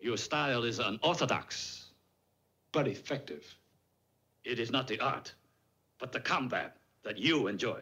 Your 0.00 0.16
style 0.16 0.64
is 0.64 0.78
unorthodox, 0.78 1.90
but 2.72 2.88
effective. 2.88 3.44
It 4.44 4.58
is 4.58 4.70
not 4.70 4.88
the 4.88 4.98
art, 4.98 5.34
but 5.98 6.10
the 6.10 6.20
combat 6.20 6.78
that 7.02 7.18
you 7.18 7.48
enjoy. 7.48 7.80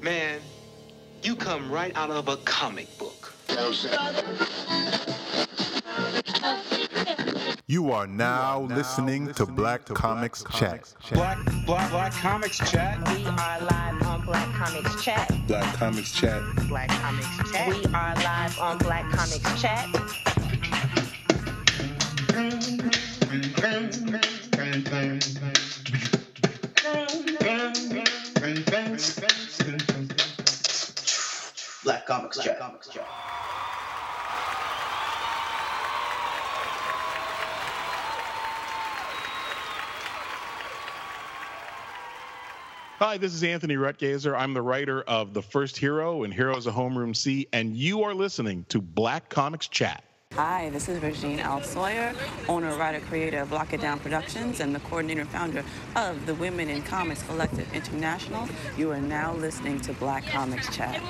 Man, 0.00 0.40
you 1.22 1.36
come 1.36 1.70
right 1.70 1.94
out 1.96 2.10
of 2.10 2.28
a 2.28 2.38
comic 2.38 2.88
book. 2.96 3.34
You 7.66 7.92
are 7.92 8.06
now 8.06 8.62
listening 8.62 9.34
to 9.34 9.44
Black 9.44 9.84
Comics 9.84 10.44
Chat. 10.54 10.94
Black, 11.12 11.38
black, 11.66 11.90
black 11.90 12.12
comics 12.12 12.58
chat. 12.70 12.98
We 13.10 13.26
are 13.26 13.60
live 13.60 14.02
on 14.02 14.24
Black 14.24 14.48
Comics 14.54 15.04
Chat. 15.04 15.30
Black 15.46 15.74
Comics 15.74 16.12
Chat. 16.12 16.42
Black 16.68 16.88
Comics 16.88 17.52
Chat. 17.52 17.68
We 17.68 17.84
are 17.92 18.14
live 18.14 18.58
on 18.58 18.78
Black 18.78 19.10
Comics 19.10 19.60
Chat. 19.60 20.43
Black 31.84 32.06
Comics 32.06 32.42
Chat. 32.42 32.58
Comics 32.58 32.88
Chat. 32.88 33.06
Hi, 42.98 43.16
this 43.18 43.32
is 43.32 43.44
Anthony 43.44 43.76
Rutgazer. 43.76 44.36
I'm 44.36 44.54
the 44.54 44.62
writer 44.62 45.02
of 45.02 45.34
The 45.34 45.42
First 45.42 45.76
Hero 45.76 46.24
and 46.24 46.34
Heroes 46.34 46.66
of 46.66 46.74
Homeroom 46.74 47.14
C, 47.14 47.46
and 47.52 47.76
you 47.76 48.02
are 48.02 48.14
listening 48.14 48.66
to 48.70 48.80
Black 48.80 49.28
Comics 49.28 49.68
Chat. 49.68 50.03
Hi, 50.36 50.68
this 50.70 50.88
is 50.88 51.00
Regine 51.00 51.38
L. 51.38 51.62
Sawyer, 51.62 52.12
owner, 52.48 52.76
writer, 52.76 52.98
creator 53.06 53.38
of 53.38 53.52
Lock 53.52 53.72
It 53.72 53.80
Down 53.80 54.00
Productions, 54.00 54.58
and 54.58 54.74
the 54.74 54.80
coordinator 54.80 55.20
and 55.20 55.30
founder 55.30 55.62
of 55.94 56.26
the 56.26 56.34
Women 56.34 56.68
in 56.68 56.82
Comics 56.82 57.22
Collective 57.22 57.72
International. 57.72 58.48
You 58.76 58.90
are 58.90 59.00
now 59.00 59.32
listening 59.34 59.80
to 59.82 59.92
Black 59.92 60.26
Comics 60.26 60.74
Chat. 60.74 61.00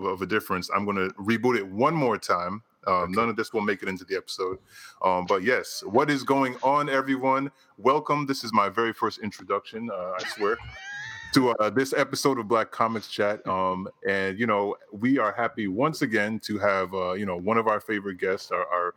Of 0.00 0.20
a 0.20 0.26
difference, 0.26 0.68
I'm 0.74 0.84
going 0.84 0.96
to 0.96 1.14
reboot 1.14 1.56
it 1.56 1.64
one 1.64 1.94
more 1.94 2.18
time. 2.18 2.64
Um, 2.88 3.12
None 3.12 3.28
of 3.28 3.36
this 3.36 3.52
will 3.52 3.60
make 3.60 3.84
it 3.84 3.88
into 3.88 4.04
the 4.04 4.16
episode. 4.16 4.58
Um, 5.00 5.24
but 5.24 5.44
yes, 5.44 5.84
what 5.86 6.10
is 6.10 6.24
going 6.24 6.56
on, 6.64 6.88
everyone? 6.88 7.52
Welcome. 7.78 8.26
This 8.26 8.42
is 8.42 8.52
my 8.52 8.68
very 8.68 8.92
first 8.94 9.20
introduction, 9.20 9.90
uh, 9.92 10.14
I 10.18 10.24
swear, 10.24 10.56
to 11.36 11.50
uh, 11.50 11.68
this 11.68 11.92
episode 11.92 12.38
of 12.38 12.48
Black 12.48 12.70
Comics 12.70 13.08
Chat. 13.08 13.46
Um, 13.46 13.88
and, 14.08 14.38
you 14.38 14.46
know, 14.46 14.74
we 14.90 15.18
are 15.18 15.32
happy 15.32 15.68
once 15.68 16.00
again 16.00 16.40
to 16.40 16.56
have, 16.56 16.94
uh, 16.94 17.12
you 17.12 17.26
know, 17.26 17.36
one 17.36 17.58
of 17.58 17.68
our 17.68 17.78
favorite 17.78 18.18
guests, 18.18 18.50
our, 18.50 18.66
our 18.68 18.94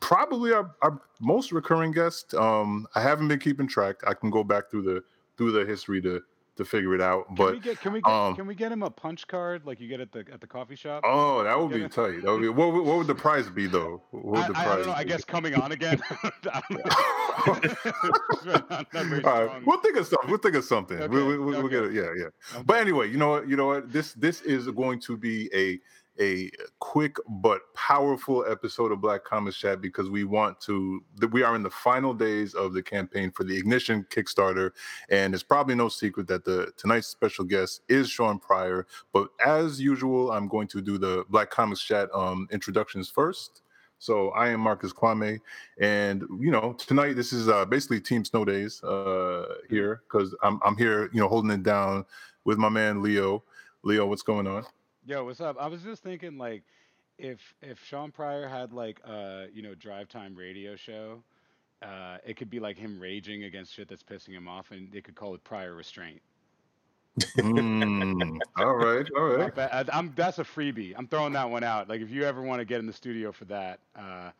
probably 0.00 0.52
our, 0.52 0.74
our 0.82 1.00
most 1.18 1.50
recurring 1.50 1.92
guest. 1.92 2.34
Um, 2.34 2.86
I 2.94 3.00
haven't 3.00 3.28
been 3.28 3.38
keeping 3.38 3.66
track. 3.66 4.02
I 4.06 4.12
can 4.12 4.28
go 4.28 4.44
back 4.44 4.70
through 4.70 4.82
the 4.82 5.02
through 5.38 5.52
the 5.52 5.64
history 5.64 6.02
to 6.02 6.20
to 6.58 6.64
figure 6.64 6.92
it 6.94 7.00
out. 7.00 7.26
Can 7.28 7.36
But 7.36 7.52
we 7.54 7.60
get 7.60 7.80
can 7.80 7.92
we 7.92 8.00
get 8.00 8.10
um, 8.12 8.34
can 8.34 8.46
we 8.46 8.54
get 8.54 8.70
him 8.72 8.82
a 8.82 8.90
punch 8.90 9.26
card 9.28 9.64
like 9.64 9.80
you 9.80 9.88
get 9.88 10.00
at 10.00 10.10
the 10.12 10.24
at 10.32 10.40
the 10.40 10.46
coffee 10.46 10.74
shop? 10.74 11.02
Oh, 11.06 11.44
that 11.44 11.58
would 11.58 11.70
be 11.70 11.88
tight. 11.88 12.22
That 12.22 12.32
would 12.32 12.42
be, 12.42 12.48
what, 12.48 12.72
would- 12.72 12.84
what 12.84 12.98
would 12.98 13.06
the 13.06 13.14
prize 13.14 13.48
be 13.48 13.66
though? 13.66 14.02
What 14.10 14.24
would 14.24 14.38
I, 14.40 14.48
the 14.48 14.58
I 14.58 14.76
don't 14.76 14.86
know. 14.88 14.92
I 14.92 15.04
guess 15.04 15.24
coming 15.24 15.54
on 15.54 15.72
again. 15.72 16.00
I 16.10 16.30
don't 16.42 16.70
know. 16.70 18.52
Not 18.92 18.92
very 18.92 19.24
All 19.24 19.44
right, 19.46 19.66
we'll 19.66 19.80
think 19.80 19.96
of 19.96 20.06
something. 20.06 20.28
We'll 20.28 20.38
think 20.40 20.56
of 20.56 20.64
something. 20.64 20.98
Okay, 20.98 21.06
We'll, 21.14 21.26
we'll, 21.26 21.40
we'll 21.42 21.56
okay. 21.66 21.68
get 21.68 21.84
it. 21.84 21.92
Yeah, 21.92 22.10
yeah. 22.16 22.24
Okay. 22.54 22.62
But 22.66 22.78
anyway, 22.78 23.08
you 23.08 23.18
know 23.18 23.28
what? 23.28 23.48
You 23.48 23.56
know 23.56 23.66
what? 23.66 23.92
This 23.92 24.12
this 24.14 24.40
is 24.42 24.66
going 24.68 25.00
to 25.02 25.16
be 25.16 25.48
a 25.54 25.78
a 26.20 26.50
quick 26.80 27.16
but 27.28 27.62
powerful 27.74 28.44
episode 28.48 28.92
of 28.92 29.00
Black 29.00 29.24
Comics 29.24 29.56
Chat 29.56 29.80
because 29.80 30.10
we 30.10 30.24
want 30.24 30.60
to. 30.62 31.02
We 31.30 31.42
are 31.42 31.54
in 31.54 31.62
the 31.62 31.70
final 31.70 32.14
days 32.14 32.54
of 32.54 32.72
the 32.72 32.82
campaign 32.82 33.30
for 33.30 33.44
the 33.44 33.56
Ignition 33.56 34.06
Kickstarter, 34.10 34.72
and 35.10 35.34
it's 35.34 35.42
probably 35.42 35.74
no 35.74 35.88
secret 35.88 36.26
that 36.28 36.44
the 36.44 36.72
tonight's 36.76 37.08
special 37.08 37.44
guest 37.44 37.82
is 37.88 38.08
Shawn 38.08 38.38
Pryor. 38.38 38.86
But 39.12 39.28
as 39.44 39.80
usual, 39.80 40.32
I'm 40.32 40.48
going 40.48 40.68
to 40.68 40.80
do 40.80 40.98
the 40.98 41.24
Black 41.28 41.50
Comics 41.50 41.82
Chat 41.82 42.08
um, 42.14 42.48
introductions 42.50 43.08
first. 43.08 43.62
So 44.00 44.30
I 44.30 44.50
am 44.50 44.60
Marcus 44.60 44.92
Kwame, 44.92 45.40
and 45.80 46.22
you 46.40 46.50
know 46.50 46.72
tonight 46.74 47.14
this 47.14 47.32
is 47.32 47.48
uh, 47.48 47.64
basically 47.64 48.00
Team 48.00 48.24
Snow 48.24 48.44
Days 48.44 48.82
uh, 48.84 49.54
here 49.68 50.02
because 50.08 50.34
I'm 50.42 50.60
I'm 50.64 50.76
here, 50.76 51.10
you 51.12 51.20
know, 51.20 51.28
holding 51.28 51.50
it 51.50 51.62
down 51.62 52.04
with 52.44 52.58
my 52.58 52.68
man 52.68 53.02
Leo. 53.02 53.42
Leo, 53.82 54.06
what's 54.06 54.22
going 54.22 54.46
on? 54.46 54.64
Yo, 55.08 55.24
what's 55.24 55.40
up? 55.40 55.56
I 55.58 55.68
was 55.68 55.82
just 55.82 56.02
thinking 56.02 56.36
like 56.36 56.64
if 57.16 57.54
if 57.62 57.82
Shawn 57.82 58.12
Pryor 58.12 58.46
had 58.46 58.74
like 58.74 59.00
a 59.06 59.46
you 59.54 59.62
know 59.62 59.74
drive 59.74 60.10
time 60.10 60.34
radio 60.34 60.76
show, 60.76 61.22
uh, 61.80 62.18
it 62.26 62.36
could 62.36 62.50
be 62.50 62.60
like 62.60 62.76
him 62.76 63.00
raging 63.00 63.44
against 63.44 63.72
shit 63.72 63.88
that's 63.88 64.02
pissing 64.02 64.34
him 64.34 64.46
off, 64.46 64.70
and 64.70 64.92
they 64.92 65.00
could 65.00 65.14
call 65.14 65.34
it 65.34 65.42
Pryor 65.42 65.74
restraint. 65.74 66.20
Mm, 67.38 68.38
all 68.56 68.74
right, 68.74 69.06
all 69.16 69.42
I- 69.42 69.84
I'm 69.92 70.12
that's 70.16 70.38
a 70.38 70.44
freebie. 70.44 70.94
I'm 70.96 71.06
throwing 71.06 71.32
that 71.34 71.48
one 71.48 71.64
out. 71.64 71.88
Like 71.88 72.00
if 72.00 72.10
you 72.10 72.24
ever 72.24 72.42
want 72.42 72.60
to 72.60 72.64
get 72.64 72.78
in 72.80 72.86
the 72.86 72.92
studio 72.92 73.32
for 73.32 73.44
that, 73.46 73.80
uh, 73.96 74.30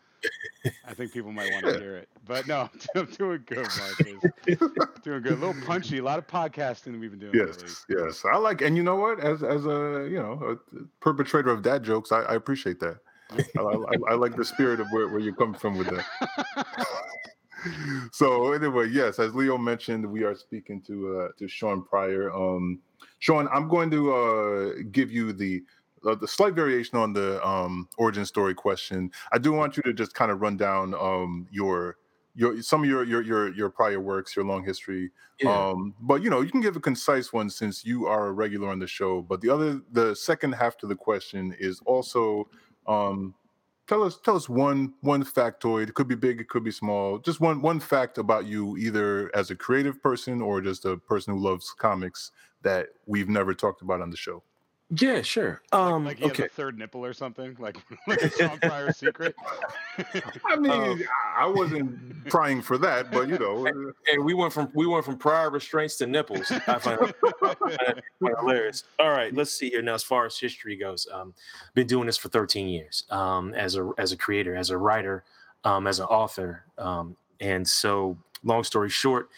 I 0.86 0.94
think 0.94 1.12
people 1.12 1.32
might 1.32 1.52
want 1.52 1.64
to 1.66 1.78
hear 1.78 1.96
it. 1.96 2.08
But 2.26 2.46
no, 2.46 2.68
I'm 2.94 3.06
doing 3.06 3.42
good, 3.46 3.58
Marcus. 3.58 4.60
doing 5.02 5.22
good. 5.22 5.32
A 5.32 5.36
little 5.36 5.54
punchy. 5.66 5.98
A 5.98 6.02
lot 6.02 6.18
of 6.18 6.26
podcasting 6.26 6.98
we've 7.00 7.10
been 7.10 7.20
doing 7.20 7.32
lately. 7.32 7.64
Yes, 7.64 7.84
yes. 7.88 8.24
I 8.30 8.36
like, 8.36 8.60
and 8.62 8.76
you 8.76 8.82
know 8.82 8.96
what? 8.96 9.20
As 9.20 9.42
as 9.42 9.66
a 9.66 10.06
you 10.10 10.18
know 10.18 10.58
a 10.74 10.78
perpetrator 11.00 11.50
of 11.50 11.62
dad 11.62 11.84
jokes, 11.84 12.12
I, 12.12 12.20
I 12.22 12.34
appreciate 12.34 12.80
that. 12.80 12.98
I, 13.58 13.62
I, 13.62 14.12
I 14.12 14.14
like 14.14 14.36
the 14.36 14.44
spirit 14.44 14.80
of 14.80 14.86
where, 14.90 15.08
where 15.08 15.20
you 15.20 15.34
come 15.34 15.52
from 15.54 15.76
with 15.76 15.88
that. 15.88 16.66
so 18.12 18.52
anyway, 18.52 18.88
yes, 18.88 19.18
as 19.18 19.34
Leo 19.34 19.58
mentioned, 19.58 20.06
we 20.06 20.24
are 20.24 20.34
speaking 20.34 20.80
to 20.82 21.20
uh, 21.20 21.28
to 21.38 21.48
Shawn 21.48 21.82
Pryor. 21.82 22.32
Um, 22.32 22.80
Shawn, 23.18 23.48
I'm 23.52 23.68
going 23.68 23.90
to 23.90 24.14
uh, 24.14 24.72
give 24.90 25.10
you 25.10 25.32
the 25.32 25.62
uh, 26.06 26.14
the 26.14 26.28
slight 26.28 26.54
variation 26.54 26.98
on 26.98 27.12
the 27.12 27.44
um, 27.46 27.88
origin 27.96 28.24
story 28.24 28.54
question. 28.54 29.10
I 29.32 29.38
do 29.38 29.52
want 29.52 29.76
you 29.76 29.82
to 29.84 29.92
just 29.92 30.14
kind 30.14 30.30
of 30.30 30.40
run 30.40 30.56
down 30.56 30.94
um, 30.94 31.46
your 31.50 31.96
your 32.34 32.62
some 32.62 32.82
of 32.82 32.88
your 32.88 33.04
your 33.04 33.22
your 33.22 33.52
your 33.54 33.70
prior 33.70 34.00
works, 34.00 34.36
your 34.36 34.44
long 34.44 34.64
history. 34.64 35.10
Um, 35.46 35.94
but 36.00 36.22
you 36.22 36.30
know, 36.30 36.40
you 36.40 36.50
can 36.50 36.60
give 36.60 36.76
a 36.76 36.80
concise 36.80 37.32
one 37.32 37.50
since 37.50 37.84
you 37.84 38.06
are 38.06 38.28
a 38.28 38.32
regular 38.32 38.68
on 38.68 38.78
the 38.78 38.86
show. 38.86 39.22
But 39.22 39.40
the 39.40 39.50
other, 39.50 39.80
the 39.92 40.14
second 40.14 40.52
half 40.52 40.76
to 40.78 40.86
the 40.86 40.96
question 40.96 41.54
is 41.58 41.80
also 41.84 42.48
um, 42.86 43.34
tell 43.88 44.02
us 44.04 44.18
tell 44.24 44.36
us 44.36 44.48
one 44.48 44.94
one 45.00 45.24
factoid. 45.24 45.88
It 45.88 45.94
could 45.94 46.08
be 46.08 46.14
big, 46.14 46.40
it 46.40 46.48
could 46.48 46.64
be 46.64 46.70
small. 46.70 47.18
Just 47.18 47.40
one 47.40 47.62
one 47.62 47.80
fact 47.80 48.18
about 48.18 48.46
you, 48.46 48.76
either 48.76 49.30
as 49.34 49.50
a 49.50 49.56
creative 49.56 50.00
person 50.02 50.40
or 50.40 50.60
just 50.60 50.84
a 50.84 50.96
person 50.96 51.34
who 51.34 51.40
loves 51.40 51.74
comics 51.76 52.30
that 52.62 52.88
we've 53.06 53.28
never 53.28 53.54
talked 53.54 53.82
about 53.82 54.00
on 54.00 54.10
the 54.10 54.16
show. 54.16 54.42
Yeah, 54.90 55.20
sure. 55.20 55.60
Um, 55.72 56.06
Like 56.06 56.18
he 56.18 56.28
has 56.28 56.38
a 56.38 56.48
third 56.48 56.78
nipple 56.78 57.04
or 57.04 57.12
something. 57.12 57.54
Like, 57.58 57.76
like 58.06 58.22
a 58.22 58.30
Shawn 58.30 58.58
Pryor 58.58 58.90
secret. 58.92 59.34
I 60.46 60.56
mean, 60.56 60.70
Um, 60.70 61.02
I 61.36 61.42
I 61.42 61.46
wasn't 61.46 62.26
prying 62.30 62.62
for 62.62 62.78
that, 62.78 63.10
but 63.12 63.28
you 63.28 63.38
know, 63.38 63.66
uh, 63.66 63.92
Hey, 64.06 64.16
we 64.18 64.32
went 64.32 64.52
from 64.52 64.70
we 64.74 64.86
went 64.86 65.04
from 65.04 65.18
prior 65.18 65.50
restraints 65.50 65.96
to 65.98 66.06
nipples. 66.06 66.50
I 66.50 66.78
find 66.78 67.00
it 67.02 68.04
hilarious. 68.40 68.84
All 68.98 69.10
right, 69.10 69.34
let's 69.34 69.52
see 69.52 69.68
here 69.70 69.82
now. 69.82 69.94
As 69.94 70.02
far 70.02 70.24
as 70.24 70.38
history 70.38 70.76
goes, 70.76 71.06
um, 71.12 71.34
been 71.74 71.86
doing 71.86 72.06
this 72.06 72.16
for 72.16 72.28
13 72.30 72.68
years 72.68 73.04
um, 73.10 73.52
as 73.54 73.76
a 73.76 73.90
as 73.98 74.12
a 74.12 74.16
creator, 74.16 74.56
as 74.56 74.70
a 74.70 74.78
writer, 74.78 75.22
um, 75.64 75.86
as 75.86 75.98
an 76.00 76.06
author, 76.06 76.64
um, 76.78 77.14
and 77.40 77.68
so 77.68 78.16
long 78.42 78.64
story 78.64 78.88
short, 78.88 79.28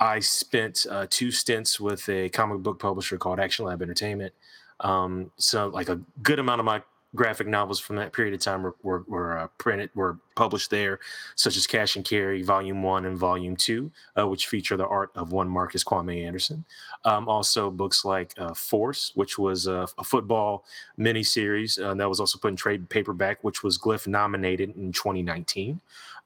I 0.00 0.18
spent 0.18 0.84
uh, 0.90 1.06
two 1.08 1.30
stints 1.30 1.78
with 1.78 2.08
a 2.08 2.28
comic 2.30 2.58
book 2.58 2.80
publisher 2.80 3.18
called 3.18 3.38
Action 3.38 3.64
Lab 3.66 3.82
Entertainment. 3.82 4.32
Um, 4.80 5.30
so 5.36 5.68
like 5.68 5.88
a 5.88 6.00
good 6.22 6.38
amount 6.38 6.60
of 6.60 6.64
my 6.64 6.82
graphic 7.14 7.46
novels 7.46 7.80
from 7.80 7.96
that 7.96 8.12
period 8.12 8.34
of 8.34 8.40
time 8.40 8.62
were 8.62 8.76
were, 8.82 9.04
were 9.08 9.38
uh, 9.38 9.48
printed 9.58 9.90
were 9.94 10.18
published 10.34 10.70
there 10.70 11.00
such 11.34 11.56
as 11.56 11.66
Cash 11.66 11.96
and 11.96 12.04
Carry 12.04 12.42
Volume 12.42 12.82
One 12.82 13.06
and 13.06 13.16
Volume 13.16 13.56
Two, 13.56 13.90
uh, 14.18 14.28
which 14.28 14.46
feature 14.46 14.76
the 14.76 14.86
art 14.86 15.10
of 15.14 15.32
one 15.32 15.48
Marcus 15.48 15.82
Kwame 15.82 16.24
Anderson. 16.24 16.64
Um, 17.04 17.28
also, 17.28 17.70
books 17.70 18.04
like 18.04 18.34
uh, 18.38 18.54
Force, 18.54 19.12
which 19.14 19.38
was 19.38 19.66
a, 19.66 19.88
a 19.98 20.04
football 20.04 20.64
miniseries 20.98 21.82
uh, 21.82 21.94
that 21.94 22.08
was 22.08 22.20
also 22.20 22.38
put 22.38 22.48
in 22.48 22.56
trade 22.56 22.88
paperback, 22.88 23.42
which 23.42 23.62
was 23.62 23.78
Glyph 23.78 24.06
nominated 24.06 24.76
in 24.76 24.92
2019. 24.92 25.80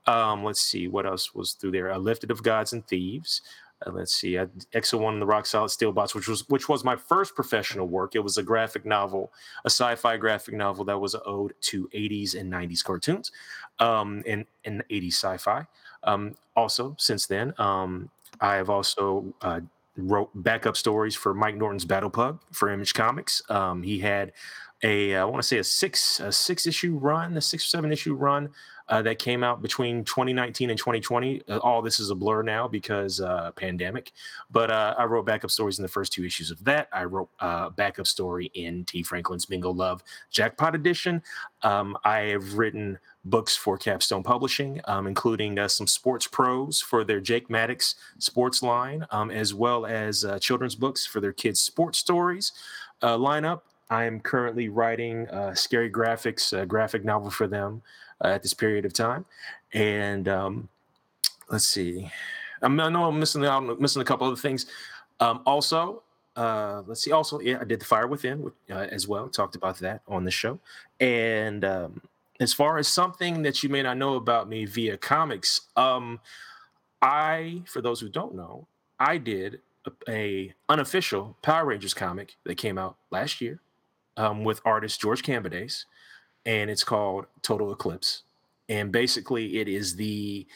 Um, 0.07 0.45
let's 0.45 0.61
see 0.61 0.89
what 0.89 1.07
else 1.07 1.35
was 1.35 1.53
through 1.53 1.73
there. 1.73 1.97
Lifted 1.99 2.31
of 2.31 2.43
Gods 2.43 2.73
and 2.73 2.87
Thieves. 2.87 3.43
Uh, 3.87 3.91
let's 3.93 4.13
see, 4.13 4.33
Exo 4.75 4.99
One 4.99 5.15
and 5.15 5.23
the 5.23 5.27
Rock 5.27 5.47
Solid 5.47 5.71
Steel 5.71 5.93
Bots, 5.93 6.15
which 6.15 6.29
was 6.29 6.49
which 6.49 6.69
was 6.69 6.85
my 6.85 6.97
first 6.97 7.35
professional 7.35 7.87
work. 7.87 8.15
It 8.15 8.21
was 8.21 8.37
a 8.39 8.43
graphic 8.43 8.85
novel, 8.85 9.33
a 9.65 9.71
sci-fi 9.71 10.17
graphic 10.17 10.55
novel 10.55 10.85
that 10.85 10.99
was 10.99 11.15
an 11.15 11.23
ode 11.27 11.55
to 11.63 11.89
80s 11.95 12.39
and 12.39 12.53
90s 12.53 12.85
cartoons, 12.85 13.33
um, 13.79 14.23
and 14.27 14.45
and 14.65 14.83
80s 14.91 15.15
sci-fi. 15.15 15.67
Um, 16.05 16.35
also, 16.57 16.95
since 16.99 17.27
then, 17.27 17.55
um, 17.59 18.11
I 18.41 18.55
have 18.55 18.71
also 18.71 19.35
uh, 19.43 19.61
wrote 19.97 20.31
backup 20.35 20.77
stories 20.77 21.15
for 21.15 21.35
Mike 21.35 21.57
Norton's 21.57 21.85
Battle 21.85 22.11
Pug 22.11 22.41
for 22.53 22.71
Image 22.71 22.95
Comics. 22.95 23.43
Um, 23.49 23.83
he 23.83 23.99
had 23.99 24.33
a 24.83 25.17
I 25.17 25.25
want 25.25 25.43
to 25.43 25.47
say 25.47 25.59
a 25.59 25.65
six 25.65 26.21
a 26.21 26.33
six 26.33 26.67
issue 26.67 26.97
run, 26.97 27.37
a 27.37 27.41
six 27.41 27.65
or 27.65 27.69
seven 27.69 27.93
issue 27.93 28.15
run 28.15 28.51
uh, 28.91 29.01
that 29.03 29.19
came 29.19 29.45
out 29.45 29.63
between 29.63 30.05
2019 30.05 30.69
and 30.69 30.79
2020. 30.79 31.43
Uh, 31.49 31.59
all 31.59 31.81
this 31.81 32.01
is 32.01 32.11
a 32.11 32.15
blur 32.15 32.43
now 32.43 32.67
because 32.67 33.21
uh, 33.21 33.53
pandemic. 33.53 34.13
But 34.51 34.71
uh, 34.71 34.95
I 34.99 35.05
wrote 35.05 35.25
backup 35.25 35.51
stories 35.51 35.79
in 35.79 35.83
the 35.83 35.89
first 35.89 36.13
two 36.13 36.25
issues 36.25 36.51
of 36.51 36.63
that. 36.65 36.89
I 36.93 37.05
wrote 37.05 37.31
a 37.41 37.45
uh, 37.45 37.71
backup 37.71 38.09
story 38.09 38.51
in 38.55 38.85
Tee 38.85 39.05
Franklin's 39.05 39.47
Bingo 39.47 39.71
Love 39.73 40.03
Jackpot 40.31 40.75
Edition. 40.75 41.23
Um, 41.63 41.97
I 42.05 42.19
have 42.21 42.55
written 42.55 42.99
books 43.25 43.57
for 43.57 43.79
Capstone 43.79 44.25
Publishing, 44.25 44.81
um, 44.87 45.07
including 45.07 45.59
uh, 45.59 45.69
some 45.69 45.87
sports 45.87 46.27
pros 46.27 46.81
for 46.81 47.05
their 47.05 47.21
Jake 47.21 47.49
Maddox 47.49 47.95
sports 48.19 48.63
line, 48.63 49.07
um, 49.13 49.31
as 49.31 49.55
well 49.55 49.87
as 49.87 50.25
children's 50.41 50.75
books 50.75 51.07
for 51.07 51.21
their 51.21 51.33
kids' 51.33 51.61
sports 51.61 51.99
stories 51.99 52.53
lineup. 53.03 53.61
I 53.89 54.05
am 54.05 54.21
currently 54.21 54.69
writing 54.69 55.27
scary 55.55 55.91
graphics, 55.91 56.67
graphic 56.69 57.05
novel 57.05 57.31
for 57.31 57.47
them 57.47 57.83
uh, 57.83 58.10
at 58.23 58.43
this 58.43 58.55
period 58.55 58.85
of 58.85 58.93
time. 58.93 59.25
And 59.73 60.29
um, 60.29 60.69
let's 61.51 61.67
see, 61.67 62.11
I'm, 62.63 62.79
I 62.81 62.89
know 62.89 63.07
I'm 63.07 63.19
missing 63.19 63.45
out, 63.45 63.81
missing 63.81 64.03
a 64.03 64.05
couple 64.05 64.27
other 64.27 64.37
things. 64.37 64.67
Um, 65.21 65.43
also, 65.47 66.03
uh, 66.37 66.83
let's 66.87 67.03
see. 67.03 67.13
Also, 67.13 67.41
yeah, 67.41 67.59
I 67.61 67.65
did 67.65 67.81
the 67.81 67.85
Fire 67.85 68.07
Within 68.07 68.51
uh, 68.71 68.75
as 68.75 69.09
well. 69.09 69.29
Talked 69.29 69.57
about 69.57 69.79
that 69.79 70.03
on 70.09 70.25
the 70.25 70.31
show. 70.31 70.59
And 71.01 71.65
um, 71.65 72.01
as 72.41 72.53
far 72.53 72.79
as 72.79 72.89
something 72.89 73.43
that 73.43 73.63
you 73.63 73.69
may 73.69 73.83
not 73.83 73.97
know 73.97 74.15
about 74.15 74.49
me 74.49 74.65
via 74.65 74.97
comics, 74.97 75.63
um, 75.77 76.21
I, 77.03 77.63
for 77.67 77.81
those 77.81 78.01
who 78.01 78.09
don't 78.09 78.35
know, 78.35 78.67
I 78.99 79.19
did 79.19 79.61
a, 79.87 79.91
a 80.09 80.55
unofficial 80.69 81.37
Power 81.43 81.67
Rangers 81.67 81.95
comic 81.95 82.37
that 82.45 82.57
came 82.57 82.79
out 82.79 82.97
last 83.11 83.41
year 83.41 83.61
um, 84.17 84.45
with 84.45 84.61
artist 84.65 85.01
George 85.01 85.23
Cambidace 85.23 85.85
and 86.47 86.71
it's 86.71 86.85
called 86.85 87.27
Total 87.43 87.73
Eclipse. 87.73 88.23
And 88.69 88.93
basically, 88.93 89.59
it 89.59 89.69
is 89.69 89.97
the 89.97 90.47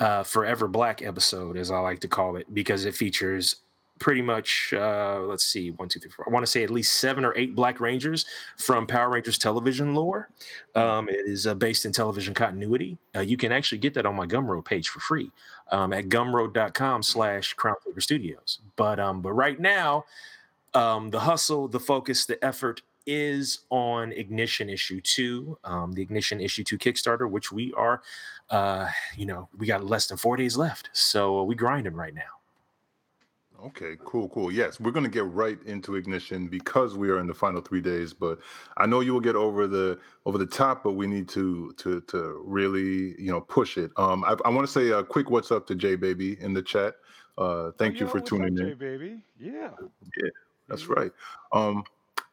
uh, 0.00 0.24
Forever 0.24 0.66
Black 0.66 1.02
episode, 1.02 1.56
as 1.56 1.70
I 1.70 1.78
like 1.78 2.00
to 2.00 2.08
call 2.08 2.36
it, 2.36 2.52
because 2.52 2.84
it 2.84 2.94
features 2.94 3.56
pretty 4.02 4.20
much, 4.20 4.74
uh, 4.76 5.20
let's 5.20 5.44
see, 5.44 5.70
one, 5.70 5.88
two, 5.88 6.00
three, 6.00 6.10
four. 6.10 6.26
I 6.26 6.32
want 6.32 6.44
to 6.44 6.50
say 6.50 6.64
at 6.64 6.70
least 6.70 6.94
seven 6.94 7.24
or 7.24 7.32
eight 7.36 7.54
Black 7.54 7.78
Rangers 7.78 8.26
from 8.56 8.84
Power 8.84 9.10
Rangers 9.10 9.38
television 9.38 9.94
lore. 9.94 10.28
Um, 10.74 11.08
it 11.08 11.24
is 11.24 11.46
uh, 11.46 11.54
based 11.54 11.84
in 11.84 11.92
television 11.92 12.34
continuity. 12.34 12.98
Uh, 13.14 13.20
you 13.20 13.36
can 13.36 13.52
actually 13.52 13.78
get 13.78 13.94
that 13.94 14.04
on 14.04 14.16
my 14.16 14.26
Gumroad 14.26 14.64
page 14.64 14.88
for 14.88 14.98
free 14.98 15.30
um, 15.70 15.92
at 15.92 16.08
gumroad.com 16.08 17.04
slash 17.04 17.54
Crown 17.54 17.76
Studios. 17.98 18.58
But, 18.74 18.98
um, 18.98 19.22
but 19.22 19.34
right 19.34 19.60
now, 19.60 20.04
um, 20.74 21.10
the 21.10 21.20
hustle, 21.20 21.68
the 21.68 21.78
focus, 21.78 22.26
the 22.26 22.44
effort 22.44 22.82
is 23.06 23.60
on 23.70 24.12
Ignition 24.12 24.68
issue 24.68 25.00
two, 25.00 25.58
um, 25.64 25.92
the 25.92 26.02
Ignition 26.02 26.40
issue 26.40 26.64
two 26.64 26.78
Kickstarter, 26.78 27.30
which 27.30 27.52
we 27.52 27.72
are, 27.74 28.02
uh, 28.50 28.88
you 29.16 29.26
know, 29.26 29.48
we 29.56 29.66
got 29.66 29.84
less 29.84 30.06
than 30.06 30.16
four 30.16 30.36
days 30.36 30.56
left, 30.56 30.90
so 30.92 31.42
we 31.42 31.54
grinding 31.54 31.94
right 31.94 32.14
now. 32.14 32.22
Okay, 33.64 33.96
cool, 34.04 34.28
cool. 34.30 34.50
Yes, 34.50 34.80
we're 34.80 34.90
gonna 34.90 35.08
get 35.08 35.24
right 35.26 35.58
into 35.66 35.94
ignition 35.94 36.48
because 36.48 36.96
we 36.96 37.10
are 37.10 37.20
in 37.20 37.28
the 37.28 37.34
final 37.34 37.60
three 37.60 37.80
days. 37.80 38.12
But 38.12 38.40
I 38.76 38.86
know 38.86 39.00
you 39.00 39.12
will 39.12 39.20
get 39.20 39.36
over 39.36 39.68
the 39.68 40.00
over 40.26 40.36
the 40.36 40.46
top, 40.46 40.82
but 40.82 40.92
we 40.92 41.06
need 41.06 41.28
to 41.28 41.72
to 41.76 42.00
to 42.00 42.42
really 42.44 43.14
you 43.22 43.30
know 43.30 43.40
push 43.40 43.78
it. 43.78 43.92
Um, 43.96 44.24
I, 44.24 44.36
I 44.44 44.48
want 44.48 44.66
to 44.66 44.72
say 44.72 44.88
a 44.88 45.04
quick 45.04 45.30
what's 45.30 45.52
up 45.52 45.68
to 45.68 45.76
Jay 45.76 45.94
Baby 45.94 46.40
in 46.40 46.52
the 46.52 46.62
chat. 46.62 46.94
Uh, 47.38 47.70
thank 47.78 47.96
oh, 47.96 48.00
you 48.00 48.06
for 48.08 48.18
tuning 48.18 48.58
up, 48.58 48.62
in. 48.62 48.68
Jay 48.70 48.74
Baby, 48.74 49.22
yeah, 49.38 49.70
yeah, 50.16 50.30
that's 50.68 50.86
right. 50.88 51.12
Um, 51.52 51.84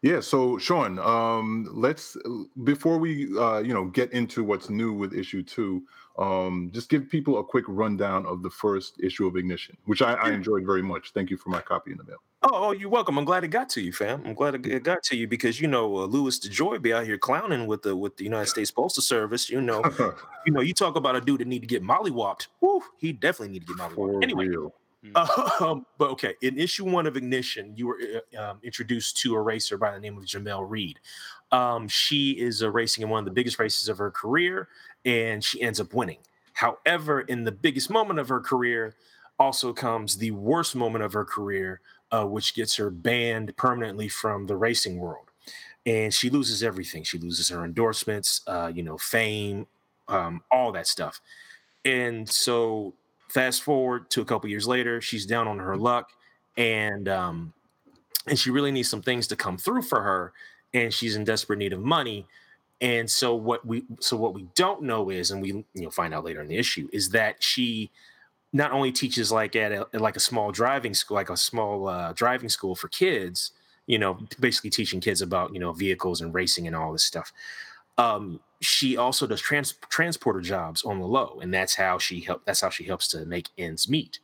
yeah, 0.01 0.21
so 0.21 0.57
Shawn, 0.57 0.97
um, 0.99 1.67
let's 1.73 2.15
before 2.63 2.97
we 2.97 3.37
uh, 3.37 3.59
you 3.59 3.73
know 3.73 3.85
get 3.85 4.13
into 4.13 4.43
what's 4.43 4.69
new 4.69 4.93
with 4.93 5.13
issue 5.13 5.43
two, 5.43 5.83
um, 6.17 6.69
just 6.73 6.89
give 6.89 7.09
people 7.09 7.39
a 7.39 7.43
quick 7.43 7.65
rundown 7.67 8.25
of 8.25 8.41
the 8.41 8.49
first 8.49 8.99
issue 9.01 9.27
of 9.27 9.35
Ignition, 9.35 9.75
which 9.85 10.01
I, 10.01 10.13
I 10.13 10.31
enjoyed 10.31 10.65
very 10.65 10.81
much. 10.81 11.11
Thank 11.11 11.29
you 11.29 11.35
for 11.35 11.49
my 11.49 11.59
copy 11.59 11.91
in 11.91 11.97
the 11.97 12.05
mail. 12.05 12.17
Oh, 12.43 12.49
oh, 12.53 12.71
you're 12.71 12.89
welcome. 12.89 13.17
I'm 13.17 13.25
glad 13.25 13.43
it 13.43 13.49
got 13.49 13.67
to 13.71 13.81
you, 13.81 13.91
fam. 13.91 14.23
I'm 14.25 14.33
glad 14.33 14.65
it 14.65 14.83
got 14.83 15.03
to 15.03 15.17
you 15.17 15.27
because 15.27 15.59
you 15.59 15.67
know 15.67 15.97
uh, 15.97 16.05
Louis 16.05 16.39
DeJoy 16.39 16.81
be 16.81 16.93
out 16.93 17.03
here 17.03 17.17
clowning 17.17 17.67
with 17.67 17.81
the 17.81 17.93
with 17.93 18.15
the 18.15 18.23
United 18.23 18.47
States 18.47 18.71
Postal 18.71 19.03
Service. 19.03 19.49
You 19.49 19.59
know, 19.59 19.83
you 20.45 20.53
know, 20.53 20.61
you 20.61 20.73
talk 20.73 20.95
about 20.95 21.17
a 21.17 21.21
dude 21.21 21.41
that 21.41 21.47
need 21.47 21.59
to 21.59 21.67
get 21.67 21.83
mollywopped. 21.83 22.47
Woo, 22.61 22.81
he 22.97 23.11
definitely 23.11 23.51
need 23.51 23.67
to 23.67 23.73
get 23.73 23.75
mollywopped. 23.75 24.23
Anyway, 24.23 24.47
real. 24.47 24.73
Mm. 25.05 25.61
Um, 25.61 25.85
but 25.97 26.09
okay, 26.11 26.35
in 26.41 26.57
issue 26.57 26.85
one 26.89 27.05
of 27.05 27.17
Ignition, 27.17 27.73
you 27.75 27.87
were 27.87 27.99
uh, 28.37 28.41
um, 28.41 28.59
introduced 28.63 29.17
to 29.17 29.35
a 29.35 29.41
racer 29.41 29.77
by 29.77 29.91
the 29.91 29.99
name 29.99 30.17
of 30.17 30.23
Jamel 30.23 30.65
Reed. 30.69 30.99
Um, 31.51 31.87
she 31.87 32.31
is 32.31 32.63
racing 32.63 33.03
in 33.03 33.09
one 33.09 33.19
of 33.19 33.25
the 33.25 33.31
biggest 33.31 33.59
races 33.59 33.89
of 33.89 33.97
her 33.97 34.11
career, 34.11 34.69
and 35.05 35.43
she 35.43 35.61
ends 35.61 35.79
up 35.79 35.93
winning. 35.93 36.19
However, 36.53 37.21
in 37.21 37.43
the 37.43 37.51
biggest 37.51 37.89
moment 37.89 38.19
of 38.19 38.29
her 38.29 38.39
career, 38.39 38.95
also 39.39 39.71
comes 39.71 40.17
the 40.17 40.31
worst 40.31 40.75
moment 40.75 41.03
of 41.03 41.13
her 41.13 41.25
career, 41.25 41.79
uh, 42.11 42.25
which 42.25 42.53
gets 42.53 42.75
her 42.75 42.89
banned 42.89 43.55
permanently 43.55 44.09
from 44.09 44.45
the 44.45 44.55
racing 44.55 44.97
world. 44.97 45.31
And 45.85 46.13
she 46.13 46.29
loses 46.29 46.61
everything. 46.61 47.03
She 47.03 47.17
loses 47.17 47.49
her 47.49 47.63
endorsements, 47.63 48.41
uh, 48.47 48.71
you 48.73 48.83
know, 48.83 48.97
fame, 48.97 49.65
um, 50.09 50.41
all 50.51 50.71
that 50.73 50.87
stuff. 50.87 51.21
And 51.85 52.27
so 52.27 52.93
fast 53.29 53.63
forward 53.63 54.09
to 54.11 54.21
a 54.21 54.25
couple 54.25 54.49
years 54.49 54.67
later, 54.67 54.99
she's 55.01 55.25
down 55.25 55.47
on 55.47 55.59
her 55.59 55.77
luck, 55.77 56.11
and 56.57 57.07
um, 57.07 57.53
and 58.27 58.37
she 58.37 58.51
really 58.51 58.71
needs 58.71 58.89
some 58.89 59.01
things 59.01 59.27
to 59.27 59.35
come 59.35 59.57
through 59.57 59.83
for 59.83 60.01
her, 60.01 60.33
and 60.73 60.93
she's 60.93 61.15
in 61.15 61.23
desperate 61.23 61.59
need 61.59 61.73
of 61.73 61.79
money. 61.79 62.27
And 62.81 63.09
so 63.09 63.35
what 63.35 63.65
we 63.65 63.83
so 63.99 64.17
what 64.17 64.33
we 64.33 64.47
don't 64.55 64.83
know 64.83 65.09
is, 65.09 65.31
and 65.31 65.41
we 65.41 65.49
you 65.49 65.65
know 65.75 65.89
find 65.89 66.13
out 66.13 66.25
later 66.25 66.41
in 66.41 66.47
the 66.47 66.57
issue, 66.57 66.89
is 66.91 67.09
that 67.09 67.41
she 67.41 67.91
not 68.51 68.71
only 68.71 68.91
teaches 68.91 69.31
like 69.31 69.55
at, 69.55 69.71
a, 69.71 69.87
at 69.93 70.01
like 70.01 70.15
a 70.15 70.19
small 70.19 70.51
driving 70.51 70.93
school, 70.93 71.15
like 71.15 71.29
a 71.29 71.37
small 71.37 71.87
uh, 71.87 72.13
driving 72.13 72.49
school 72.49 72.75
for 72.75 72.87
kids, 72.87 73.51
you 73.85 73.99
know, 73.99 74.17
basically 74.39 74.71
teaching 74.71 74.99
kids 74.99 75.21
about 75.21 75.53
you 75.53 75.59
know 75.59 75.71
vehicles 75.73 76.21
and 76.21 76.33
racing 76.33 76.67
and 76.67 76.75
all 76.75 76.91
this 76.91 77.03
stuff. 77.03 77.31
Um, 77.97 78.39
she 78.61 78.97
also 78.97 79.25
does 79.25 79.41
trans- 79.41 79.75
transporter 79.89 80.41
jobs 80.41 80.83
on 80.83 80.99
the 80.99 81.05
low, 81.05 81.39
and 81.41 81.53
that's 81.53 81.75
how 81.75 81.97
she 81.97 82.21
help. 82.21 82.45
That's 82.45 82.61
how 82.61 82.69
she 82.69 82.83
helps 82.83 83.07
to 83.09 83.25
make 83.25 83.49
ends 83.57 83.87
meet. 83.89 84.19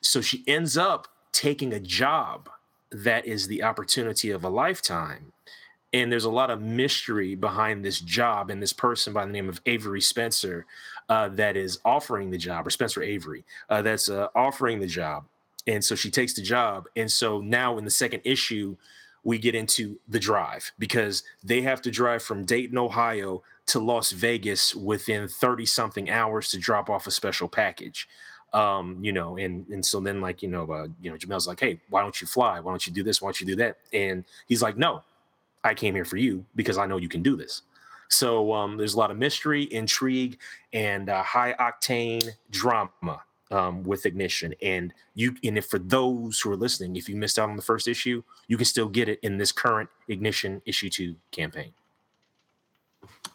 So 0.00 0.20
she 0.20 0.42
ends 0.46 0.76
up 0.76 1.08
taking 1.32 1.72
a 1.72 1.80
job 1.80 2.48
that 2.90 3.26
is 3.26 3.46
the 3.46 3.62
opportunity 3.62 4.30
of 4.30 4.44
a 4.44 4.48
lifetime. 4.48 5.32
And 5.92 6.10
there's 6.10 6.24
a 6.24 6.30
lot 6.30 6.50
of 6.50 6.60
mystery 6.60 7.34
behind 7.34 7.84
this 7.84 8.00
job 8.00 8.50
and 8.50 8.62
this 8.62 8.72
person 8.72 9.12
by 9.12 9.24
the 9.24 9.32
name 9.32 9.48
of 9.48 9.60
Avery 9.66 10.00
Spencer 10.00 10.66
uh, 11.08 11.28
that 11.30 11.56
is 11.56 11.80
offering 11.84 12.30
the 12.30 12.38
job, 12.38 12.66
or 12.66 12.70
Spencer 12.70 13.02
Avery, 13.02 13.44
uh, 13.68 13.82
that's 13.82 14.08
uh, 14.08 14.28
offering 14.34 14.78
the 14.78 14.86
job. 14.86 15.24
And 15.66 15.84
so 15.84 15.94
she 15.94 16.10
takes 16.10 16.34
the 16.34 16.42
job. 16.42 16.88
And 16.96 17.10
so 17.10 17.40
now 17.40 17.76
in 17.78 17.84
the 17.84 17.90
second 17.90 18.22
issue, 18.24 18.76
we 19.24 19.38
get 19.38 19.54
into 19.54 19.98
the 20.08 20.18
drive 20.18 20.72
because 20.78 21.22
they 21.44 21.60
have 21.62 21.82
to 21.82 21.90
drive 21.90 22.22
from 22.22 22.44
Dayton, 22.44 22.78
Ohio 22.78 23.42
to 23.66 23.78
Las 23.78 24.12
Vegas 24.12 24.74
within 24.74 25.28
30 25.28 25.66
something 25.66 26.10
hours 26.10 26.50
to 26.50 26.58
drop 26.58 26.88
off 26.88 27.06
a 27.06 27.10
special 27.10 27.48
package. 27.48 28.08
Um, 28.52 28.98
you 29.00 29.12
know, 29.12 29.36
and 29.36 29.68
and 29.68 29.84
so 29.84 30.00
then 30.00 30.20
like, 30.20 30.42
you 30.42 30.48
know, 30.48 30.68
uh, 30.72 30.88
you 31.00 31.08
know, 31.08 31.16
Jamel's 31.16 31.46
like, 31.46 31.60
hey, 31.60 31.80
why 31.88 32.02
don't 32.02 32.20
you 32.20 32.26
fly? 32.26 32.58
Why 32.58 32.72
don't 32.72 32.84
you 32.84 32.92
do 32.92 33.04
this? 33.04 33.22
Why 33.22 33.28
don't 33.28 33.40
you 33.40 33.46
do 33.46 33.56
that? 33.56 33.78
And 33.92 34.24
he's 34.48 34.60
like, 34.60 34.76
no, 34.76 35.04
I 35.62 35.74
came 35.74 35.94
here 35.94 36.04
for 36.04 36.16
you 36.16 36.44
because 36.56 36.76
I 36.76 36.86
know 36.86 36.96
you 36.96 37.08
can 37.08 37.22
do 37.22 37.36
this. 37.36 37.62
So 38.08 38.52
um, 38.52 38.76
there's 38.76 38.94
a 38.94 38.98
lot 38.98 39.12
of 39.12 39.18
mystery, 39.18 39.72
intrigue, 39.72 40.38
and 40.72 41.08
uh, 41.08 41.22
high 41.22 41.54
octane 41.60 42.28
drama 42.50 43.22
um, 43.50 43.82
with 43.82 44.06
Ignition. 44.06 44.54
And 44.62 44.92
you, 45.14 45.36
and 45.42 45.58
if 45.58 45.66
for 45.66 45.78
those 45.78 46.40
who 46.40 46.50
are 46.52 46.56
listening, 46.56 46.96
if 46.96 47.08
you 47.08 47.16
missed 47.16 47.38
out 47.38 47.50
on 47.50 47.56
the 47.56 47.62
first 47.62 47.88
issue, 47.88 48.22
you 48.48 48.56
can 48.56 48.66
still 48.66 48.88
get 48.88 49.08
it 49.08 49.18
in 49.22 49.38
this 49.38 49.52
current 49.52 49.88
Ignition 50.08 50.62
issue 50.66 50.90
two 50.90 51.16
campaign. 51.30 51.72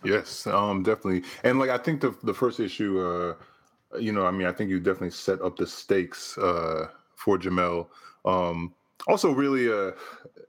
Yes, 0.04 0.46
um, 0.48 0.84
definitely. 0.84 1.24
And 1.44 1.60
like 1.60 1.70
I 1.70 1.78
think 1.78 2.02
the 2.02 2.16
the 2.24 2.34
first 2.34 2.60
issue, 2.60 3.00
uh, 3.00 3.98
you 4.00 4.12
know, 4.12 4.26
I 4.26 4.32
mean, 4.32 4.48
I 4.48 4.52
think 4.52 4.70
you 4.70 4.80
definitely 4.80 5.12
set 5.12 5.42
up 5.42 5.58
the 5.58 5.66
stakes 5.66 6.38
uh, 6.38 6.88
for 7.16 7.38
Jamel. 7.38 7.88
Um, 8.24 8.74
also, 9.08 9.32
really, 9.32 9.72
uh, 9.72 9.92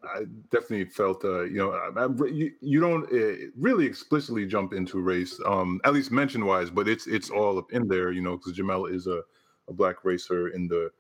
I 0.04 0.24
definitely 0.50 0.86
felt, 0.86 1.24
uh, 1.24 1.42
you 1.42 1.58
know, 1.58 1.72
I, 1.72 2.04
I, 2.04 2.26
you, 2.28 2.52
you 2.60 2.80
don't 2.80 3.04
uh, 3.12 3.50
really 3.56 3.86
explicitly 3.86 4.46
jump 4.46 4.72
into 4.72 5.00
race, 5.00 5.38
um, 5.44 5.80
at 5.84 5.92
least 5.92 6.10
mention 6.10 6.44
wise, 6.46 6.70
but 6.70 6.88
it's 6.88 7.06
it's 7.06 7.30
all 7.30 7.58
up 7.58 7.72
in 7.72 7.88
there, 7.88 8.12
you 8.12 8.22
know, 8.22 8.36
because 8.36 8.58
Jamel 8.58 8.92
is 8.92 9.06
a 9.06 9.22
a 9.68 9.72
black 9.72 10.04
racer 10.04 10.48
in 10.48 10.68
the 10.68 10.90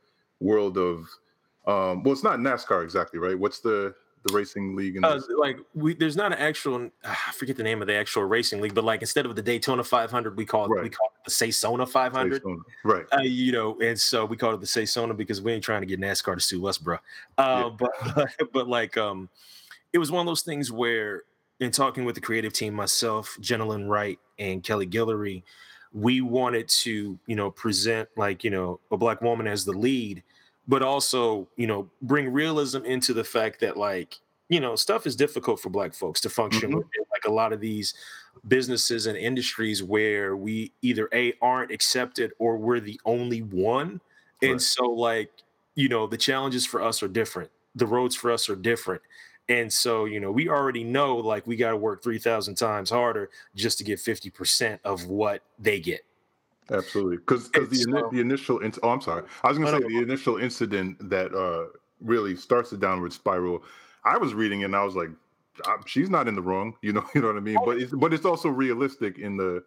world 0.40 0.76
of 0.76 1.08
um 1.66 2.02
well 2.02 2.12
it's 2.12 2.22
not 2.22 2.38
NASCAR 2.38 2.84
exactly, 2.84 3.18
right? 3.18 3.38
What's 3.38 3.60
the 3.60 3.94
the 4.26 4.34
racing 4.34 4.76
league? 4.76 4.96
In 4.96 5.04
Uh, 5.04 5.20
like 5.38 5.58
we, 5.74 5.94
there's 5.94 6.16
not 6.16 6.32
an 6.32 6.38
actual. 6.38 6.86
Uh, 7.04 7.14
I 7.28 7.32
forget 7.32 7.56
the 7.56 7.62
name 7.62 7.80
of 7.80 7.88
the 7.88 7.94
actual 7.94 8.24
racing 8.24 8.60
league, 8.60 8.74
but 8.74 8.84
like 8.84 9.00
instead 9.00 9.26
of 9.26 9.34
the 9.36 9.42
Daytona 9.42 9.84
500, 9.84 10.36
we 10.36 10.44
call 10.44 10.66
it 10.66 10.68
right. 10.68 10.82
we 10.82 10.90
call 10.90 11.06
it 11.06 11.24
the 11.24 11.30
Saysona 11.30 11.88
500. 11.88 12.42
Saysona. 12.42 12.58
Right. 12.84 13.04
Uh, 13.12 13.22
you 13.22 13.52
know, 13.52 13.78
and 13.80 13.98
so 13.98 14.24
we 14.24 14.36
call 14.36 14.54
it 14.54 14.60
the 14.60 14.66
Saysona 14.66 15.16
because 15.16 15.40
we 15.40 15.52
ain't 15.52 15.64
trying 15.64 15.82
to 15.82 15.86
get 15.86 16.00
NASCAR 16.00 16.34
to 16.34 16.40
sue 16.40 16.66
us, 16.66 16.78
bro. 16.78 16.98
Uh, 17.38 17.70
yeah. 17.80 18.24
But 18.38 18.52
but 18.52 18.68
like 18.68 18.96
um, 18.96 19.28
it 19.92 19.98
was 19.98 20.10
one 20.10 20.20
of 20.20 20.26
those 20.26 20.42
things 20.42 20.72
where 20.72 21.22
in 21.60 21.70
talking 21.70 22.04
with 22.04 22.14
the 22.14 22.20
creative 22.20 22.52
team, 22.52 22.74
myself, 22.74 23.36
Jenilyn 23.40 23.88
Wright, 23.88 24.18
and 24.38 24.62
Kelly 24.62 24.86
Guillory, 24.86 25.42
we 25.96 26.20
wanted 26.22 26.68
to, 26.68 27.18
you 27.26 27.36
know, 27.36 27.50
present 27.50 28.08
like, 28.16 28.44
you 28.44 28.50
know, 28.50 28.80
a 28.92 28.98
black 28.98 29.22
woman 29.22 29.48
as 29.48 29.64
the 29.64 29.72
lead, 29.72 30.22
but 30.68 30.82
also, 30.82 31.48
you 31.56 31.66
know, 31.66 31.90
bring 32.02 32.32
realism 32.32 32.84
into 32.84 33.14
the 33.14 33.24
fact 33.24 33.60
that 33.60 33.78
like, 33.78 34.20
you 34.50 34.60
know, 34.60 34.76
stuff 34.76 35.06
is 35.06 35.16
difficult 35.16 35.60
for 35.60 35.70
black 35.70 35.94
folks 35.94 36.20
to 36.22 36.30
function 36.30 36.70
Mhm. 36.70 36.76
within 36.76 37.04
like 37.12 37.24
a 37.26 37.32
lot 37.32 37.52
of 37.52 37.60
these 37.60 37.94
businesses 38.48 39.06
and 39.06 39.16
industries 39.18 39.82
where 39.82 40.36
we 40.36 40.72
either 40.82 41.08
a 41.14 41.34
aren't 41.42 41.72
accepted 41.72 42.32
or 42.38 42.58
we're 42.58 42.80
the 42.80 43.00
only 43.06 43.42
one. 43.42 44.00
And 44.42 44.60
so 44.62 44.84
like, 44.90 45.32
you 45.76 45.88
know, 45.88 46.06
the 46.06 46.18
challenges 46.18 46.66
for 46.66 46.82
us 46.82 47.02
are 47.02 47.08
different. 47.08 47.50
The 47.74 47.86
roads 47.86 48.16
for 48.16 48.30
us 48.30 48.48
are 48.50 48.56
different. 48.56 49.02
And 49.48 49.72
so, 49.72 50.06
you 50.06 50.18
know, 50.18 50.32
we 50.32 50.48
already 50.48 50.82
know 50.82 51.16
like 51.16 51.46
we 51.46 51.56
got 51.56 51.70
to 51.70 51.76
work 51.76 52.02
3,000 52.02 52.56
times 52.56 52.90
harder 52.90 53.30
just 53.54 53.78
to 53.78 53.84
get 53.84 53.98
50% 53.98 54.80
of 54.84 55.06
what 55.06 55.42
they 55.58 55.78
get. 55.78 56.04
Absolutely, 56.70 57.18
because 57.18 57.48
the, 57.50 58.02
um, 58.04 58.14
the 58.14 58.20
initial 58.20 58.58
inc- 58.58 58.78
oh 58.82 58.90
I'm 58.90 59.00
sorry, 59.00 59.22
I 59.44 59.48
was 59.48 59.56
going 59.56 59.72
to 59.72 59.80
say 59.80 59.88
the 59.88 60.02
initial 60.02 60.38
incident 60.38 61.08
that 61.08 61.32
uh, 61.32 61.66
really 62.00 62.34
starts 62.34 62.70
the 62.70 62.76
downward 62.76 63.12
spiral. 63.12 63.62
I 64.04 64.18
was 64.18 64.34
reading 64.34 64.64
and 64.64 64.74
I 64.74 64.82
was 64.82 64.96
like, 64.96 65.10
"Ah, 65.64 65.76
she's 65.86 66.10
not 66.10 66.26
in 66.26 66.34
the 66.34 66.42
wrong, 66.42 66.74
you 66.82 66.92
know, 66.92 67.04
you 67.14 67.20
know 67.20 67.28
what 67.28 67.36
I 67.36 67.40
mean. 67.40 67.58
But 67.64 67.80
it's 67.80 67.92
but 67.92 68.12
it's 68.12 68.24
also 68.24 68.48
realistic 68.48 69.18
in 69.18 69.36
the 69.36 69.62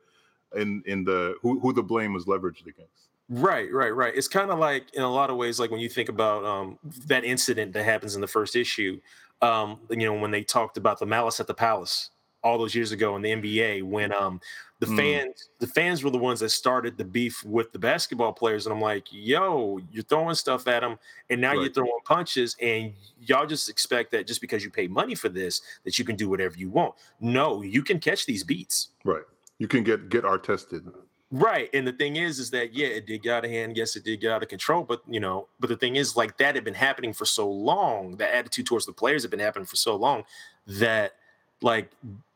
in 0.58 0.84
in 0.86 1.06
the 1.06 1.36
who 1.42 1.62
who 1.62 1.72
the 1.72 1.84
blame 1.84 2.12
was 2.12 2.26
leveraged 2.26 2.68
against. 2.68 3.08
Right, 3.30 3.72
right, 3.72 3.96
right. 3.96 4.14
It's 4.16 4.28
kind 4.28 4.50
of 4.50 4.58
like 4.58 4.94
in 4.94 5.04
a 5.04 5.12
lot 5.12 5.30
of 5.30 5.38
ways, 5.38 5.60
like 5.60 5.70
when 5.72 5.80
you 5.80 5.88
think 5.88 6.10
about 6.10 6.44
um, 6.44 6.80
that 7.06 7.24
incident 7.24 7.74
that 7.74 7.86
happens 7.86 8.16
in 8.16 8.22
the 8.22 8.28
first 8.28 8.56
issue, 8.56 9.00
um, 9.42 9.80
you 9.90 9.98
know, 9.98 10.14
when 10.14 10.32
they 10.32 10.44
talked 10.44 10.78
about 10.78 11.00
the 11.00 11.06
malice 11.06 11.40
at 11.40 11.48
the 11.48 11.54
palace 11.54 12.12
all 12.44 12.58
those 12.58 12.74
years 12.74 12.92
ago 12.92 13.16
in 13.16 13.22
the 13.22 13.32
NBA, 13.32 13.84
when 13.84 14.14
um, 14.14 14.40
the 14.80 14.86
Mm. 14.86 14.96
fans, 14.96 15.50
the 15.60 15.68
fans 15.68 16.04
were 16.06 16.10
the 16.10 16.18
ones 16.18 16.40
that 16.40 16.50
started 16.50 16.98
the 16.98 17.04
beef 17.04 17.44
with 17.44 17.72
the 17.74 17.80
basketball 17.80 18.32
players, 18.32 18.66
and 18.66 18.74
I'm 18.74 18.80
like, 18.82 19.06
yo, 19.12 19.80
you're 19.92 20.04
throwing 20.04 20.36
stuff 20.36 20.68
at 20.68 20.80
them, 20.80 20.98
and 21.30 21.42
now 21.42 21.52
you're 21.52 21.72
throwing 21.72 21.92
punches, 22.06 22.56
and 22.62 22.94
y'all 23.20 23.46
just 23.46 23.70
expect 23.70 24.12
that 24.12 24.26
just 24.26 24.40
because 24.40 24.64
you 24.64 24.70
pay 24.70 24.88
money 24.88 25.16
for 25.16 25.28
this, 25.28 25.62
that 25.84 26.00
you 26.00 26.06
can 26.06 26.16
do 26.16 26.30
whatever 26.30 26.58
you 26.58 26.70
want. 26.70 26.96
No, 27.20 27.62
you 27.62 27.82
can 27.82 28.00
catch 28.00 28.26
these 28.26 28.44
beats. 28.44 28.90
Right. 29.04 29.24
You 29.58 29.68
can 29.68 29.84
get 29.84 30.08
get 30.08 30.24
our 30.24 30.38
tested. 30.38 30.86
Right. 31.32 31.70
And 31.74 31.86
the 31.86 31.94
thing 31.94 32.16
is, 32.16 32.40
is 32.40 32.50
that 32.52 32.74
yeah, 32.74 32.88
it 32.88 33.06
did 33.06 33.22
get 33.22 33.34
out 33.34 33.46
of 33.46 33.52
hand. 33.52 33.78
Yes, 33.78 33.96
it 33.96 34.04
did 34.04 34.20
get 34.20 34.32
out 34.32 34.42
of 34.42 34.50
control. 34.50 34.84
But 34.84 35.02
you 35.08 35.20
know, 35.20 35.48
but 35.60 35.70
the 35.70 35.78
thing 35.78 35.96
is, 35.96 36.16
like 36.18 36.38
that 36.38 36.56
had 36.56 36.64
been 36.64 36.74
happening 36.74 37.14
for 37.14 37.26
so 37.26 37.50
long. 37.50 38.18
The 38.18 38.34
attitude 38.34 38.66
towards 38.66 38.88
the 38.88 38.94
players 38.94 39.22
had 39.22 39.30
been 39.32 39.40
happening 39.40 39.66
for 39.68 39.76
so 39.76 39.96
long 39.96 40.24
that 40.66 41.14
like 41.62 41.92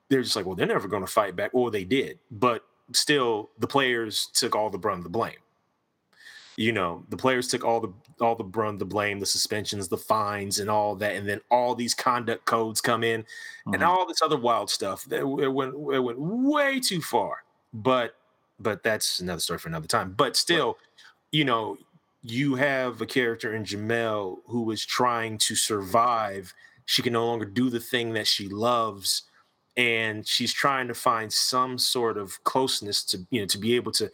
they're 0.09 0.21
just 0.21 0.35
like, 0.35 0.45
well, 0.45 0.55
they're 0.55 0.67
never 0.67 0.87
going 0.87 1.03
to 1.03 1.11
fight 1.11 1.35
back, 1.35 1.49
or 1.53 1.71
they 1.71 1.83
did. 1.83 2.19
But 2.29 2.63
still, 2.91 3.49
the 3.57 3.67
players 3.67 4.27
took 4.33 4.55
all 4.55 4.69
the 4.69 4.77
brunt 4.77 4.99
of 4.99 5.03
the 5.05 5.09
blame. 5.09 5.37
You 6.55 6.71
know, 6.71 7.03
the 7.09 7.17
players 7.17 7.47
took 7.47 7.63
all 7.63 7.79
the 7.79 7.91
all 8.21 8.35
the 8.35 8.43
brunt 8.43 8.75
of 8.75 8.79
the 8.79 8.85
blame, 8.85 9.19
the 9.19 9.25
suspensions, 9.25 9.87
the 9.87 9.97
fines, 9.97 10.59
and 10.59 10.69
all 10.69 10.95
that, 10.97 11.15
and 11.15 11.27
then 11.27 11.41
all 11.49 11.73
these 11.73 11.95
conduct 11.95 12.45
codes 12.45 12.79
come 12.79 13.03
in, 13.03 13.25
and 13.71 13.81
Mhm. 13.81 13.87
all 13.87 14.05
this 14.05 14.21
other 14.21 14.37
wild 14.37 14.69
stuff. 14.69 15.03
That 15.05 15.21
it 15.21 15.51
went 15.51 15.73
it 15.73 15.99
went 15.99 16.19
way 16.19 16.79
too 16.79 17.01
far. 17.01 17.43
But 17.73 18.15
but 18.63 18.83
that's 18.83 19.19
another 19.19 19.41
story 19.41 19.59
for 19.59 19.69
another 19.69 19.87
time. 19.87 20.13
But 20.17 20.35
still, 20.35 20.77
you 21.31 21.45
know, 21.45 21.77
you 22.21 22.55
have 22.55 23.01
a 23.01 23.05
character 23.05 23.53
in 23.53 23.65
Jamel 23.65 24.37
who 24.47 24.71
is 24.71 24.85
trying 24.85 25.37
to 25.39 25.55
survive. 25.55 26.53
She 26.85 27.01
can 27.01 27.13
no 27.13 27.25
longer 27.25 27.45
do 27.45 27.69
the 27.69 27.79
thing 27.79 28.13
that 28.13 28.27
she 28.27 28.47
loves, 28.47 29.23
and 29.75 30.25
she's 30.25 30.53
trying 30.53 30.87
to 30.87 30.93
find 30.93 31.31
some 31.31 31.77
sort 31.77 32.17
of 32.17 32.43
closeness 32.43 33.03
to 33.05 33.19
you 33.29 33.41
know 33.41 33.47
to 33.47 33.57
be 33.57 33.75
able 33.75 33.91
to 33.93 34.09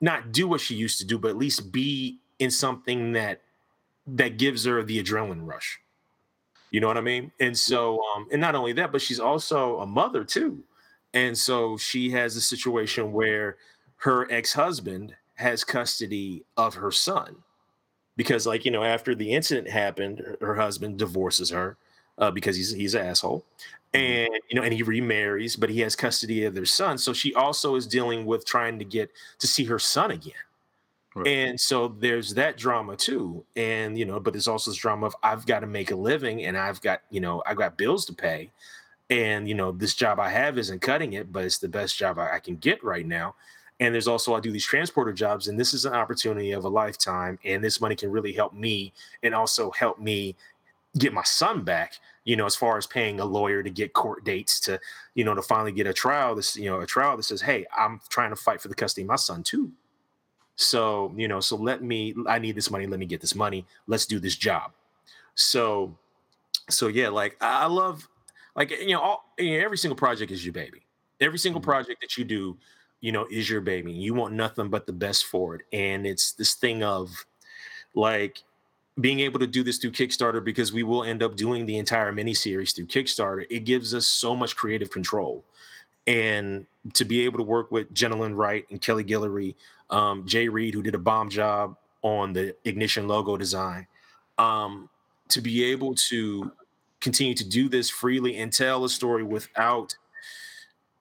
not 0.00 0.32
do 0.32 0.48
what 0.48 0.60
she 0.60 0.74
used 0.74 0.98
to 0.98 1.06
do, 1.06 1.18
but 1.18 1.28
at 1.28 1.36
least 1.36 1.72
be 1.72 2.18
in 2.38 2.50
something 2.50 3.12
that 3.12 3.40
that 4.06 4.36
gives 4.36 4.64
her 4.64 4.82
the 4.82 5.02
adrenaline 5.02 5.46
rush. 5.46 5.78
You 6.72 6.80
know 6.80 6.88
what 6.88 6.96
I 6.96 7.02
mean? 7.02 7.30
And 7.38 7.56
so, 7.56 8.00
um, 8.16 8.26
and 8.32 8.40
not 8.40 8.54
only 8.54 8.72
that, 8.72 8.90
but 8.90 9.02
she's 9.02 9.20
also 9.20 9.78
a 9.80 9.86
mother 9.86 10.24
too. 10.24 10.64
And 11.14 11.36
so 11.36 11.76
she 11.76 12.10
has 12.10 12.34
a 12.34 12.40
situation 12.40 13.12
where 13.12 13.58
her 14.02 14.30
ex-husband 14.32 15.14
has 15.34 15.62
custody 15.62 16.44
of 16.56 16.74
her 16.74 16.90
son. 16.90 17.36
Because 18.16 18.46
like 18.46 18.64
you 18.64 18.70
know 18.70 18.82
after 18.84 19.14
the 19.14 19.32
incident 19.32 19.68
happened 19.68 20.36
her, 20.40 20.54
husband 20.56 20.98
divorces 20.98 21.50
her 21.50 21.76
uh, 22.18 22.30
because 22.30 22.56
he's 22.56 22.72
he's 22.72 22.94
an 22.94 23.06
asshole. 23.06 23.44
And 23.94 24.30
you 24.50 24.56
know 24.56 24.62
and 24.62 24.72
he 24.72 24.82
remarries 24.82 25.54
but 25.54 25.70
he 25.70 25.80
has 25.80 25.94
custody 25.96 26.44
of 26.44 26.54
their 26.54 26.66
son. 26.66 26.98
So 26.98 27.12
she 27.12 27.32
also 27.34 27.76
is 27.76 27.86
dealing 27.86 28.26
with 28.26 28.44
trying 28.44 28.78
to 28.80 28.84
get 28.84 29.10
to 29.38 29.46
see 29.46 29.64
her 29.64 29.78
son 29.78 30.10
again. 30.10 30.32
Right. 31.14 31.28
and 31.28 31.60
so 31.60 31.88
there's 31.88 32.32
that 32.34 32.56
drama 32.56 32.96
too. 32.96 33.44
And 33.54 33.96
you 33.96 34.04
know 34.04 34.18
but 34.18 34.32
there's 34.32 34.48
also 34.48 34.70
this 34.72 34.78
drama 34.78 35.06
of 35.06 35.16
i've 35.22 35.46
got 35.46 35.60
to 35.60 35.66
make 35.66 35.90
a 35.90 35.96
living 35.96 36.44
and 36.44 36.56
i've 36.56 36.80
got 36.80 37.02
you 37.10 37.20
know 37.20 37.42
i've 37.46 37.56
got 37.56 37.78
bills 37.78 38.04
to 38.06 38.12
pay. 38.12 38.50
And 39.10 39.48
you 39.48 39.54
know 39.54 39.70
this 39.72 39.94
job 39.94 40.18
i 40.18 40.28
have 40.28 40.58
isn't 40.58 40.80
cutting 40.80 41.12
it 41.12 41.32
but 41.32 41.44
it's 41.44 41.58
the 41.58 41.68
best 41.68 41.96
job 41.96 42.18
i, 42.18 42.34
I 42.36 42.38
can 42.40 42.56
get 42.56 42.82
right 42.82 43.06
now 43.06 43.36
and 43.82 43.92
there's 43.92 44.06
also 44.06 44.34
i 44.34 44.40
do 44.40 44.52
these 44.52 44.64
transporter 44.64 45.12
jobs 45.12 45.48
and 45.48 45.58
this 45.58 45.74
is 45.74 45.84
an 45.84 45.92
opportunity 45.92 46.52
of 46.52 46.64
a 46.64 46.68
lifetime 46.68 47.38
and 47.44 47.62
this 47.62 47.80
money 47.80 47.96
can 47.96 48.10
really 48.10 48.32
help 48.32 48.54
me 48.54 48.92
and 49.24 49.34
also 49.34 49.70
help 49.72 49.98
me 49.98 50.36
get 50.98 51.12
my 51.12 51.22
son 51.24 51.64
back 51.64 51.98
you 52.24 52.36
know 52.36 52.46
as 52.46 52.54
far 52.54 52.78
as 52.78 52.86
paying 52.86 53.18
a 53.18 53.24
lawyer 53.24 53.62
to 53.62 53.70
get 53.70 53.92
court 53.92 54.24
dates 54.24 54.60
to 54.60 54.78
you 55.14 55.24
know 55.24 55.34
to 55.34 55.42
finally 55.42 55.72
get 55.72 55.86
a 55.86 55.92
trial 55.92 56.34
this 56.34 56.56
you 56.56 56.70
know 56.70 56.80
a 56.80 56.86
trial 56.86 57.16
that 57.16 57.24
says 57.24 57.40
hey 57.40 57.66
i'm 57.76 58.00
trying 58.08 58.30
to 58.30 58.36
fight 58.36 58.60
for 58.60 58.68
the 58.68 58.74
custody 58.74 59.02
of 59.02 59.08
my 59.08 59.16
son 59.16 59.42
too. 59.42 59.72
So 60.54 61.12
you 61.16 61.26
know 61.28 61.40
so 61.40 61.56
let 61.56 61.82
me 61.82 62.14
i 62.28 62.38
need 62.38 62.54
this 62.54 62.70
money 62.70 62.86
let 62.86 63.00
me 63.00 63.06
get 63.06 63.20
this 63.20 63.34
money 63.34 63.66
let's 63.86 64.06
do 64.06 64.20
this 64.20 64.36
job. 64.36 64.72
So 65.34 65.96
so 66.68 66.86
yeah 66.88 67.08
like 67.08 67.36
i 67.40 67.66
love 67.66 68.06
like 68.54 68.70
you 68.70 68.88
know 68.94 69.00
all, 69.00 69.34
you 69.38 69.58
know, 69.58 69.64
every 69.64 69.78
single 69.78 69.96
project 69.96 70.30
is 70.30 70.44
your 70.44 70.52
baby. 70.52 70.82
Every 71.20 71.38
single 71.38 71.60
Mhm. 71.60 71.64
project 71.64 72.00
that 72.02 72.16
you 72.18 72.24
do 72.24 72.58
you 73.02 73.12
know 73.12 73.26
is 73.30 73.50
your 73.50 73.60
baby 73.60 73.92
you 73.92 74.14
want 74.14 74.32
nothing 74.32 74.70
but 74.70 74.86
the 74.86 74.92
best 74.92 75.26
for 75.26 75.56
it 75.56 75.62
and 75.74 76.06
it's 76.06 76.32
this 76.32 76.54
thing 76.54 76.82
of 76.82 77.26
like 77.94 78.42
being 79.00 79.20
able 79.20 79.38
to 79.38 79.46
do 79.46 79.62
this 79.62 79.78
through 79.78 79.92
Kickstarter 79.92 80.44
because 80.44 80.72
we 80.72 80.82
will 80.82 81.04
end 81.04 81.22
up 81.22 81.36
doing 81.36 81.64
the 81.66 81.78
entire 81.78 82.12
miniseries 82.12 82.74
through 82.74 82.86
Kickstarter. 82.86 83.46
It 83.48 83.60
gives 83.60 83.94
us 83.94 84.06
so 84.06 84.36
much 84.36 84.54
creative 84.54 84.90
control, 84.90 85.44
and 86.06 86.66
to 86.94 87.04
be 87.04 87.24
able 87.24 87.38
to 87.38 87.44
work 87.44 87.70
with 87.70 87.92
Jenilyn 87.94 88.36
Wright 88.36 88.66
and 88.70 88.80
Kelly 88.80 89.04
Guillory, 89.04 89.54
um, 89.90 90.26
Jay 90.26 90.48
Reed, 90.48 90.74
who 90.74 90.82
did 90.82 90.94
a 90.94 90.98
bomb 90.98 91.30
job 91.30 91.76
on 92.02 92.32
the 92.32 92.54
Ignition 92.64 93.08
logo 93.08 93.36
design, 93.36 93.86
um, 94.36 94.88
to 95.28 95.40
be 95.40 95.64
able 95.64 95.94
to 95.94 96.52
continue 97.00 97.34
to 97.34 97.48
do 97.48 97.68
this 97.68 97.88
freely 97.88 98.36
and 98.36 98.52
tell 98.52 98.84
a 98.84 98.88
story 98.88 99.22
without 99.22 99.94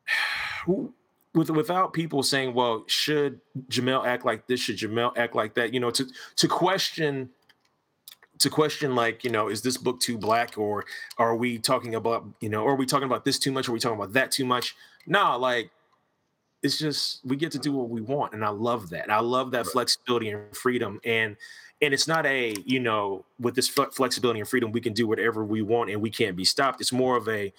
with 1.34 1.50
without 1.50 1.94
people 1.94 2.24
saying, 2.24 2.54
"Well, 2.54 2.84
should 2.88 3.40
Jamel 3.70 4.06
act 4.06 4.26
like 4.26 4.48
this? 4.48 4.60
Should 4.60 4.78
Jamel 4.78 5.18
act 5.18 5.36
like 5.36 5.54
that?" 5.56 5.74
You 5.74 5.80
know, 5.80 5.92
to 5.92 6.06
to 6.36 6.48
question 6.48 7.30
to 8.40 8.50
question 8.50 8.96
like 8.96 9.24
you 9.24 9.30
know 9.30 9.48
is 9.50 9.62
this 9.62 9.78
book 9.78 10.00
too 10.00 10.18
black? 10.18 10.58
Or 10.58 10.84
are 11.18 11.36
we 11.36 11.58
talking 11.58 11.96
about 11.96 12.26
you 12.42 12.50
know 12.50 12.66
are 12.66 12.76
we 12.76 12.86
talking 12.86 13.06
about 13.06 13.24
this 13.24 13.40
too 13.40 13.52
much? 13.52 13.70
Are 13.70 13.72
we 13.72 13.80
talking 13.80 13.98
about 13.98 14.14
that 14.14 14.32
too 14.32 14.46
much? 14.46 14.76
No 15.06 15.38
like 15.38 15.72
it's 16.64 16.78
just 16.78 17.26
we 17.26 17.36
get 17.36 17.52
to 17.52 17.60
do 17.60 17.72
what 17.72 17.90
we 17.90 18.02
want 18.02 18.34
and 18.34 18.46
i 18.46 18.50
love 18.50 18.90
that. 18.90 19.10
I 19.10 19.20
love 19.20 19.52
that 19.52 19.66
flexibility 19.68 20.30
and 20.30 20.56
freedom 20.56 21.00
and 21.04 21.36
and 21.82 21.94
it's 21.94 22.08
not 22.08 22.26
a 22.26 22.56
you 22.66 22.80
know 22.80 23.26
with 23.40 23.56
this 23.56 23.68
flexibility 23.68 24.40
and 24.40 24.48
freedom 24.48 24.72
we 24.72 24.82
can 24.82 24.94
do 24.94 25.08
whatever 25.08 25.44
we 25.44 25.62
want 25.62 25.90
and 25.90 26.02
we 26.02 26.10
can't 26.10 26.36
be 26.36 26.46
stopped. 26.46 26.82
It's 26.82 26.92
more 26.92 27.18
of 27.18 27.28
a 27.30 27.54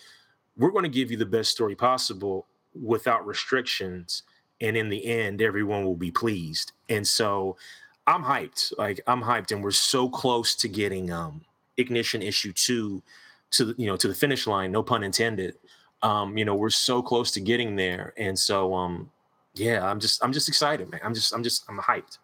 we're 0.57 0.71
going 0.71 0.85
to 0.85 0.91
give 0.91 1.11
you 1.11 1.17
the 1.17 1.27
best 1.27 1.51
story 1.51 1.75
possible 1.75 2.47
without 2.81 3.27
restrictions 3.27 4.23
and 4.61 4.77
in 4.77 4.89
the 4.89 5.05
end 5.05 5.43
everyone 5.43 5.85
will 5.85 5.97
be 5.97 6.11
pleased. 6.11 6.73
And 6.89 7.07
so 7.07 7.57
i'm 8.09 8.23
hyped 8.25 8.77
like 8.79 9.01
i'm 9.07 9.23
hyped 9.23 9.53
and 9.53 9.63
we're 9.63 9.71
so 9.71 10.09
close 10.09 10.57
to 10.57 10.67
getting 10.67 11.13
um 11.13 11.41
ignition 11.77 12.21
issue 12.21 12.53
2 12.53 13.01
to 13.53 13.75
you 13.79 13.87
know 13.87 13.97
to 13.97 14.09
the 14.09 14.15
finish 14.15 14.47
line 14.47 14.73
no 14.73 14.83
pun 14.83 15.05
intended. 15.05 15.57
Um 16.03 16.37
you 16.37 16.45
know 16.45 16.55
we're 16.55 16.71
so 16.71 17.03
close 17.03 17.31
to 17.33 17.41
getting 17.41 17.77
there 17.77 18.13
and 18.17 18.39
so 18.39 18.75
um 18.75 19.11
yeah 19.55 19.85
i'm 19.89 20.01
just 20.01 20.23
i'm 20.25 20.33
just 20.33 20.49
excited 20.49 20.91
man. 20.91 21.01
I'm 21.05 21.15
just 21.15 21.33
i'm 21.35 21.43
just 21.43 21.65
i'm 21.69 21.79
hyped. 21.79 22.19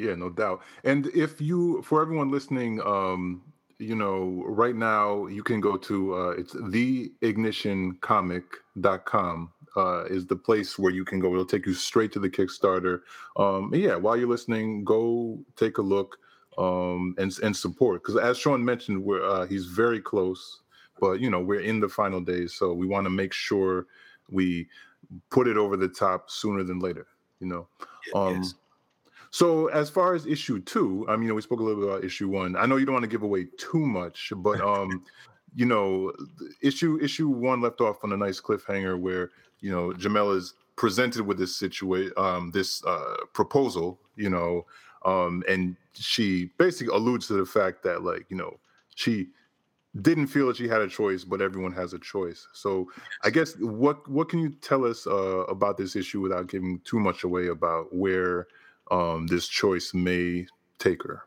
Yeah, 0.00 0.14
no 0.14 0.30
doubt. 0.30 0.62
And 0.84 1.08
if 1.08 1.42
you, 1.42 1.82
for 1.82 2.00
everyone 2.00 2.30
listening, 2.30 2.80
um, 2.80 3.42
you 3.80 3.96
know, 3.96 4.44
right 4.46 4.76
now 4.76 5.26
you 5.26 5.42
can 5.42 5.60
go 5.60 5.76
to 5.78 6.14
uh, 6.14 6.30
it's 6.30 6.54
theignitioncomic.com 6.54 9.52
uh, 9.76 10.04
is 10.04 10.26
the 10.26 10.36
place 10.36 10.78
where 10.78 10.92
you 10.92 11.04
can 11.04 11.18
go. 11.20 11.32
It'll 11.32 11.46
take 11.46 11.66
you 11.66 11.74
straight 11.74 12.12
to 12.12 12.18
the 12.18 12.28
Kickstarter. 12.28 13.02
Um, 13.36 13.72
yeah, 13.74 13.94
while 13.96 14.16
you're 14.16 14.28
listening, 14.28 14.84
go 14.84 15.38
take 15.56 15.78
a 15.78 15.82
look 15.82 16.18
um, 16.58 17.14
and 17.18 17.32
and 17.42 17.56
support 17.56 18.02
because 18.02 18.16
as 18.16 18.38
Shawn 18.38 18.64
mentioned, 18.64 19.02
we're 19.02 19.24
uh, 19.24 19.46
he's 19.46 19.66
very 19.66 20.00
close, 20.00 20.60
but 21.00 21.20
you 21.20 21.30
know 21.30 21.40
we're 21.40 21.60
in 21.60 21.80
the 21.80 21.88
final 21.88 22.20
days, 22.20 22.54
so 22.54 22.74
we 22.74 22.86
want 22.86 23.06
to 23.06 23.10
make 23.10 23.32
sure 23.32 23.86
we 24.28 24.68
put 25.30 25.48
it 25.48 25.56
over 25.56 25.76
the 25.76 25.88
top 25.88 26.30
sooner 26.30 26.62
than 26.62 26.80
later. 26.80 27.06
You 27.40 27.46
know. 27.46 27.68
Um, 28.14 28.42
yes. 28.42 28.54
So 29.30 29.68
as 29.68 29.88
far 29.88 30.14
as 30.14 30.26
issue 30.26 30.60
two, 30.60 31.06
I 31.08 31.12
mean, 31.12 31.22
you 31.22 31.28
know, 31.28 31.34
we 31.34 31.42
spoke 31.42 31.60
a 31.60 31.62
little 31.62 31.80
bit 31.80 31.88
about 31.88 32.04
issue 32.04 32.28
one. 32.28 32.56
I 32.56 32.66
know 32.66 32.76
you 32.76 32.84
don't 32.84 32.94
want 32.94 33.04
to 33.04 33.08
give 33.08 33.22
away 33.22 33.46
too 33.58 33.86
much, 33.86 34.32
but 34.36 34.60
um, 34.66 35.04
you 35.54 35.66
know, 35.66 36.12
issue 36.62 36.98
issue 37.00 37.28
one 37.28 37.60
left 37.60 37.80
off 37.80 38.02
on 38.02 38.12
a 38.12 38.16
nice 38.16 38.40
cliffhanger 38.40 38.98
where 38.98 39.30
you 39.60 39.70
know 39.70 39.92
Jamel 39.92 40.36
is 40.36 40.54
presented 40.76 41.22
with 41.22 41.38
this 41.38 41.56
situation, 41.56 42.12
um, 42.16 42.50
this 42.52 42.84
uh, 42.84 43.16
proposal, 43.32 44.00
you 44.16 44.30
know, 44.30 44.66
um, 45.04 45.44
and 45.48 45.76
she 45.92 46.50
basically 46.58 46.94
alludes 46.94 47.26
to 47.28 47.34
the 47.34 47.46
fact 47.46 47.82
that 47.84 48.02
like 48.02 48.26
you 48.30 48.36
know 48.36 48.58
she 48.96 49.28
didn't 50.02 50.28
feel 50.28 50.46
that 50.46 50.56
she 50.56 50.68
had 50.68 50.80
a 50.80 50.88
choice, 50.88 51.24
but 51.24 51.40
everyone 51.40 51.72
has 51.72 51.92
a 51.94 51.98
choice. 51.98 52.46
So 52.52 52.90
I 53.22 53.30
guess 53.30 53.56
what 53.58 54.08
what 54.08 54.28
can 54.28 54.40
you 54.40 54.50
tell 54.50 54.84
us 54.84 55.06
uh, 55.06 55.44
about 55.46 55.76
this 55.76 55.94
issue 55.94 56.20
without 56.20 56.48
giving 56.48 56.80
too 56.84 56.98
much 56.98 57.22
away 57.24 57.48
about 57.48 57.94
where 57.94 58.46
um, 58.90 59.26
this 59.26 59.48
choice 59.48 59.94
may 59.94 60.46
take 60.78 61.02
her? 61.02 61.24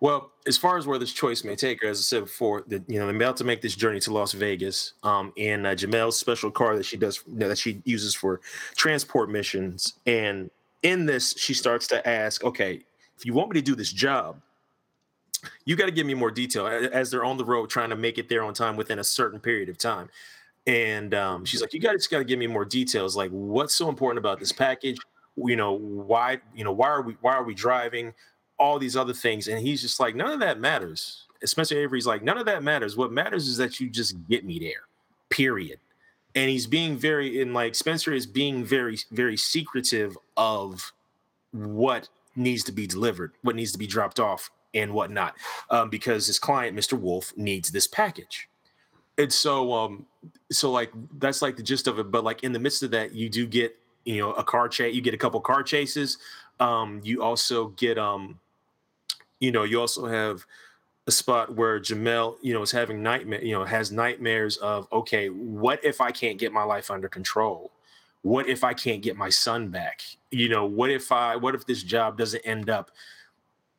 Well, 0.00 0.32
as 0.46 0.56
far 0.56 0.78
as 0.78 0.86
where 0.86 0.98
this 0.98 1.12
choice 1.12 1.44
may 1.44 1.54
take 1.54 1.82
her, 1.82 1.88
as 1.88 1.98
I 1.98 2.02
said 2.02 2.24
before, 2.24 2.64
that 2.68 2.88
you 2.88 2.98
know 2.98 3.06
they're 3.06 3.16
about 3.16 3.36
to 3.38 3.44
make 3.44 3.60
this 3.60 3.74
journey 3.74 4.00
to 4.00 4.12
Las 4.12 4.32
Vegas 4.32 4.94
um, 5.02 5.32
in 5.36 5.66
uh, 5.66 5.70
Jamel's 5.70 6.18
special 6.18 6.50
car 6.50 6.76
that 6.76 6.84
she 6.84 6.96
does 6.96 7.22
that 7.28 7.58
she 7.58 7.80
uses 7.84 8.14
for 8.14 8.40
transport 8.76 9.30
missions. 9.30 9.94
And 10.06 10.50
in 10.82 11.06
this, 11.06 11.34
she 11.36 11.54
starts 11.54 11.86
to 11.88 12.08
ask, 12.08 12.44
"Okay, 12.44 12.80
if 13.16 13.24
you 13.24 13.32
want 13.32 13.50
me 13.50 13.60
to 13.60 13.64
do 13.64 13.74
this 13.74 13.92
job, 13.92 14.40
you 15.64 15.76
got 15.76 15.86
to 15.86 15.92
give 15.92 16.06
me 16.06 16.14
more 16.14 16.30
detail." 16.30 16.66
As 16.66 17.10
they're 17.10 17.24
on 17.24 17.36
the 17.36 17.44
road 17.44 17.70
trying 17.70 17.90
to 17.90 17.96
make 17.96 18.18
it 18.18 18.28
there 18.28 18.42
on 18.42 18.54
time 18.54 18.76
within 18.76 18.98
a 18.98 19.04
certain 19.04 19.38
period 19.38 19.68
of 19.68 19.78
time, 19.78 20.08
and 20.66 21.14
um, 21.14 21.44
she's 21.44 21.60
like, 21.60 21.72
"You 21.72 21.80
just 21.80 22.10
got 22.10 22.18
to 22.18 22.24
give 22.24 22.38
me 22.38 22.46
more 22.46 22.64
details. 22.64 23.16
Like, 23.16 23.30
what's 23.30 23.74
so 23.74 23.88
important 23.88 24.18
about 24.18 24.40
this 24.40 24.52
package? 24.52 24.98
You 25.36 25.56
know, 25.56 25.72
why? 25.72 26.40
You 26.54 26.64
know, 26.64 26.72
why 26.72 26.88
are 26.88 27.02
we? 27.02 27.16
Why 27.20 27.34
are 27.34 27.44
we 27.44 27.54
driving? 27.54 28.14
all 28.60 28.78
these 28.78 28.94
other 28.94 29.14
things. 29.14 29.48
And 29.48 29.58
he's 29.66 29.80
just 29.80 29.98
like, 29.98 30.14
none 30.14 30.30
of 30.30 30.40
that 30.40 30.60
matters. 30.60 31.26
Spencer 31.44 31.78
Avery's 31.78 32.06
like, 32.06 32.22
none 32.22 32.36
of 32.36 32.44
that 32.44 32.62
matters. 32.62 32.96
What 32.96 33.10
matters 33.10 33.48
is 33.48 33.56
that 33.56 33.80
you 33.80 33.88
just 33.88 34.14
get 34.28 34.44
me 34.44 34.58
there, 34.58 34.82
period. 35.30 35.80
And 36.34 36.50
he's 36.50 36.66
being 36.66 36.96
very, 36.98 37.40
and 37.40 37.54
like 37.54 37.74
Spencer 37.74 38.12
is 38.12 38.26
being 38.26 38.62
very, 38.62 38.98
very 39.10 39.38
secretive 39.38 40.16
of 40.36 40.92
what 41.52 42.10
needs 42.36 42.62
to 42.64 42.72
be 42.72 42.86
delivered, 42.86 43.32
what 43.42 43.56
needs 43.56 43.72
to 43.72 43.78
be 43.78 43.86
dropped 43.86 44.20
off, 44.20 44.50
and 44.72 44.92
whatnot, 44.92 45.34
um, 45.70 45.90
because 45.90 46.26
his 46.26 46.38
client, 46.38 46.76
Mr. 46.76 47.00
Wolf, 47.00 47.32
needs 47.36 47.72
this 47.72 47.88
package. 47.88 48.48
And 49.18 49.32
so, 49.32 49.72
um, 49.72 50.06
so 50.52 50.70
like 50.70 50.92
that's 51.18 51.42
like 51.42 51.56
the 51.56 51.62
gist 51.62 51.88
of 51.88 51.98
it. 51.98 52.10
But 52.12 52.22
like 52.22 52.44
in 52.44 52.52
the 52.52 52.60
midst 52.60 52.82
of 52.82 52.92
that, 52.92 53.12
you 53.12 53.28
do 53.28 53.46
get, 53.46 53.76
you 54.04 54.18
know, 54.18 54.32
a 54.32 54.44
car 54.44 54.68
chase. 54.68 54.94
You 54.94 55.00
get 55.00 55.14
a 55.14 55.18
couple 55.18 55.40
car 55.40 55.62
chases. 55.62 56.18
Um, 56.58 57.00
you 57.02 57.22
also 57.22 57.68
get, 57.68 57.98
um, 57.98 58.38
you 59.38 59.50
know, 59.50 59.64
you 59.64 59.80
also 59.80 60.06
have 60.06 60.44
a 61.06 61.10
spot 61.10 61.54
where 61.54 61.80
Jamel, 61.80 62.36
you 62.42 62.52
know, 62.52 62.62
is 62.62 62.70
having 62.70 63.02
nightmare, 63.02 63.42
you 63.42 63.52
know, 63.52 63.64
has 63.64 63.90
nightmares 63.90 64.58
of, 64.58 64.86
okay, 64.92 65.28
what 65.28 65.82
if 65.84 66.00
I 66.00 66.10
can't 66.10 66.38
get 66.38 66.52
my 66.52 66.62
life 66.62 66.90
under 66.90 67.08
control? 67.08 67.72
What 68.22 68.48
if 68.48 68.62
I 68.62 68.74
can't 68.74 69.02
get 69.02 69.16
my 69.16 69.30
son 69.30 69.68
back? 69.68 70.02
You 70.30 70.50
know, 70.50 70.66
what 70.66 70.90
if 70.90 71.10
I, 71.10 71.36
what 71.36 71.54
if 71.54 71.64
this 71.64 71.82
job 71.82 72.18
doesn't 72.18 72.42
end 72.42 72.68
up, 72.68 72.90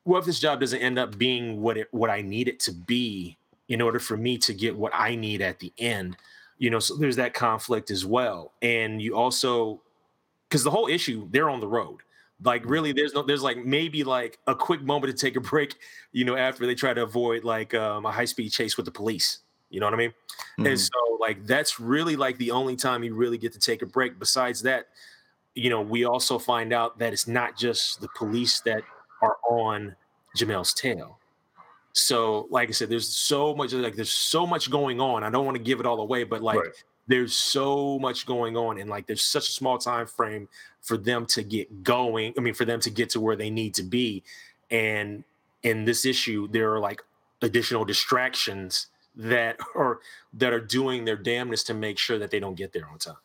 what 0.03 0.19
if 0.19 0.25
this 0.25 0.39
job 0.39 0.59
doesn't 0.59 0.81
end 0.81 0.97
up 0.97 1.17
being 1.17 1.61
what 1.61 1.77
it, 1.77 1.87
what 1.91 2.09
I 2.09 2.21
need 2.21 2.47
it 2.47 2.59
to 2.61 2.71
be 2.71 3.37
in 3.69 3.81
order 3.81 3.99
for 3.99 4.17
me 4.17 4.39
to 4.39 4.53
get 4.53 4.75
what 4.75 4.91
I 4.95 5.15
need 5.15 5.43
at 5.43 5.59
the 5.59 5.71
end? 5.77 6.17
You 6.57 6.71
know, 6.71 6.79
so 6.79 6.95
there's 6.95 7.17
that 7.17 7.35
conflict 7.35 7.91
as 7.91 8.03
well. 8.03 8.51
And 8.63 8.99
you 8.99 9.15
also, 9.15 9.79
because 10.51 10.65
the 10.65 10.71
whole 10.71 10.87
issue, 10.87 11.29
they're 11.31 11.49
on 11.49 11.61
the 11.61 11.67
road. 11.67 11.99
Like 12.43 12.65
really 12.65 12.91
there's 12.91 13.13
no 13.13 13.21
there's 13.21 13.43
like 13.43 13.63
maybe 13.65 14.03
like 14.03 14.39
a 14.47 14.55
quick 14.55 14.81
moment 14.81 15.15
to 15.15 15.25
take 15.25 15.35
a 15.35 15.39
break 15.39 15.75
you 16.11 16.25
know 16.25 16.35
after 16.35 16.65
they 16.65 16.73
try 16.73 16.91
to 16.91 17.03
avoid 17.03 17.43
like 17.43 17.75
um, 17.75 18.05
a 18.05 18.11
high 18.11 18.25
speed 18.25 18.49
chase 18.49 18.77
with 18.77 18.87
the 18.87 18.91
police 18.91 19.39
you 19.69 19.79
know 19.79 19.85
what 19.85 19.93
i 19.93 19.97
mean? 19.97 20.09
Mm-hmm. 20.09 20.65
and 20.65 20.79
so 20.79 20.91
like 21.19 21.45
that's 21.45 21.79
really 21.79 22.15
like 22.15 22.39
the 22.39 22.49
only 22.49 22.75
time 22.75 23.03
you 23.03 23.13
really 23.13 23.37
get 23.37 23.53
to 23.53 23.59
take 23.59 23.83
a 23.83 23.85
break. 23.85 24.17
Besides 24.17 24.63
that 24.63 24.87
you 25.53 25.69
know 25.69 25.81
we 25.81 26.03
also 26.03 26.39
find 26.39 26.73
out 26.73 26.97
that 26.97 27.13
it's 27.13 27.27
not 27.27 27.55
just 27.55 28.01
the 28.01 28.07
police 28.17 28.59
that 28.61 28.81
are 29.21 29.37
on 29.47 29.95
jamel's 30.35 30.73
tail. 30.73 31.19
So 31.93 32.47
like 32.49 32.69
i 32.69 32.71
said 32.71 32.89
there's 32.89 33.07
so 33.07 33.53
much 33.53 33.71
like 33.73 33.95
there's 33.95 34.11
so 34.11 34.47
much 34.47 34.71
going 34.71 34.99
on. 34.99 35.23
I 35.23 35.29
don't 35.29 35.45
want 35.45 35.57
to 35.57 35.63
give 35.63 35.79
it 35.79 35.85
all 35.85 36.01
away 36.01 36.23
but 36.23 36.41
like 36.41 36.57
Right. 36.57 36.83
There's 37.07 37.33
so 37.33 37.99
much 37.99 38.25
going 38.25 38.55
on 38.55 38.79
and 38.79 38.89
like 38.89 39.07
there's 39.07 39.23
such 39.23 39.49
a 39.49 39.51
small 39.51 39.77
time 39.77 40.05
frame 40.05 40.47
for 40.81 40.97
them 40.97 41.25
to 41.25 41.43
get 41.43 41.83
going 41.83 42.33
i 42.37 42.41
mean 42.41 42.53
for 42.53 42.65
them 42.65 42.79
to 42.79 42.89
get 42.89 43.09
to 43.09 43.19
where 43.19 43.35
they 43.35 43.49
need 43.49 43.73
to 43.73 43.83
be 43.83 44.23
and 44.69 45.23
in 45.63 45.85
this 45.85 46.05
issue 46.05 46.47
there 46.49 46.73
are 46.73 46.79
like 46.79 47.01
additional 47.41 47.83
distractions 47.83 48.87
that 49.15 49.57
are 49.75 49.99
that 50.33 50.53
are 50.53 50.61
doing 50.61 51.05
their 51.05 51.17
damnness 51.17 51.65
to 51.65 51.73
make 51.73 51.97
sure 51.97 52.17
that 52.19 52.31
they 52.31 52.39
don't 52.39 52.55
get 52.55 52.71
there 52.73 52.87
on 52.87 52.97
time 52.97 53.15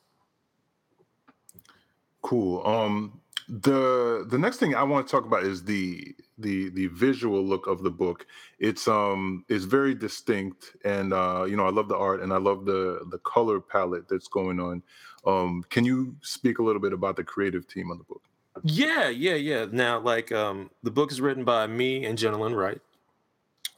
Cool. 2.26 2.66
Um, 2.66 3.20
the 3.48 4.26
the 4.28 4.38
next 4.38 4.56
thing 4.58 4.74
I 4.74 4.82
want 4.82 5.06
to 5.06 5.10
talk 5.10 5.24
about 5.24 5.44
is 5.44 5.62
the 5.62 6.14
the 6.38 6.70
the 6.70 6.88
visual 6.88 7.42
look 7.42 7.66
of 7.66 7.82
the 7.82 7.90
book. 7.90 8.26
It's 8.58 8.88
um 8.88 9.44
it's 9.48 9.64
very 9.64 9.94
distinct, 9.94 10.76
and 10.84 11.12
uh, 11.12 11.44
you 11.48 11.56
know 11.56 11.66
I 11.66 11.70
love 11.70 11.88
the 11.88 11.96
art 11.96 12.22
and 12.22 12.32
I 12.32 12.38
love 12.38 12.64
the 12.64 13.06
the 13.10 13.18
color 13.18 13.60
palette 13.60 14.08
that's 14.08 14.28
going 14.28 14.58
on. 14.58 14.82
Um, 15.26 15.64
can 15.70 15.84
you 15.84 16.16
speak 16.22 16.58
a 16.58 16.62
little 16.62 16.80
bit 16.80 16.92
about 16.92 17.16
the 17.16 17.24
creative 17.24 17.66
team 17.68 17.90
on 17.90 17.98
the 17.98 18.04
book? 18.04 18.22
Yeah, 18.62 19.08
yeah, 19.08 19.34
yeah. 19.34 19.66
Now, 19.70 19.98
like, 19.98 20.32
um, 20.32 20.70
the 20.82 20.90
book 20.90 21.12
is 21.12 21.20
written 21.20 21.44
by 21.44 21.66
me 21.66 22.06
and 22.06 22.16
Jenilyn 22.16 22.54
Wright. 22.56 22.80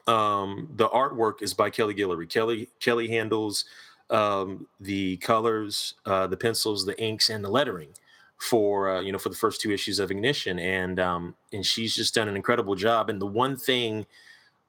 Um, 0.06 0.68
the 0.76 0.88
artwork 0.88 1.42
is 1.42 1.54
by 1.54 1.70
Kelly 1.70 1.94
Guillory. 1.94 2.28
Kelly 2.28 2.68
Kelly 2.80 3.08
handles 3.08 3.66
um, 4.08 4.66
the 4.80 5.18
colors, 5.18 5.94
uh, 6.06 6.26
the 6.26 6.36
pencils, 6.36 6.86
the 6.86 6.98
inks, 7.02 7.28
and 7.28 7.44
the 7.44 7.50
lettering 7.50 7.88
for 8.38 8.90
uh, 8.90 9.00
you 9.00 9.12
know 9.12 9.18
for 9.18 9.28
the 9.28 9.36
first 9.36 9.60
two 9.60 9.70
issues 9.72 9.98
of 9.98 10.10
Ignition, 10.10 10.58
and 10.58 10.98
um, 11.00 11.36
and 11.52 11.64
she's 11.66 11.94
just 11.94 12.14
done 12.14 12.28
an 12.28 12.36
incredible 12.36 12.74
job. 12.74 13.10
And 13.10 13.20
the 13.20 13.26
one 13.26 13.56
thing 13.56 14.06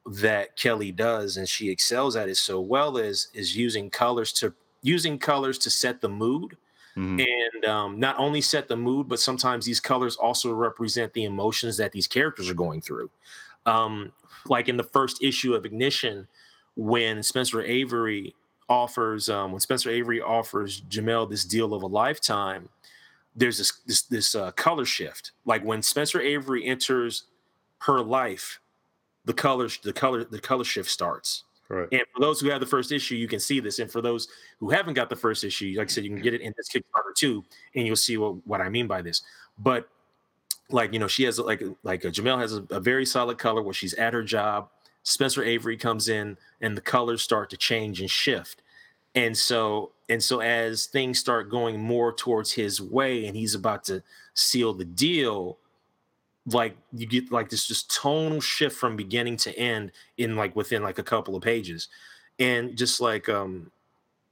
that 0.05 0.55
Kelly 0.55 0.91
does, 0.91 1.37
and 1.37 1.47
she 1.47 1.69
excels 1.69 2.15
at 2.15 2.29
it 2.29 2.37
so 2.37 2.59
well, 2.61 2.97
is 2.97 3.29
is 3.33 3.55
using 3.55 3.89
colors 3.89 4.31
to 4.33 4.53
using 4.81 5.19
colors 5.19 5.57
to 5.59 5.69
set 5.69 6.01
the 6.01 6.09
mood 6.09 6.57
Mhm. 6.97 7.25
and 7.53 7.65
um, 7.65 7.99
not 7.99 8.17
only 8.17 8.41
set 8.41 8.67
the 8.67 8.75
mood, 8.75 9.07
but 9.07 9.19
sometimes 9.19 9.65
these 9.65 9.79
colors 9.79 10.15
also 10.15 10.51
represent 10.51 11.13
the 11.13 11.23
emotions 11.25 11.77
that 11.77 11.91
these 11.91 12.07
characters 12.07 12.49
are 12.49 12.55
going 12.55 12.81
through. 12.81 13.11
Um, 13.65 14.11
like 14.45 14.67
in 14.67 14.77
the 14.77 14.83
first 14.83 15.21
issue 15.21 15.53
of 15.53 15.65
Ignition, 15.65 16.27
when 16.75 17.21
Spencer 17.23 17.61
Avery 17.61 18.35
offers, 18.67 19.29
um, 19.29 19.51
when 19.51 19.59
Spencer 19.59 19.89
Avery 19.89 20.19
offers 20.21 20.81
Jamel 20.81 21.29
this 21.29 21.45
deal 21.45 21.73
of 21.73 21.83
a 21.83 21.87
lifetime, 21.87 22.69
there's 23.35 23.57
this 23.57 23.71
this 23.85 24.01
this 24.03 24.35
uh, 24.35 24.51
color 24.51 24.85
shift. 24.85 25.31
Like 25.45 25.63
when 25.63 25.81
Spencer 25.81 26.21
Avery 26.21 26.65
enters 26.65 27.23
her 27.79 28.01
life, 28.01 28.59
the 29.25 29.33
colors 29.33 29.79
the 29.83 29.93
color 29.93 30.23
the 30.23 30.39
color 30.39 30.63
shift 30.63 30.89
starts. 30.89 31.43
Right. 31.69 31.87
And 31.91 32.01
for 32.13 32.19
those 32.19 32.41
who 32.41 32.49
have 32.49 32.59
the 32.59 32.65
first 32.65 32.91
issue, 32.91 33.15
you 33.15 33.27
can 33.27 33.39
see 33.39 33.59
this. 33.59 33.77
And 33.77 33.91
for 33.91 34.01
those 34.01 34.27
who 34.59 34.71
haven't 34.71 34.95
got 34.95 35.07
the 35.07 35.15
first 35.15 35.43
issue, 35.43 35.75
like 35.77 35.89
I 35.89 35.91
said, 35.91 36.03
you 36.03 36.09
can 36.09 36.21
get 36.21 36.33
it 36.33 36.41
in 36.41 36.51
this 36.57 36.67
Kickstarter 36.67 37.13
too, 37.15 37.45
and 37.75 37.85
you'll 37.85 37.95
see 37.95 38.17
what, 38.17 38.45
what 38.47 38.59
I 38.59 38.69
mean 38.69 38.87
by 38.87 39.03
this. 39.03 39.21
But 39.59 39.87
like 40.71 40.93
you 40.93 40.99
know, 40.99 41.07
she 41.07 41.23
has 41.23 41.37
like 41.39 41.63
like 41.83 42.05
uh 42.05 42.09
Jamel 42.09 42.39
has 42.39 42.55
a, 42.55 42.65
a 42.71 42.79
very 42.79 43.05
solid 43.05 43.37
color 43.37 43.61
where 43.61 43.73
she's 43.73 43.93
at 43.95 44.13
her 44.13 44.23
job. 44.23 44.69
Spencer 45.03 45.43
Avery 45.43 45.77
comes 45.77 46.09
in, 46.09 46.37
and 46.59 46.75
the 46.75 46.81
colors 46.81 47.21
start 47.21 47.49
to 47.51 47.57
change 47.57 48.01
and 48.01 48.09
shift. 48.09 48.61
And 49.15 49.37
so 49.37 49.91
and 50.09 50.21
so 50.21 50.39
as 50.39 50.87
things 50.87 51.19
start 51.19 51.49
going 51.49 51.79
more 51.79 52.11
towards 52.11 52.51
his 52.51 52.81
way, 52.81 53.27
and 53.27 53.37
he's 53.37 53.55
about 53.55 53.83
to 53.85 54.03
seal 54.33 54.73
the 54.73 54.85
deal, 54.85 55.59
like 56.47 56.75
you 56.91 57.05
get 57.05 57.31
like 57.31 57.49
this 57.49 57.67
just 57.67 57.93
tonal 57.93 58.41
shift 58.41 58.75
from 58.75 58.95
beginning 58.95 59.37
to 59.37 59.57
end 59.57 59.91
in 60.17 60.35
like 60.35 60.55
within 60.55 60.81
like 60.81 60.97
a 60.97 61.03
couple 61.03 61.35
of 61.35 61.43
pages. 61.43 61.87
And 62.39 62.75
just 62.75 62.99
like 62.99 63.29
um 63.29 63.71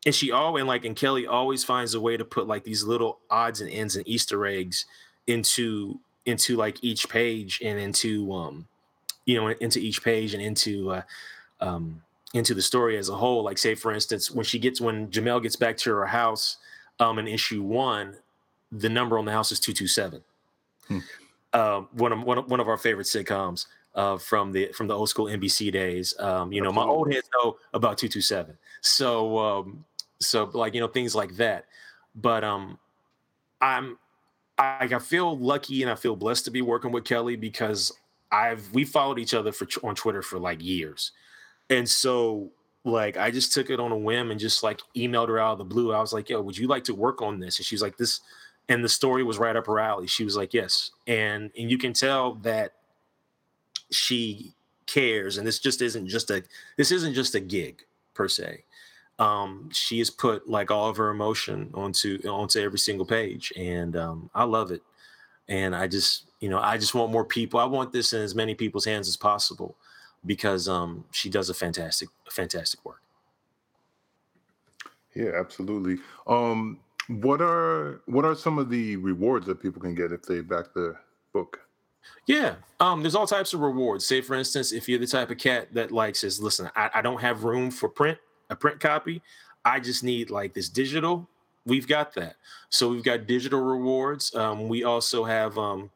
and 0.05 0.15
she 0.15 0.31
always 0.31 0.63
like 0.63 0.85
and 0.85 0.95
kelly 0.95 1.27
always 1.27 1.63
finds 1.63 1.93
a 1.93 2.01
way 2.01 2.15
to 2.15 2.23
put 2.23 2.47
like 2.47 2.63
these 2.63 2.83
little 2.83 3.19
odds 3.29 3.61
and 3.61 3.69
ends 3.69 3.97
and 3.97 4.07
easter 4.07 4.45
eggs 4.45 4.85
into 5.27 5.99
into 6.25 6.55
like 6.55 6.81
each 6.83 7.09
page 7.09 7.61
and 7.63 7.77
into 7.77 8.31
um 8.31 8.67
you 9.25 9.35
know 9.35 9.49
into 9.49 9.79
each 9.79 10.03
page 10.03 10.33
and 10.33 10.41
into 10.41 10.91
uh 10.91 11.01
um 11.59 12.01
into 12.33 12.53
the 12.53 12.61
story 12.61 12.97
as 12.97 13.09
a 13.09 13.15
whole 13.15 13.43
like 13.43 13.57
say 13.57 13.73
for 13.73 13.93
instance 13.93 14.29
when 14.29 14.43
she 14.43 14.59
gets 14.59 14.81
when 14.81 15.07
jamel 15.07 15.41
gets 15.41 15.55
back 15.55 15.77
to 15.77 15.89
her 15.89 16.05
house 16.05 16.57
um 16.99 17.19
in 17.19 17.27
issue 17.27 17.63
one 17.63 18.15
the 18.71 18.89
number 18.89 19.17
on 19.17 19.25
the 19.25 19.31
house 19.31 19.51
is 19.51 19.59
227 19.59 20.21
um, 21.53 21.87
one 21.93 22.11
of 22.11 22.23
one 22.23 22.37
of, 22.37 22.49
one 22.49 22.59
of 22.59 22.67
our 22.67 22.77
favorite 22.77 23.07
sitcoms 23.07 23.65
uh, 23.95 24.17
from 24.17 24.51
the 24.51 24.67
from 24.73 24.87
the 24.87 24.95
old 24.95 25.09
school 25.09 25.25
NBC 25.25 25.71
days. 25.71 26.17
Um, 26.19 26.51
you 26.51 26.61
know, 26.61 26.71
my 26.71 26.83
old 26.83 27.11
heads 27.11 27.29
know 27.33 27.57
about 27.73 27.97
two 27.97 28.07
two 28.07 28.21
seven. 28.21 28.57
So 28.81 29.37
um, 29.37 29.85
so 30.19 30.49
like 30.53 30.73
you 30.73 30.81
know 30.81 30.87
things 30.87 31.15
like 31.15 31.35
that. 31.37 31.65
But 32.15 32.43
um, 32.43 32.77
I'm 33.61 33.97
I, 34.57 34.87
I 34.91 34.99
feel 34.99 35.37
lucky 35.37 35.81
and 35.81 35.91
I 35.91 35.95
feel 35.95 36.15
blessed 36.15 36.45
to 36.45 36.51
be 36.51 36.61
working 36.61 36.91
with 36.91 37.05
Kelly 37.05 37.35
because 37.35 37.91
I've 38.31 38.71
we 38.73 38.85
followed 38.85 39.19
each 39.19 39.33
other 39.33 39.51
for 39.51 39.67
on 39.83 39.95
Twitter 39.95 40.21
for 40.21 40.39
like 40.39 40.61
years, 40.61 41.11
and 41.69 41.88
so 41.88 42.51
like 42.84 43.17
I 43.17 43.32
just 43.32 43.53
took 43.53 43.69
it 43.69 43.80
on 43.80 43.91
a 43.91 43.97
whim 43.97 44.32
and 44.32 44.39
just 44.39 44.63
like 44.63 44.82
emailed 44.95 45.27
her 45.27 45.39
out 45.39 45.53
of 45.53 45.58
the 45.60 45.65
blue. 45.65 45.93
I 45.93 45.99
was 45.99 46.13
like, 46.13 46.30
"Yo, 46.30 46.41
would 46.41 46.58
you 46.58 46.67
like 46.67 46.86
to 46.86 46.95
work 46.95 47.21
on 47.21 47.39
this?" 47.39 47.60
And 47.60 47.65
she 47.65 47.75
was 47.75 47.82
like, 47.82 47.97
"This," 47.97 48.21
and 48.69 48.84
the 48.84 48.89
story 48.89 49.23
was 49.23 49.38
right 49.38 49.56
up 49.56 49.67
her 49.67 49.80
alley. 49.80 50.08
She 50.08 50.23
was 50.23 50.38
like, 50.38 50.53
"Yes," 50.53 50.91
and 51.06 51.51
and 51.58 51.69
you 51.69 51.77
can 51.77 51.93
tell 51.93 52.36
that 52.36 52.73
she 53.91 54.53
cares, 54.86 55.38
and 55.38 55.45
this 55.45 55.60
just 55.60 55.82
isn't 55.82 56.08
just 56.08 56.32
a 56.32 56.43
this 56.77 56.91
isn't 56.91 57.13
just 57.13 57.36
a 57.36 57.39
gig 57.39 57.84
per 58.13 58.27
se. 58.27 58.63
Um, 59.19 59.69
she 59.73 59.97
has 59.99 60.10
put 60.10 60.47
like 60.47 60.71
all 60.71 60.89
of 60.89 60.97
her 60.97 61.10
emotion 61.10 61.69
onto 61.73 62.19
onto 62.27 62.60
every 62.60 62.80
single 62.80 63.06
page, 63.06 63.51
and 63.58 63.95
um, 63.97 64.30
I 64.34 64.45
love 64.45 64.71
it. 64.71 64.82
And 65.49 65.75
I 65.75 65.88
just 65.88 66.32
you 66.39 66.49
know 66.49 66.60
I 66.60 66.77
just 66.77 66.95
want 66.95 67.12
more 67.12 67.25
people. 67.25 67.60
I 67.60 67.65
want 67.65 67.91
this 67.91 68.13
in 68.13 68.21
as 68.21 68.36
many 68.36 68.56
people's 68.56 68.86
hands 68.86 69.08
as 69.10 69.17
possible 69.17 69.75
because 70.27 70.67
um, 70.67 71.05
she 71.11 71.29
does 71.29 71.49
a 71.49 71.53
fantastic 71.53 72.09
fantastic 72.29 72.85
work. 72.85 73.01
Yeah, 75.15 75.31
absolutely. 75.35 75.97
Um, 76.27 76.79
what 77.07 77.41
are 77.41 78.01
what 78.05 78.25
are 78.25 78.35
some 78.35 78.59
of 78.59 78.69
the 78.69 78.97
rewards 78.97 79.47
that 79.47 79.61
people 79.61 79.81
can 79.81 79.95
get 79.95 80.11
if 80.11 80.23
they 80.23 80.41
back 80.41 80.73
the 80.75 80.95
book? 81.33 81.61
Yeah, 82.25 82.55
um, 82.79 83.01
there's 83.01 83.15
all 83.15 83.27
types 83.27 83.53
of 83.53 83.61
rewards. 83.61 84.05
Say, 84.05 84.21
for 84.21 84.35
instance, 84.35 84.71
if 84.71 84.87
you're 84.87 84.99
the 84.99 85.07
type 85.07 85.31
of 85.31 85.37
cat 85.37 85.73
that 85.73 85.91
like 85.91 86.15
says, 86.15 86.39
"Listen, 86.39 86.69
I, 86.75 86.89
I 86.95 87.01
don't 87.01 87.21
have 87.21 87.45
room 87.45 87.71
for 87.71 87.89
print, 87.89 88.17
a 88.49 88.55
print 88.55 88.79
copy. 88.79 89.21
I 89.65 89.79
just 89.79 90.03
need 90.03 90.29
like 90.29 90.53
this 90.53 90.69
digital." 90.69 91.27
We've 91.65 91.87
got 91.87 92.13
that. 92.13 92.37
So 92.69 92.89
we've 92.89 93.03
got 93.03 93.27
digital 93.27 93.59
rewards. 93.59 94.33
Um, 94.33 94.69
we 94.69 94.85
also 94.85 95.25
have, 95.25 95.57
um, 95.57 95.91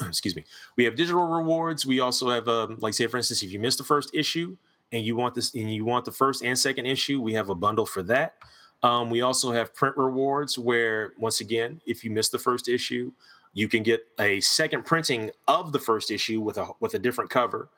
excuse 0.06 0.36
me, 0.36 0.44
we 0.76 0.84
have 0.84 0.96
digital 0.96 1.26
rewards. 1.26 1.86
We 1.86 2.00
also 2.00 2.30
have, 2.30 2.48
um, 2.48 2.78
like, 2.80 2.94
say, 2.94 3.06
for 3.06 3.16
instance, 3.16 3.42
if 3.42 3.52
you 3.52 3.58
missed 3.58 3.78
the 3.78 3.84
first 3.84 4.10
issue 4.14 4.56
and 4.92 5.04
you 5.04 5.16
want 5.16 5.34
this, 5.34 5.54
and 5.54 5.72
you 5.72 5.84
want 5.84 6.04
the 6.04 6.12
first 6.12 6.42
and 6.42 6.58
second 6.58 6.86
issue, 6.86 7.20
we 7.20 7.32
have 7.34 7.48
a 7.48 7.54
bundle 7.54 7.86
for 7.86 8.02
that. 8.04 8.34
Um, 8.82 9.10
we 9.10 9.22
also 9.22 9.50
have 9.50 9.74
print 9.74 9.96
rewards 9.96 10.58
where, 10.58 11.12
once 11.18 11.40
again, 11.40 11.80
if 11.86 12.04
you 12.04 12.10
missed 12.10 12.32
the 12.32 12.38
first 12.38 12.68
issue, 12.68 13.12
you 13.52 13.68
can 13.68 13.82
get 13.82 14.06
a 14.20 14.40
second 14.40 14.84
printing 14.84 15.30
of 15.48 15.72
the 15.72 15.78
first 15.78 16.10
issue 16.10 16.40
with 16.40 16.58
a 16.58 16.68
with 16.80 16.94
a 16.94 16.98
different 16.98 17.30
cover 17.30 17.70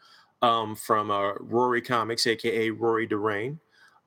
um, 0.42 0.74
from 0.74 1.10
uh, 1.10 1.32
Rory 1.40 1.80
Comics, 1.80 2.26
aka 2.26 2.70
Rory 2.70 3.06
DeRain. 3.06 3.58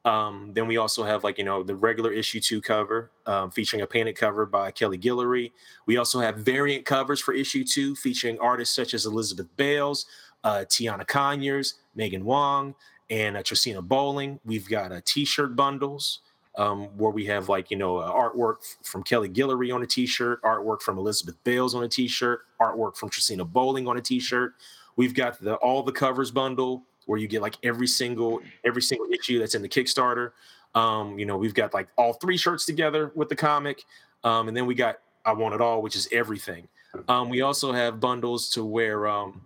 Um, 0.05 0.51
then 0.53 0.67
we 0.67 0.77
also 0.77 1.03
have 1.03 1.23
like 1.23 1.37
you 1.37 1.45
know 1.45 1.63
the 1.63 1.75
regular 1.75 2.11
issue 2.11 2.41
two 2.41 2.61
cover 2.61 3.11
um, 3.25 3.51
featuring 3.51 3.81
a 3.81 3.87
painted 3.87 4.17
cover 4.17 4.45
by 4.45 4.71
Kelly 4.71 4.97
Guillory. 4.97 5.51
We 5.85 5.97
also 5.97 6.19
have 6.19 6.37
variant 6.37 6.85
covers 6.85 7.21
for 7.21 7.33
issue 7.33 7.63
two 7.63 7.95
featuring 7.95 8.37
artists 8.39 8.75
such 8.75 8.93
as 8.93 9.05
Elizabeth 9.05 9.47
Bales, 9.55 10.05
uh, 10.43 10.65
Tiana 10.67 11.07
Conyers, 11.07 11.75
Megan 11.95 12.25
Wong, 12.25 12.75
and 13.09 13.37
uh, 13.37 13.81
Bowling. 13.81 14.39
We've 14.43 14.67
got 14.67 14.91
uh, 14.91 14.99
t-shirt 15.05 15.55
bundles 15.55 16.19
um, 16.57 16.85
where 16.97 17.11
we 17.11 17.25
have 17.25 17.49
like 17.49 17.71
you 17.71 17.77
know 17.77 17.97
uh, 17.97 18.11
artwork 18.11 18.57
from 18.83 19.03
Kelly 19.03 19.29
Guillory 19.29 19.73
on 19.73 19.83
a 19.83 19.87
T-shirt, 19.87 20.41
artwork 20.43 20.81
from 20.81 20.97
Elizabeth 20.97 21.35
Bales 21.43 21.75
on 21.75 21.83
a 21.83 21.87
T-shirt, 21.87 22.41
artwork 22.59 22.97
from 22.97 23.09
Tracina 23.09 23.49
Bowling 23.49 23.87
on 23.87 23.97
a 23.97 24.01
T-shirt. 24.01 24.53
We've 24.95 25.13
got 25.13 25.39
the 25.39 25.55
all 25.55 25.83
the 25.83 25.91
covers 25.91 26.31
bundle 26.31 26.83
where 27.05 27.19
you 27.19 27.27
get 27.27 27.41
like 27.41 27.57
every 27.63 27.87
single 27.87 28.41
every 28.63 28.81
single 28.81 29.07
issue 29.11 29.39
that's 29.39 29.55
in 29.55 29.61
the 29.61 29.69
Kickstarter. 29.69 30.31
Um, 30.75 31.19
you 31.19 31.25
know, 31.25 31.37
we've 31.37 31.53
got 31.53 31.73
like 31.73 31.87
all 31.97 32.13
three 32.13 32.37
shirts 32.37 32.65
together 32.65 33.11
with 33.15 33.29
the 33.29 33.35
comic, 33.35 33.83
um, 34.23 34.47
and 34.47 34.57
then 34.57 34.65
we 34.65 34.75
got 34.75 34.99
I 35.25 35.33
Want 35.33 35.55
It 35.55 35.61
All, 35.61 35.81
which 35.81 35.95
is 35.95 36.07
everything. 36.11 36.67
Um, 37.07 37.29
we 37.29 37.41
also 37.41 37.71
have 37.71 37.99
bundles 37.99 38.49
to 38.51 38.63
where, 38.63 39.07
um, 39.07 39.41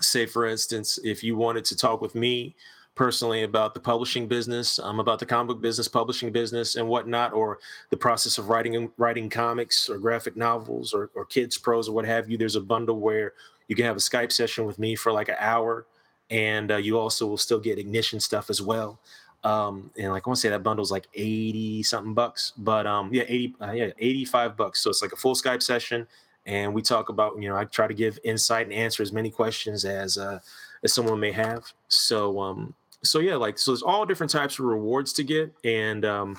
say, 0.00 0.26
for 0.26 0.46
instance, 0.46 0.98
if 1.02 1.22
you 1.22 1.36
wanted 1.36 1.64
to 1.66 1.76
talk 1.76 2.00
with 2.00 2.14
me 2.14 2.54
personally 2.94 3.42
about 3.44 3.74
the 3.74 3.80
publishing 3.80 4.26
business, 4.26 4.78
um, 4.78 5.00
about 5.00 5.18
the 5.18 5.26
comic 5.26 5.48
book 5.48 5.60
business, 5.60 5.86
publishing 5.86 6.32
business, 6.32 6.76
and 6.76 6.86
whatnot, 6.88 7.32
or 7.32 7.58
the 7.90 7.96
process 7.96 8.38
of 8.38 8.48
writing 8.48 8.90
writing 8.96 9.30
comics 9.30 9.88
or 9.88 9.98
graphic 9.98 10.36
novels 10.36 10.92
or, 10.92 11.10
or 11.14 11.24
kids 11.24 11.56
prose 11.56 11.88
or 11.88 11.92
what 11.92 12.04
have 12.04 12.28
you. 12.28 12.36
There's 12.36 12.56
a 12.56 12.60
bundle 12.60 12.98
where 12.98 13.34
you 13.68 13.76
can 13.76 13.84
have 13.84 13.96
a 13.96 14.00
Skype 14.00 14.32
session 14.32 14.64
with 14.64 14.78
me 14.78 14.96
for 14.96 15.12
like 15.12 15.28
an 15.28 15.36
hour, 15.38 15.86
and 16.30 16.72
uh, 16.72 16.76
you 16.76 16.98
also 16.98 17.26
will 17.26 17.36
still 17.36 17.60
get 17.60 17.78
ignition 17.78 18.20
stuff 18.20 18.50
as 18.50 18.60
well. 18.60 18.98
Um, 19.44 19.90
and 19.96 20.10
like 20.10 20.26
I 20.26 20.30
want 20.30 20.38
to 20.38 20.40
say 20.40 20.48
that 20.48 20.62
bundle's 20.62 20.90
like 20.90 21.06
80 21.14 21.82
something 21.84 22.14
bucks, 22.14 22.52
but 22.56 22.86
um, 22.86 23.10
yeah, 23.12 23.22
80, 23.28 23.54
uh, 23.60 23.72
yeah, 23.72 23.90
85 23.98 24.56
bucks. 24.56 24.80
So 24.80 24.90
it's 24.90 25.02
like 25.02 25.12
a 25.12 25.16
full 25.16 25.34
Skype 25.34 25.62
session. 25.62 26.06
And 26.46 26.74
we 26.74 26.82
talk 26.82 27.08
about, 27.08 27.40
you 27.40 27.48
know, 27.48 27.56
I 27.56 27.64
try 27.64 27.86
to 27.86 27.94
give 27.94 28.18
insight 28.24 28.66
and 28.66 28.72
answer 28.72 29.02
as 29.02 29.12
many 29.12 29.30
questions 29.30 29.84
as, 29.84 30.18
uh, 30.18 30.40
as 30.82 30.92
someone 30.92 31.20
may 31.20 31.32
have. 31.32 31.64
So, 31.88 32.40
um, 32.40 32.74
so 33.02 33.18
yeah, 33.20 33.36
like 33.36 33.58
so 33.58 33.70
there's 33.70 33.82
all 33.82 34.04
different 34.04 34.30
types 34.30 34.58
of 34.58 34.64
rewards 34.64 35.12
to 35.14 35.24
get. 35.24 35.52
And 35.64 36.04
um, 36.04 36.36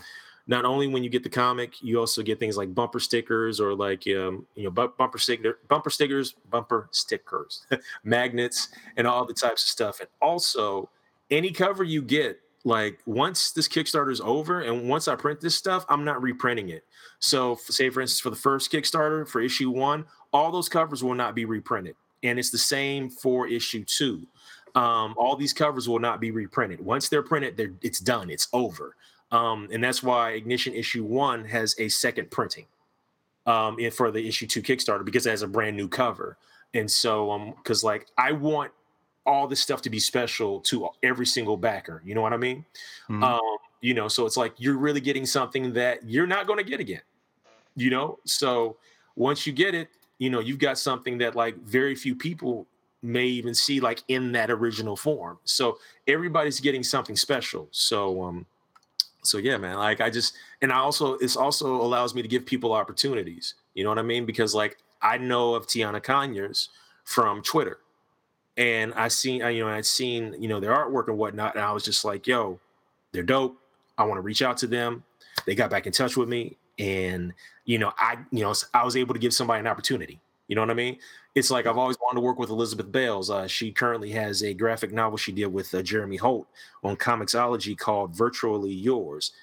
not 0.48 0.64
only 0.64 0.88
when 0.88 1.04
you 1.04 1.10
get 1.10 1.24
the 1.24 1.30
comic, 1.30 1.82
you 1.84 2.00
also 2.00 2.24
get 2.24 2.40
things 2.40 2.56
like 2.56 2.74
bumper 2.74 3.00
stickers 3.00 3.60
or 3.60 3.76
like 3.76 4.08
um, 4.08 4.46
you 4.56 4.64
know 4.64 4.72
bu- 4.72 4.94
bumper 4.98 5.18
sticker, 5.18 5.60
bumper 5.68 5.90
stickers, 5.90 6.36
bumper 6.50 6.88
stickers, 6.92 7.66
magnets, 8.04 8.70
and 8.96 9.06
all 9.06 9.26
the 9.26 9.34
types 9.34 9.64
of 9.64 9.70
stuff. 9.70 10.00
And 10.00 10.10
also, 10.22 10.90
any 11.30 11.52
cover 11.52 11.84
you 11.84 12.02
get, 12.02 12.40
like 12.64 13.00
once 13.06 13.52
this 13.52 13.68
Kickstarter 13.68 14.12
is 14.12 14.22
over 14.22 14.62
and 14.62 14.90
once 14.90 15.08
I 15.08 15.16
print 15.16 15.42
this 15.42 15.56
stuff, 15.56 15.86
I'm 15.90 16.06
not 16.06 16.22
reprinting 16.22 16.70
it. 16.70 16.86
So, 17.20 17.56
say 17.56 17.90
for 17.90 18.02
instance, 18.02 18.22
for 18.22 18.30
the 18.30 18.36
first 18.38 18.72
Kickstarter 18.72 19.28
for 19.28 19.42
issue 19.42 19.70
one, 19.70 20.06
all 20.32 20.52
those 20.52 20.70
covers 20.70 21.04
will 21.04 21.16
not 21.16 21.36
be 21.36 21.44
reprinted, 21.44 21.96
and 22.24 22.40
it's 22.40 22.52
the 22.52 22.58
same 22.58 23.10
for 23.10 23.48
issue 23.48 23.84
two. 23.84 24.26
Um, 24.76 25.16
all 25.18 25.36
these 25.36 25.54
covers 25.54 25.90
will 25.90 26.00
not 26.00 26.22
be 26.22 26.32
reprinted. 26.32 26.80
Once 26.80 27.10
they're 27.10 27.24
printed, 27.24 27.58
they're, 27.58 27.74
it's 27.82 28.00
done. 28.00 28.30
It's 28.30 28.48
over. 28.54 28.96
Um, 29.32 29.68
and 29.72 29.84
that's 29.84 30.02
why 30.02 30.32
Ignition 30.32 30.74
issue 30.74 31.04
one 31.04 31.46
has 31.46 31.76
a 31.80 31.90
second 31.90 32.32
printing 32.32 32.66
um, 33.46 33.78
for 33.92 34.12
the 34.12 34.28
issue 34.28 34.48
two 34.48 34.62
Kickstarter 34.62 35.04
because 35.04 35.26
it 35.26 35.32
has 35.32 35.42
a 35.42 35.48
brand 35.48 35.76
new 35.76 35.88
cover. 35.88 36.38
And 36.74 36.90
so, 36.90 37.32
um, 37.32 37.54
because 37.58 37.84
like 37.84 38.08
I 38.18 38.32
want 38.32 38.72
all 39.26 39.48
this 39.48 39.60
stuff 39.60 39.82
to 39.82 39.90
be 39.90 40.00
special 40.00 40.62
to 40.62 40.90
every 41.04 41.26
single 41.26 41.58
backer. 41.58 42.02
You 42.06 42.16
know 42.16 42.22
what 42.22 42.34
I 42.34 42.38
mean? 42.38 42.66
Mm-hmm. 43.10 43.24
Um, 43.24 43.58
you 43.82 43.94
know, 43.94 44.08
so 44.08 44.26
it's 44.26 44.38
like 44.38 44.54
you're 44.58 44.78
really 44.78 45.02
getting 45.02 45.26
something 45.26 45.74
that 45.74 46.08
you're 46.08 46.28
not 46.28 46.48
going 46.48 46.58
to 46.58 46.64
get 46.64 46.80
again. 46.80 47.02
You 47.76 47.90
know, 47.90 48.20
so 48.26 48.78
once 49.16 49.46
you 49.46 49.54
get 49.54 49.76
it, 49.76 49.90
you 50.18 50.30
know, 50.30 50.40
you've 50.40 50.60
got 50.60 50.80
something 50.80 51.18
that 51.20 51.36
like 51.36 51.58
very 51.64 51.94
few 51.94 52.16
people 52.16 52.66
may 53.04 53.26
even 53.26 53.54
see 53.54 53.80
like 53.80 54.02
in 54.08 54.32
that 54.32 54.50
original 54.50 54.96
form. 54.96 55.38
So 55.44 55.78
everybody's 56.08 56.60
getting 56.60 56.84
something 56.84 57.16
special. 57.16 57.68
So 57.72 58.24
um 58.24 58.46
so 59.28 59.38
yeah, 59.38 59.58
man, 59.58 59.78
like 59.78 60.02
I 60.02 60.10
just 60.10 60.36
and 60.62 60.72
I 60.72 60.78
also 60.78 61.18
this 61.18 61.36
also 61.36 61.76
allows 61.76 62.16
me 62.16 62.22
to 62.22 62.28
give 62.28 62.46
people 62.46 62.74
opportunities. 62.74 63.56
You 63.74 63.84
know 63.84 63.90
what 63.90 64.00
I 64.00 64.04
mean? 64.04 64.26
Because 64.26 64.56
like 64.56 64.78
I 65.02 65.18
know 65.18 65.54
of 65.54 65.68
Tiana 65.68 66.02
Conyers 66.02 66.70
from 67.04 67.42
Twitter. 67.42 67.80
And 68.58 68.94
I 68.96 69.08
seen 69.08 69.42
you 69.52 69.64
know, 69.64 69.70
I'd 69.70 69.86
seen, 69.86 70.36
you 70.40 70.48
know, 70.48 70.60
their 70.60 70.72
artwork 70.72 71.08
and 71.08 71.18
whatnot. 71.18 71.56
And 71.56 71.64
I 71.64 71.72
was 71.72 71.86
just 71.86 72.04
like, 72.04 72.26
yo, 72.26 72.60
they're 73.12 73.24
dope. 73.24 73.58
I 73.98 74.04
want 74.04 74.18
to 74.18 74.22
reach 74.22 74.42
out 74.42 74.58
to 74.58 74.68
them. 74.68 75.04
They 75.46 75.56
got 75.56 75.70
back 75.70 75.86
in 75.86 75.94
touch 75.94 76.18
with 76.18 76.28
me. 76.28 76.58
And, 76.80 77.34
you 77.66 77.78
know, 77.78 77.94
I, 77.98 78.18
you 78.32 78.42
know, 78.42 78.54
I 78.74 78.84
was 78.84 78.96
able 78.96 79.14
to 79.14 79.20
give 79.20 79.34
somebody 79.34 79.60
an 79.60 79.68
opportunity. 79.68 80.20
You 80.48 80.56
know 80.56 80.62
what 80.62 80.72
I 80.72 80.76
mean? 80.76 80.98
It's 81.38 81.52
like 81.52 81.68
I've 81.68 81.78
always 81.78 82.00
wanted 82.02 82.16
to 82.16 82.22
work 82.22 82.40
with 82.40 82.50
Elizabeth 82.50 82.92
Bales. 82.92 83.30
Uh, 83.30 83.46
she 83.46 83.72
currently 83.72 84.10
has 84.10 84.42
a 84.42 84.56
graphic 84.56 84.92
novel 84.92 85.20
she 85.20 85.32
did 85.32 85.46
with 85.46 85.72
uh, 85.76 85.84
Jeremy 85.84 86.16
Holt 86.16 86.48
on 86.84 86.96
Comixology 86.96 87.78
called 87.78 88.16
Virtually 88.16 88.74
Yours. 88.74 89.34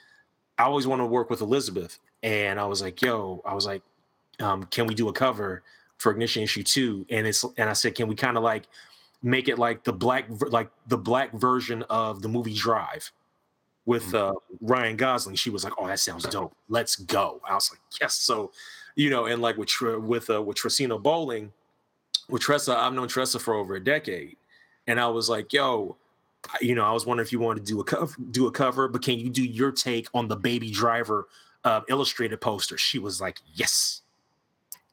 I 0.59 0.64
always 0.64 0.88
wanted 0.88 1.04
to 1.04 1.09
work 1.09 1.30
with 1.30 1.40
Elizabeth, 1.40 2.00
and 2.24 2.59
I 2.59 2.64
was 2.66 2.83
like, 2.83 3.00
"Yo," 3.00 3.40
I 3.46 3.54
was 3.54 3.64
like, 3.64 3.80
um, 4.40 4.64
"Can 4.64 4.88
we 4.88 4.94
do 4.96 5.09
a 5.09 5.12
cover 5.12 5.62
for 5.98 6.11
Ignition 6.11 6.42
issue 6.42 6.64
two? 6.64 7.07
And 7.11 7.28
it's 7.28 7.44
and 7.59 7.70
I 7.70 7.74
said, 7.74 7.94
"Can 7.94 8.09
we 8.09 8.16
kind 8.16 8.37
of 8.37 8.42
like 8.42 8.64
make 9.22 9.46
it 9.46 9.61
like 9.61 9.85
the 9.85 9.92
black 9.92 10.24
like 10.50 10.70
the 10.88 10.98
black 10.98 11.33
version 11.35 11.85
of 11.85 12.22
the 12.22 12.28
movie 12.28 12.54
Drive?" 12.54 13.12
With 13.87 14.07
mm. 14.07 14.14
uh, 14.14 14.35
Ryan 14.61 14.96
Gosling, 14.96 15.37
she 15.37 15.50
was 15.50 15.62
like, 15.62 15.74
"Oh, 15.78 15.87
that 15.87 16.00
sounds 16.00 16.24
dope. 16.24 16.57
Let's 16.68 16.96
go." 16.96 17.40
I 17.48 17.54
was 17.54 17.70
like, 17.70 17.80
"Yes." 18.00 18.14
So 18.14 18.50
you 18.96 19.11
know, 19.11 19.26
and 19.26 19.40
like 19.40 19.57
with 19.57 19.70
with 19.80 20.28
uh, 20.28 20.42
with 20.42 20.57
Tracina 20.57 21.00
Bowling, 21.00 21.52
with 22.29 22.43
Tressa, 22.43 22.77
I've 22.77 22.93
known 22.93 23.09
Tressa 23.09 23.39
for 23.39 23.55
over 23.55 23.75
a 23.75 23.83
decade, 23.83 24.37
and 24.87 25.01
I 25.01 25.09
was 25.09 25.29
like, 25.29 25.53
yo, 25.53 25.97
you 26.61 26.75
know, 26.75 26.85
I 26.85 26.93
was 26.93 27.07
wondering 27.07 27.27
if 27.27 27.33
you 27.33 27.41
wanted 27.41 27.65
to 27.65 27.73
do 27.73 27.81
a 27.81 27.85
cover, 27.85 28.15
do 28.31 28.47
a 28.47 28.53
cover, 28.53 28.89
but 28.89 29.03
can 29.03 29.19
you 29.19 29.31
do 29.31 29.43
your 29.43 29.73
take 29.73 30.09
on 30.15 30.29
the 30.29 30.37
Baby 30.37 30.71
Driver 30.71 31.29
uh, 31.65 31.81
illustrated 31.89 32.41
poster? 32.41 32.77
She 32.77 32.99
was 32.99 33.21
like, 33.21 33.41
yes. 33.55 34.03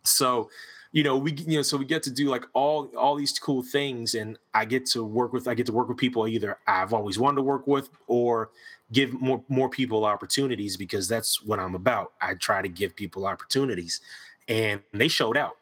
So 0.03 0.49
you 0.91 1.03
know, 1.03 1.15
we 1.15 1.31
you 1.33 1.57
know, 1.57 1.61
so 1.61 1.77
we 1.77 1.85
get 1.85 2.03
to 2.03 2.11
do 2.11 2.29
like 2.29 2.45
all 2.53 2.91
all 2.97 3.15
these 3.15 3.37
cool 3.39 3.63
things, 3.63 4.15
and 4.15 4.37
I 4.53 4.65
get 4.65 4.85
to 4.87 5.03
work 5.03 5.31
with 5.31 5.47
I 5.47 5.53
get 5.53 5.65
to 5.67 5.71
work 5.71 5.87
with 5.87 5.97
people 5.97 6.27
either 6.27 6.57
I've 6.67 6.93
always 6.93 7.17
wanted 7.17 7.37
to 7.37 7.43
work 7.43 7.65
with 7.65 7.89
or 8.07 8.49
give 8.91 9.13
more 9.13 9.41
more 9.47 9.69
people 9.69 10.03
opportunities 10.03 10.75
because 10.75 11.07
that's 11.07 11.41
what 11.43 11.59
I'm 11.59 11.75
about. 11.75 12.13
I 12.21 12.33
try 12.33 12.61
to 12.61 12.67
give 12.67 12.95
people 12.95 13.25
opportunities, 13.25 14.01
and 14.49 14.81
they 14.93 15.07
showed 15.07 15.37
out. 15.37 15.55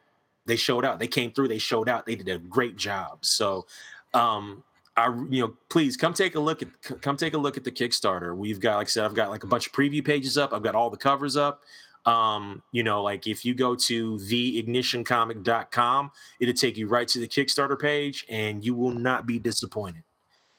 They 0.50 0.56
showed 0.56 0.84
out. 0.86 1.00
They 1.00 1.08
came 1.08 1.32
through. 1.32 1.48
They 1.48 1.58
showed 1.58 1.88
out. 1.88 2.06
They 2.06 2.16
did 2.16 2.28
a 2.28 2.40
great 2.40 2.76
job. 2.76 3.20
So, 3.24 3.66
um, 4.14 4.64
I 4.98 5.08
you 5.30 5.42
know, 5.42 5.54
please 5.70 5.96
come 5.96 6.14
take 6.14 6.36
a 6.36 6.40
look 6.40 6.62
at 6.62 6.68
come 7.02 7.16
take 7.16 7.34
a 7.34 7.38
look 7.38 7.56
at 7.56 7.64
the 7.64 7.72
Kickstarter. 7.72 8.36
We've 8.36 8.60
got, 8.60 8.78
like 8.78 8.88
I 8.88 8.90
said, 8.90 9.06
I've 9.06 9.14
got 9.14 9.30
like 9.30 9.44
a 9.44 9.48
bunch 9.48 9.68
of 9.68 9.74
preview 9.74 10.04
pages 10.04 10.38
up. 10.38 10.54
I've 10.54 10.64
got 10.64 10.76
all 10.76 10.90
the 10.90 10.98
covers 10.98 11.38
up. 11.38 11.62
Um, 12.06 12.64
you 12.72 12.84
know, 12.84 13.04
like 13.04 13.28
if 13.28 13.46
you 13.46 13.54
go 13.54 13.76
to 13.76 14.16
theignitioncomic.com, 14.18 16.12
it'll 16.40 16.54
take 16.54 16.78
you 16.78 16.88
right 16.88 17.08
to 17.08 17.20
the 17.20 17.28
Kickstarter 17.28 17.80
page 17.80 18.26
and 18.30 18.64
you 18.66 18.74
will 18.74 18.92
not 18.92 19.26
be 19.26 19.38
disappointed. 19.38 20.04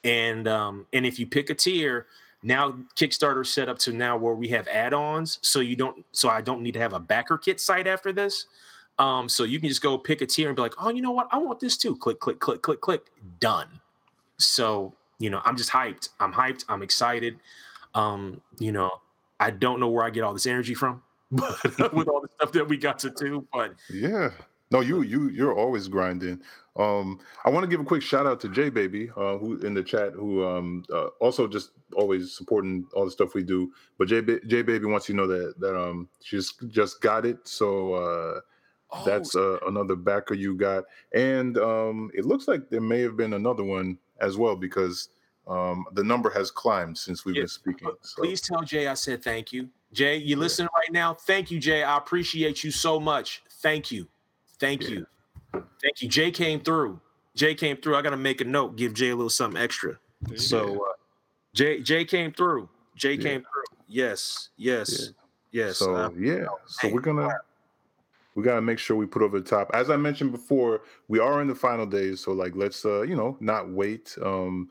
And 0.03 0.47
um, 0.47 0.87
and 0.93 1.05
if 1.05 1.19
you 1.19 1.27
pick 1.27 1.49
a 1.49 1.55
tier, 1.55 2.07
now 2.43 2.75
Kickstarter 2.95 3.45
set 3.45 3.69
up 3.69 3.77
to 3.79 3.91
now 3.91 4.17
where 4.17 4.33
we 4.33 4.47
have 4.49 4.67
add-ons, 4.67 5.39
so 5.41 5.59
you 5.59 5.75
don't 5.75 6.03
so 6.11 6.29
I 6.29 6.41
don't 6.41 6.61
need 6.63 6.73
to 6.73 6.79
have 6.79 6.93
a 6.93 6.99
backer 6.99 7.37
kit 7.37 7.59
site 7.59 7.87
after 7.87 8.11
this. 8.11 8.47
Um, 9.01 9.27
so 9.27 9.45
you 9.45 9.59
can 9.59 9.67
just 9.67 9.81
go 9.81 9.97
pick 9.97 10.21
a 10.21 10.27
tier 10.27 10.47
and 10.47 10.55
be 10.55 10.61
like, 10.61 10.75
oh, 10.79 10.89
you 10.89 11.01
know 11.01 11.09
what? 11.11 11.27
I 11.31 11.39
want 11.39 11.59
this 11.59 11.75
too. 11.75 11.95
Click, 11.95 12.19
click, 12.19 12.39
click, 12.39 12.61
click, 12.61 12.81
click. 12.81 13.07
Done. 13.39 13.67
So, 14.37 14.93
you 15.17 15.31
know, 15.31 15.41
I'm 15.43 15.57
just 15.57 15.71
hyped. 15.71 16.09
I'm 16.19 16.31
hyped. 16.31 16.65
I'm 16.69 16.83
excited. 16.83 17.39
Um, 17.95 18.41
you 18.59 18.71
know, 18.71 18.91
I 19.39 19.49
don't 19.49 19.79
know 19.79 19.89
where 19.89 20.05
I 20.05 20.11
get 20.11 20.23
all 20.23 20.33
this 20.33 20.45
energy 20.45 20.75
from, 20.75 21.01
but 21.31 21.93
with 21.95 22.07
all 22.07 22.21
the 22.21 22.29
stuff 22.35 22.51
that 22.51 22.67
we 22.67 22.77
got 22.77 22.99
to 22.99 23.09
do, 23.09 23.47
but 23.51 23.73
Yeah. 23.89 24.29
No, 24.69 24.79
you 24.79 25.01
you 25.01 25.29
you're 25.29 25.53
always 25.53 25.89
grinding. 25.89 26.39
Um, 26.77 27.19
I 27.43 27.49
want 27.49 27.63
to 27.63 27.69
give 27.69 27.81
a 27.81 27.83
quick 27.83 28.01
shout 28.01 28.25
out 28.25 28.39
to 28.41 28.49
J 28.49 28.69
Baby, 28.69 29.09
uh, 29.17 29.37
who 29.37 29.57
in 29.57 29.73
the 29.73 29.83
chat, 29.83 30.13
who 30.13 30.45
um 30.45 30.85
uh, 30.93 31.07
also 31.19 31.45
just 31.47 31.71
always 31.93 32.37
supporting 32.37 32.85
all 32.93 33.03
the 33.03 33.11
stuff 33.11 33.33
we 33.33 33.43
do. 33.43 33.73
But 33.97 34.07
J 34.07 34.21
Ba- 34.21 34.45
J 34.45 34.61
Baby 34.61 34.85
wants 34.85 35.09
you 35.09 35.15
to 35.15 35.21
know 35.21 35.27
that 35.27 35.59
that 35.59 35.77
um 35.77 36.07
she's 36.23 36.53
just 36.69 37.01
got 37.01 37.25
it, 37.25 37.45
so 37.45 37.95
uh 37.95 38.39
Oh, 38.93 39.03
that's 39.05 39.35
uh, 39.35 39.57
another 39.67 39.95
backer 39.95 40.33
you 40.33 40.55
got, 40.55 40.83
and 41.13 41.57
um 41.57 42.11
it 42.13 42.25
looks 42.25 42.47
like 42.47 42.69
there 42.69 42.81
may 42.81 42.99
have 43.01 43.15
been 43.15 43.33
another 43.33 43.63
one 43.63 43.97
as 44.19 44.35
well 44.37 44.55
because 44.55 45.09
um 45.47 45.85
the 45.93 46.03
number 46.03 46.29
has 46.29 46.51
climbed 46.51 46.97
since 46.97 47.23
we've 47.23 47.35
Yeah, 47.35 47.43
been 47.43 47.47
speaking. 47.47 47.91
So. 48.01 48.21
please 48.21 48.41
tell 48.41 48.61
Jay 48.61 48.87
I 48.87 48.93
said 48.95 49.23
thank 49.23 49.53
you. 49.53 49.69
Jay, 49.93 50.17
you 50.17 50.35
listening 50.35 50.69
right 50.75 50.91
now? 50.91 51.13
Thank 51.13 51.51
you, 51.51 51.59
Jay. 51.59 51.83
I 51.83 51.97
appreciate 51.97 52.63
you 52.63 52.71
so 52.71 52.99
much. 52.99 53.43
Thank 53.61 53.91
you. 53.91 54.07
Thank 54.59 54.83
Yeah. 54.83 54.89
you. 54.89 55.05
Thank 55.81 56.01
you. 56.01 56.07
Jay 56.09 56.31
came 56.31 56.59
through. 56.61 56.99
Jay 57.35 57.55
came 57.55 57.77
through. 57.77 57.95
I 57.95 58.01
gotta 58.01 58.17
make 58.17 58.41
a 58.41 58.45
note, 58.45 58.75
give 58.75 58.93
Jay 58.93 59.09
a 59.09 59.15
little 59.15 59.29
something 59.29 59.61
extra. 59.61 59.97
So 60.35 60.75
uh, 60.85 60.93
Jay 61.53 61.81
Jay 61.81 62.03
came 62.05 62.33
through. 62.33 62.67
Jay 62.95 63.13
Yeah. 63.13 63.23
came 63.23 63.41
through. 63.41 63.77
Yes, 63.87 64.49
yes, 64.57 65.11
yes. 65.51 65.77
So 65.77 65.95
Uh, 65.95 66.09
yeah, 66.17 66.45
so 66.67 66.89
we're 66.89 67.01
gonna 67.01 67.29
we 68.35 68.43
gotta 68.43 68.61
make 68.61 68.79
sure 68.79 68.95
we 68.97 69.05
put 69.05 69.21
over 69.21 69.39
the 69.39 69.49
top. 69.49 69.69
As 69.73 69.89
I 69.89 69.97
mentioned 69.97 70.31
before, 70.31 70.81
we 71.07 71.19
are 71.19 71.41
in 71.41 71.47
the 71.47 71.55
final 71.55 71.85
days, 71.85 72.21
so 72.21 72.31
like 72.31 72.55
let's 72.55 72.85
uh 72.85 73.01
you 73.01 73.15
know 73.15 73.37
not 73.39 73.69
wait 73.69 74.17
um 74.21 74.69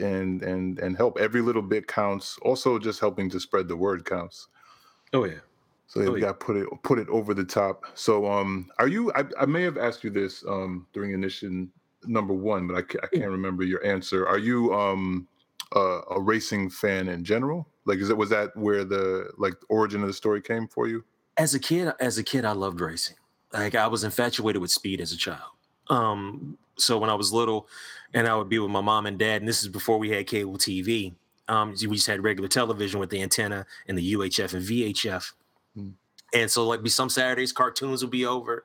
and 0.00 0.42
and 0.42 0.78
and 0.78 0.96
help. 0.96 1.18
Every 1.18 1.42
little 1.42 1.62
bit 1.62 1.86
counts. 1.88 2.38
Also, 2.42 2.78
just 2.78 3.00
helping 3.00 3.28
to 3.30 3.40
spread 3.40 3.68
the 3.68 3.76
word 3.76 4.04
counts. 4.04 4.48
oh 5.12 5.24
yeah. 5.24 5.40
So 5.86 6.00
Oh, 6.06 6.14
we 6.14 6.20
yeah. 6.20 6.26
got 6.26 6.40
to 6.40 6.46
put 6.46 6.56
it 6.56 6.68
put 6.82 6.98
it 6.98 7.08
over 7.08 7.34
the 7.34 7.44
top. 7.44 7.84
So 7.94 8.26
um, 8.30 8.70
are 8.78 8.88
you? 8.88 9.12
I, 9.12 9.24
I 9.38 9.46
may 9.46 9.62
have 9.62 9.76
asked 9.76 10.04
you 10.04 10.10
this 10.10 10.44
um 10.46 10.86
during 10.92 11.12
initiation 11.12 11.70
number 12.04 12.34
one, 12.34 12.66
but 12.66 12.76
I, 12.76 12.80
I 13.04 13.06
can't 13.08 13.30
remember 13.30 13.62
your 13.64 13.84
answer. 13.84 14.26
Are 14.26 14.38
you 14.38 14.72
um 14.74 15.28
uh, 15.76 16.02
a 16.10 16.20
racing 16.20 16.70
fan 16.70 17.08
in 17.08 17.24
general? 17.24 17.68
Like, 17.84 17.98
is 17.98 18.10
it 18.10 18.16
was 18.16 18.30
that 18.30 18.56
where 18.56 18.84
the 18.84 19.30
like 19.38 19.54
origin 19.68 20.00
of 20.02 20.06
the 20.06 20.12
story 20.14 20.40
came 20.40 20.66
for 20.68 20.88
you? 20.88 21.04
As 21.36 21.54
a 21.54 21.58
kid 21.58 21.92
as 22.00 22.18
a 22.18 22.22
kid 22.22 22.44
i 22.44 22.52
loved 22.52 22.80
racing. 22.80 23.16
Like 23.52 23.74
i 23.74 23.86
was 23.86 24.04
infatuated 24.04 24.60
with 24.60 24.70
speed 24.70 25.00
as 25.00 25.12
a 25.12 25.16
child. 25.16 25.50
Um 25.88 26.58
so 26.78 26.98
when 26.98 27.10
i 27.10 27.14
was 27.14 27.32
little 27.32 27.68
and 28.14 28.26
i 28.26 28.34
would 28.34 28.48
be 28.48 28.58
with 28.58 28.70
my 28.70 28.80
mom 28.80 29.06
and 29.06 29.18
dad 29.18 29.42
and 29.42 29.48
this 29.48 29.62
is 29.62 29.68
before 29.68 29.98
we 29.98 30.10
had 30.10 30.26
cable 30.26 30.56
tv 30.56 31.14
um 31.48 31.70
we 31.88 31.96
just 31.96 32.06
had 32.06 32.22
regular 32.24 32.48
television 32.48 32.98
with 32.98 33.10
the 33.10 33.20
antenna 33.20 33.66
and 33.88 33.98
the 33.98 34.14
uhf 34.14 34.54
and 34.54 34.64
vhf 34.64 35.32
Mm. 35.76 35.92
and 36.34 36.50
so 36.50 36.66
like 36.66 36.82
be 36.82 36.90
some 36.90 37.08
saturdays 37.08 37.52
cartoons 37.52 38.02
would 38.02 38.10
be 38.10 38.26
over. 38.26 38.64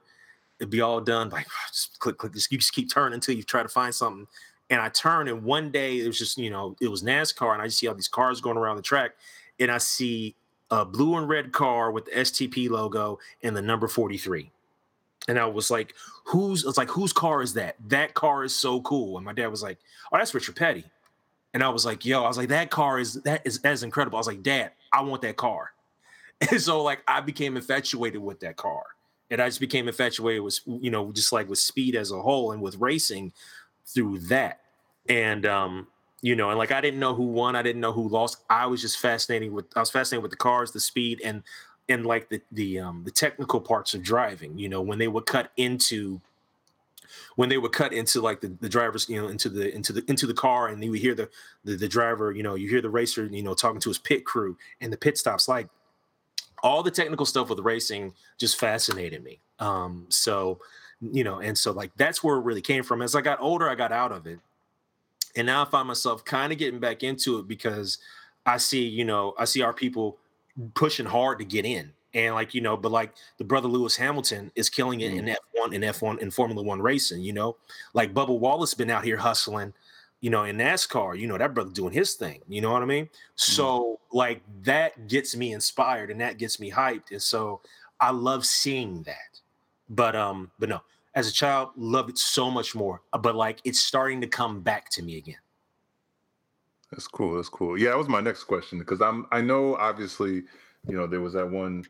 It'd 0.60 0.70
be 0.70 0.82
all 0.82 1.00
done 1.00 1.30
like 1.30 1.48
just 1.74 1.98
click 2.00 2.18
click 2.18 2.34
just, 2.34 2.52
you 2.52 2.58
just 2.58 2.74
keep 2.74 2.92
turning 2.92 3.14
until 3.14 3.36
you 3.36 3.44
try 3.44 3.64
to 3.64 3.70
find 3.70 3.94
something. 3.96 4.28
And 4.70 4.82
i 4.82 4.90
turned 4.90 5.30
and 5.30 5.44
one 5.44 5.72
day 5.72 6.00
it 6.00 6.08
was 6.08 6.18
just 6.20 6.38
you 6.38 6.50
know 6.50 6.76
it 6.82 6.90
was 6.90 7.02
nascar 7.04 7.54
and 7.54 7.62
i 7.62 7.66
just 7.66 7.80
see 7.80 7.88
all 7.88 7.96
these 7.96 8.10
cars 8.10 8.42
going 8.42 8.58
around 8.58 8.76
the 8.76 8.82
track 8.82 9.12
and 9.60 9.72
i 9.72 9.78
see 9.78 10.36
a 10.72 10.86
blue 10.86 11.16
and 11.16 11.30
red 11.30 11.52
car 11.52 11.92
with 11.92 12.06
the 12.06 12.12
STP 12.12 12.70
logo 12.70 13.20
and 13.44 13.56
the 13.56 13.62
number 13.62 13.88
43. 13.88 14.52
And 15.28 15.38
I 15.38 15.46
was 15.46 15.70
like, 15.70 15.94
who's 16.26 16.66
it's 16.66 16.78
like 16.78 16.90
whose 16.90 17.14
car 17.14 17.42
is 17.42 17.54
that? 17.54 17.76
That 17.90 18.14
car 18.14 18.44
is 18.44 18.56
so 18.56 18.82
cool. 18.82 19.18
And 19.18 19.26
my 19.26 19.34
dad 19.34 19.48
was 19.48 19.64
like, 19.64 19.78
Oh, 20.12 20.18
that's 20.18 20.34
Richard 20.34 20.56
Petty. 20.56 20.86
And 21.54 21.64
I 21.64 21.70
was 21.70 21.86
like, 21.86 22.06
yo, 22.06 22.24
I 22.24 22.28
was 22.28 22.38
like, 22.38 22.50
that 22.50 22.70
car 22.70 23.00
is 23.00 23.16
that 23.24 23.42
is 23.46 23.60
is 23.64 23.84
incredible. 23.84 24.18
I 24.18 24.20
was 24.20 24.28
like, 24.28 24.44
Dad, 24.44 24.72
I 24.94 25.02
want 25.02 25.22
that 25.24 25.38
car. 25.38 25.72
And 26.52 26.62
so 26.62 26.84
like 26.84 27.00
I 27.08 27.20
became 27.20 27.58
infatuated 27.58 28.22
with 28.22 28.42
that 28.42 28.58
car. 28.58 28.84
And 29.32 29.42
I 29.42 29.48
just 29.48 29.60
became 29.60 29.88
infatuated 29.88 30.44
with 30.44 30.60
you 30.68 30.92
know, 30.92 31.12
just 31.12 31.34
like 31.34 31.50
with 31.50 31.58
speed 31.58 31.96
as 31.96 32.12
a 32.12 32.22
whole 32.22 32.52
and 32.52 32.62
with 32.62 32.78
racing 32.78 33.34
through 33.88 34.20
that. 34.20 34.60
And 35.10 35.48
um 35.48 35.88
you 36.22 36.36
know, 36.36 36.50
and 36.50 36.58
like 36.58 36.72
I 36.72 36.82
didn't 36.82 37.00
know 37.00 37.14
who 37.14 37.24
won, 37.28 37.56
I 37.56 37.62
didn't 37.62 37.82
know 37.82 37.92
who 37.92 38.08
lost. 38.08 38.44
I 38.50 38.66
was 38.66 38.82
just 38.82 39.00
fascinating 39.00 39.54
with 39.54 39.66
I 39.76 39.80
was 39.80 39.92
fascinated 39.92 40.24
with 40.24 40.32
the 40.32 40.38
cars, 40.38 40.72
the 40.72 40.80
speed, 40.80 41.22
and 41.24 41.44
and 41.90 42.06
like 42.06 42.30
the 42.30 42.42
the 42.52 42.80
um 42.80 43.04
the 43.06 43.12
technical 43.12 43.62
parts 43.62 43.94
of 43.94 44.02
driving. 44.04 44.58
You 44.58 44.70
know, 44.70 44.82
when 44.82 44.98
they 44.98 45.08
would 45.08 45.26
cut 45.26 45.52
into 45.58 46.22
when 47.36 47.50
they 47.50 47.58
would 47.58 47.72
cut 47.72 47.94
into 47.94 48.20
like 48.20 48.42
the, 48.42 48.48
the 48.60 48.70
drivers, 48.70 49.08
you 49.08 49.22
know, 49.22 49.28
into 49.28 49.50
the 49.50 49.74
into 49.74 49.94
the 49.94 50.04
into 50.08 50.26
the 50.26 50.34
car, 50.34 50.68
and 50.68 50.84
you 50.84 50.92
would 50.92 51.00
hear 51.00 51.14
the, 51.14 51.30
the 51.64 51.76
the 51.76 51.88
driver, 51.88 52.32
you 52.32 52.44
know, 52.44 52.56
you 52.56 52.68
hear 52.68 52.82
the 52.82 52.90
racer, 52.90 53.26
you 53.26 53.44
know, 53.44 53.54
talking 53.54 53.80
to 53.82 53.90
his 53.90 54.00
pit 54.00 54.26
crew 54.26 54.58
and 54.82 54.92
the 54.92 54.98
pit 54.98 55.18
stops. 55.18 55.48
Like 55.48 55.70
all 56.64 56.82
the 56.82 56.92
technical 56.92 57.26
stuff 57.26 57.50
with 57.50 57.60
racing 57.60 58.14
just 58.40 58.60
fascinated 58.60 59.24
me. 59.24 59.40
Um, 59.60 60.08
so 60.10 60.60
you 61.00 61.24
know, 61.24 61.40
and 61.40 61.56
so 61.56 61.72
like 61.72 61.92
that's 61.96 62.24
where 62.24 62.38
it 62.38 62.42
really 62.42 62.62
came 62.62 62.84
from. 62.84 63.04
As 63.04 63.14
I 63.14 63.22
got 63.22 63.40
older, 63.40 63.70
I 63.70 63.76
got 63.76 63.92
out 63.92 64.12
of 64.12 64.26
it 64.26 64.40
and 65.38 65.46
now 65.46 65.62
I 65.62 65.66
find 65.66 65.88
myself 65.88 66.26
kind 66.26 66.52
of 66.52 66.58
getting 66.58 66.80
back 66.80 67.04
into 67.04 67.38
it 67.38 67.48
because 67.48 68.00
I 68.46 68.58
see, 68.58 68.86
you 68.86 69.06
know, 69.06 69.36
I 69.38 69.46
see 69.46 69.62
our 69.62 69.72
people 69.72 70.18
pushing 70.74 71.06
hard 71.06 71.38
to 71.40 71.46
get 71.46 71.64
in. 71.64 71.94
And 72.14 72.34
like, 72.34 72.56
you 72.56 72.62
know, 72.62 72.76
but 72.76 72.92
like 72.92 73.14
the 73.38 73.44
brother 73.44 73.68
Lewis 73.68 73.96
Hamilton 73.96 74.52
is 74.56 74.70
killing 74.70 75.02
it 75.02 75.14
in 75.14 75.26
F1 75.26 75.76
and 75.76 75.84
F1 75.84 76.20
in 76.20 76.32
Formula 76.32 76.64
One 76.64 76.82
racing, 76.82 77.22
you 77.22 77.34
know, 77.34 77.56
like 77.94 78.14
Bubba 78.14 78.38
Wallace 78.38 78.74
been 78.74 78.90
out 78.90 79.04
here 79.04 79.18
hustling, 79.18 79.74
you 80.22 80.32
know, 80.32 80.46
in 80.46 80.58
NASCAR, 80.58 81.20
you 81.20 81.28
know, 81.28 81.38
that 81.38 81.54
brother 81.54 81.70
doing 81.70 81.94
his 81.94 82.16
thing, 82.16 82.42
you 82.48 82.62
know 82.62 82.72
what 82.72 82.82
I 82.82 82.86
mean? 82.86 83.08
So 83.36 84.00
like 84.12 84.42
that 84.64 85.08
gets 85.08 85.36
me 85.36 85.54
inspired 85.54 86.10
and 86.10 86.20
that 86.22 86.40
gets 86.40 86.60
me 86.60 86.72
hyped. 86.72 87.12
And 87.12 87.22
so 87.22 87.62
I 88.00 88.10
love 88.10 88.44
seeing 88.44 89.04
that. 89.04 89.40
But 89.90 90.16
um, 90.16 90.50
but 90.58 90.70
no, 90.70 90.82
as 91.18 91.28
a 91.28 91.34
child, 91.34 91.72
loved 91.76 92.12
it 92.12 92.18
so 92.20 92.52
much 92.52 92.76
more. 92.76 93.02
But 93.12 93.36
like 93.36 93.60
it's 93.64 93.80
starting 93.80 94.22
to 94.22 94.28
come 94.28 94.62
back 94.62 94.92
to 94.92 95.02
me 95.02 95.18
again. 95.18 95.40
That's 96.92 97.08
cool. 97.08 97.36
That's 97.36 97.50
cool. 97.50 97.76
Yeah, 97.76 97.90
that 97.90 97.98
was 97.98 98.08
my 98.08 98.22
next 98.22 98.44
question 98.44 98.78
because 98.78 99.02
I'm 99.02 99.26
I 99.32 99.42
know 99.42 99.76
obviously, 99.78 100.44
you 100.88 100.96
know, 100.96 101.08
there 101.08 101.20
was 101.20 101.34
that 101.34 101.50
one 101.50 101.84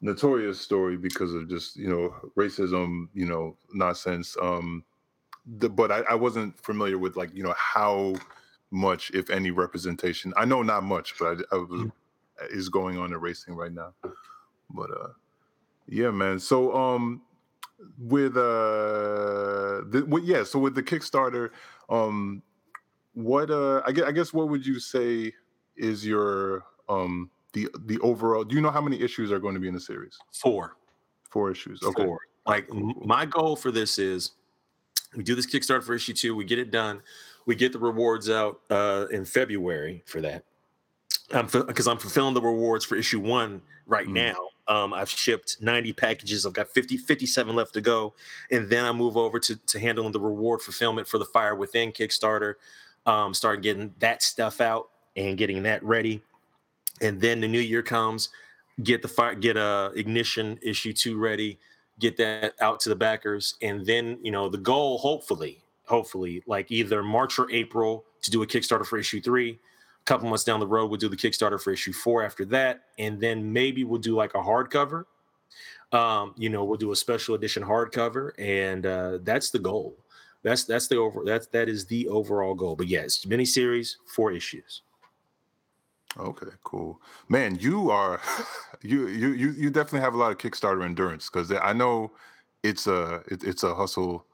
notorious 0.00 0.58
story 0.58 0.96
because 0.96 1.34
of 1.34 1.46
just, 1.46 1.76
you 1.76 1.88
know, 1.88 2.14
racism, 2.38 3.08
you 3.12 3.26
know, 3.26 3.54
nonsense. 3.74 4.34
Um 4.40 4.82
the, 5.58 5.68
but 5.68 5.92
I, 5.92 6.00
I 6.00 6.14
wasn't 6.14 6.58
familiar 6.58 6.96
with 6.96 7.16
like, 7.16 7.34
you 7.34 7.42
know, 7.42 7.54
how 7.58 8.14
much, 8.70 9.10
if 9.10 9.28
any, 9.28 9.50
representation. 9.50 10.32
I 10.38 10.46
know 10.46 10.62
not 10.62 10.84
much, 10.84 11.18
but 11.18 11.26
I, 11.52 11.54
I 11.54 11.58
was 11.58 11.90
is 12.48 12.70
going 12.70 12.96
on 12.96 13.12
in 13.12 13.20
racing 13.20 13.54
right 13.54 13.72
now. 13.72 13.92
But 14.70 14.90
uh 14.90 15.08
yeah, 15.86 16.10
man. 16.10 16.38
So 16.38 16.74
um 16.74 17.20
with 17.98 18.36
uh 18.36 19.82
the, 19.90 20.04
what 20.06 20.24
yeah, 20.24 20.44
so 20.44 20.58
with 20.58 20.74
the 20.74 20.82
Kickstarter, 20.82 21.50
um 21.88 22.42
what 23.14 23.50
uh 23.50 23.82
I 23.86 23.92
guess, 23.92 24.04
I 24.04 24.12
guess 24.12 24.32
what 24.32 24.48
would 24.48 24.66
you 24.66 24.78
say 24.78 25.32
is 25.76 26.04
your 26.06 26.64
um 26.88 27.30
the 27.52 27.68
the 27.86 27.98
overall 28.00 28.44
do 28.44 28.54
you 28.54 28.60
know 28.60 28.70
how 28.70 28.80
many 28.80 29.00
issues 29.00 29.32
are 29.32 29.38
going 29.38 29.54
to 29.54 29.60
be 29.60 29.68
in 29.68 29.74
the 29.74 29.80
series 29.80 30.18
Four. 30.32 30.76
four 31.30 31.50
issues 31.50 31.82
okay 31.82 32.04
Four. 32.04 32.20
Like 32.46 32.72
my 32.72 33.26
goal 33.26 33.56
for 33.56 33.70
this 33.70 33.98
is 33.98 34.32
we 35.16 35.22
do 35.22 35.34
this 35.34 35.46
Kickstarter 35.46 35.82
for 35.82 35.94
issue 35.94 36.12
two, 36.12 36.34
we 36.36 36.44
get 36.44 36.58
it 36.58 36.70
done, 36.70 37.02
we 37.46 37.54
get 37.56 37.72
the 37.72 37.78
rewards 37.78 38.30
out 38.30 38.60
uh 38.70 39.06
in 39.10 39.24
February 39.24 40.02
for 40.06 40.20
that. 40.20 40.44
Um, 41.32 41.46
because 41.46 41.86
I'm 41.88 41.98
fulfilling 41.98 42.34
the 42.34 42.40
rewards 42.42 42.84
for 42.84 42.96
issue 42.96 43.20
one 43.20 43.62
right 43.86 44.06
Mhm. 44.06 44.12
now. 44.14 44.49
Um, 44.70 44.94
I've 44.94 45.10
shipped 45.10 45.56
90 45.60 45.92
packages. 45.94 46.46
I've 46.46 46.52
got 46.52 46.68
50, 46.68 46.96
57 46.96 47.56
left 47.56 47.74
to 47.74 47.80
go. 47.80 48.14
And 48.52 48.70
then 48.70 48.84
I 48.84 48.92
move 48.92 49.16
over 49.16 49.40
to, 49.40 49.56
to 49.56 49.80
handling 49.80 50.12
the 50.12 50.20
reward 50.20 50.62
fulfillment 50.62 51.08
for 51.08 51.18
the 51.18 51.24
Fire 51.24 51.56
Within 51.56 51.90
Kickstarter. 51.90 52.54
Um, 53.04 53.34
start 53.34 53.62
getting 53.62 53.92
that 53.98 54.22
stuff 54.22 54.60
out 54.60 54.90
and 55.16 55.36
getting 55.36 55.64
that 55.64 55.82
ready. 55.82 56.22
And 57.00 57.20
then 57.20 57.40
the 57.40 57.48
new 57.48 57.60
year 57.60 57.82
comes, 57.82 58.28
get 58.84 59.02
the 59.02 59.08
fire, 59.08 59.34
get 59.34 59.56
a 59.56 59.90
ignition 59.96 60.56
issue 60.62 60.92
two 60.92 61.18
ready, 61.18 61.58
get 61.98 62.16
that 62.18 62.54
out 62.60 62.78
to 62.80 62.90
the 62.90 62.96
backers. 62.96 63.56
And 63.62 63.84
then, 63.84 64.18
you 64.22 64.30
know, 64.30 64.48
the 64.48 64.58
goal, 64.58 64.98
hopefully, 64.98 65.64
hopefully, 65.86 66.44
like 66.46 66.70
either 66.70 67.02
March 67.02 67.40
or 67.40 67.50
April 67.50 68.04
to 68.22 68.30
do 68.30 68.42
a 68.44 68.46
Kickstarter 68.46 68.86
for 68.86 68.98
issue 68.98 69.20
three 69.20 69.58
a 70.00 70.04
couple 70.04 70.28
months 70.28 70.44
down 70.44 70.60
the 70.60 70.66
road, 70.66 70.90
we'll 70.90 70.98
do 70.98 71.08
the 71.08 71.16
Kickstarter 71.16 71.60
for 71.60 71.72
issue 71.72 71.92
four 71.92 72.24
after 72.24 72.44
that, 72.46 72.84
and 72.98 73.20
then 73.20 73.52
maybe 73.52 73.84
we'll 73.84 74.00
do 74.00 74.14
like 74.14 74.34
a 74.34 74.38
hardcover. 74.38 75.04
Um, 75.92 76.34
you 76.36 76.48
know, 76.48 76.64
we'll 76.64 76.78
do 76.78 76.92
a 76.92 76.96
special 76.96 77.34
edition 77.34 77.62
hardcover, 77.62 78.30
and 78.38 78.86
uh, 78.86 79.18
that's 79.22 79.50
the 79.50 79.58
goal. 79.58 79.96
That's 80.42 80.64
that's 80.64 80.88
the 80.88 80.96
over 80.96 81.22
that's 81.24 81.48
that 81.48 81.68
is 81.68 81.86
the 81.86 82.08
overall 82.08 82.54
goal. 82.54 82.76
But 82.76 82.86
yes, 82.88 83.24
miniseries, 83.24 83.96
four 84.06 84.32
issues. 84.32 84.82
Okay, 86.18 86.46
cool, 86.64 87.00
man. 87.28 87.56
You 87.60 87.90
are 87.90 88.20
you 88.82 89.08
you 89.08 89.28
you 89.32 89.50
you 89.50 89.70
definitely 89.70 90.00
have 90.00 90.14
a 90.14 90.16
lot 90.16 90.32
of 90.32 90.38
Kickstarter 90.38 90.84
endurance 90.84 91.28
because 91.28 91.52
I 91.52 91.72
know 91.72 92.12
it's 92.62 92.86
a 92.86 93.22
it, 93.26 93.44
it's 93.44 93.64
a 93.64 93.74
hustle 93.74 94.26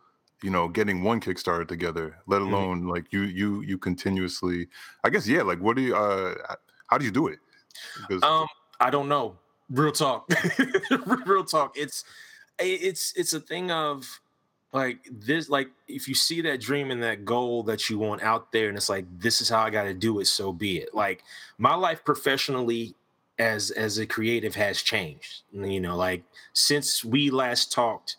you 0.43 0.51
know 0.51 0.69
getting 0.69 1.03
one 1.03 1.21
kickstarter 1.21 1.67
together 1.67 2.19
let 2.27 2.41
Mhm. 2.43 2.47
alone 2.49 2.87
like 2.87 3.13
you 3.13 3.23
you 3.23 3.63
you 3.63 3.79
continuously 3.79 4.69
i 5.05 5.11
guess 5.11 5.27
yeah 5.27 5.43
like 5.43 5.61
what 5.61 5.77
do 5.77 5.83
you 5.83 5.97
uh 5.97 6.35
how 6.89 6.99
do 6.99 7.05
you 7.05 7.11
do 7.11 7.27
it 7.29 7.39
because 8.09 8.23
Um, 8.23 8.47
I 8.81 8.91
don't 8.91 9.09
know. 9.09 9.39
Real 9.71 9.93
talk. 9.93 10.31
Real 11.27 11.45
talk. 11.45 11.77
It's 11.77 12.05
it's 12.59 13.13
it's 13.17 13.33
a 13.33 13.41
thing 13.41 13.71
of 13.71 14.21
like 14.73 14.99
this 15.11 15.49
like 15.49 15.69
if 15.89 16.07
you 16.09 16.15
see 16.15 16.41
that 16.43 16.61
dream 16.61 16.91
and 16.91 17.03
that 17.03 17.25
goal 17.25 17.63
that 17.65 17.89
you 17.89 17.99
want 17.99 18.23
out 18.23 18.53
there 18.53 18.69
and 18.69 18.77
it's 18.77 18.89
like 18.89 19.07
this 19.19 19.41
is 19.41 19.49
how 19.49 19.61
I 19.63 19.71
got 19.71 19.85
to 19.85 19.95
do 19.95 20.21
it 20.21 20.27
so 20.27 20.53
be 20.53 20.79
it. 20.79 20.95
Like 20.95 21.25
my 21.59 21.75
life 21.75 22.05
professionally 22.05 22.95
as 23.39 23.71
as 23.73 23.99
a 23.99 24.07
creative 24.07 24.55
has 24.55 24.83
changed. 24.83 25.43
You 25.53 25.81
know, 25.81 25.97
like 25.97 26.23
since 26.53 27.05
we 27.05 27.31
last 27.31 27.73
talked 27.73 28.17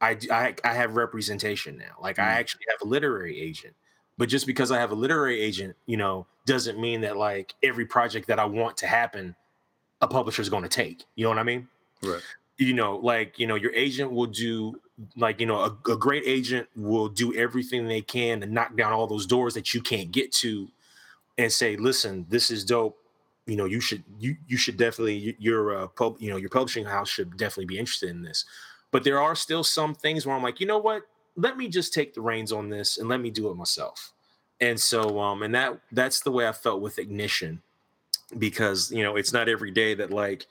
I 0.00 0.18
I 0.30 0.54
I 0.64 0.74
have 0.74 0.96
representation 0.96 1.76
now. 1.78 1.96
Like 2.00 2.18
I 2.18 2.32
Mm. 2.32 2.38
actually 2.38 2.64
have 2.70 2.80
a 2.82 2.88
literary 2.90 3.40
agent. 3.40 3.74
But 4.18 4.28
just 4.28 4.46
because 4.46 4.70
I 4.70 4.78
have 4.78 4.90
a 4.92 4.94
literary 4.94 5.40
agent, 5.40 5.76
you 5.86 5.96
know, 5.96 6.26
doesn't 6.46 6.78
mean 6.78 7.00
that 7.02 7.16
like 7.16 7.54
every 7.62 7.86
project 7.86 8.28
that 8.28 8.38
I 8.38 8.44
want 8.44 8.76
to 8.78 8.86
happen, 8.86 9.34
a 10.02 10.08
publisher 10.08 10.42
is 10.42 10.50
going 10.50 10.64
to 10.64 10.68
take. 10.70 11.04
You 11.16 11.24
know 11.24 11.30
what 11.30 11.38
I 11.38 11.44
mean? 11.44 11.68
right 12.02 12.22
You 12.58 12.74
know, 12.74 12.96
like 12.98 13.38
you 13.38 13.46
know, 13.46 13.54
your 13.54 13.72
agent 13.74 14.12
will 14.12 14.26
do 14.26 14.80
like 15.16 15.40
you 15.40 15.46
know, 15.46 15.60
a, 15.60 15.92
a 15.92 15.96
great 15.96 16.24
agent 16.26 16.68
will 16.76 17.08
do 17.08 17.34
everything 17.34 17.88
they 17.88 18.02
can 18.02 18.40
to 18.40 18.46
knock 18.46 18.76
down 18.76 18.92
all 18.92 19.06
those 19.06 19.26
doors 19.26 19.54
that 19.54 19.72
you 19.74 19.80
can't 19.80 20.12
get 20.12 20.30
to, 20.32 20.68
and 21.38 21.52
say, 21.52 21.76
listen, 21.76 22.26
this 22.28 22.50
is 22.50 22.64
dope. 22.64 22.98
You 23.46 23.56
know, 23.56 23.64
you 23.64 23.80
should 23.80 24.04
you 24.18 24.36
you 24.46 24.56
should 24.56 24.76
definitely 24.76 25.36
your 25.38 25.76
uh, 25.76 25.86
pub 25.88 26.16
you 26.20 26.30
know 26.30 26.36
your 26.36 26.50
publishing 26.50 26.84
house 26.84 27.08
should 27.08 27.36
definitely 27.36 27.66
be 27.66 27.78
interested 27.78 28.10
in 28.10 28.22
this. 28.22 28.44
But 28.90 29.04
there 29.04 29.20
are 29.20 29.36
still 29.36 29.62
some 29.62 29.94
things 29.94 30.26
where 30.26 30.34
I'm 30.34 30.42
like, 30.42 30.60
you 30.60 30.66
know 30.66 30.78
what? 30.78 31.02
Let 31.36 31.56
me 31.56 31.68
just 31.68 31.94
take 31.94 32.14
the 32.14 32.20
reins 32.20 32.52
on 32.52 32.68
this 32.68 32.98
and 32.98 33.08
let 33.08 33.20
me 33.20 33.30
do 33.30 33.50
it 33.50 33.56
myself. 33.56 34.12
And 34.60 34.78
so, 34.78 35.18
um, 35.20 35.42
and 35.42 35.54
that 35.54 35.80
that's 35.92 36.20
the 36.20 36.30
way 36.30 36.46
I 36.46 36.52
felt 36.52 36.82
with 36.82 36.98
Ignition, 36.98 37.62
because 38.38 38.90
you 38.92 39.02
know 39.02 39.16
it's 39.16 39.32
not 39.32 39.48
every 39.48 39.70
day 39.70 39.94
that 39.94 40.10
like 40.10 40.46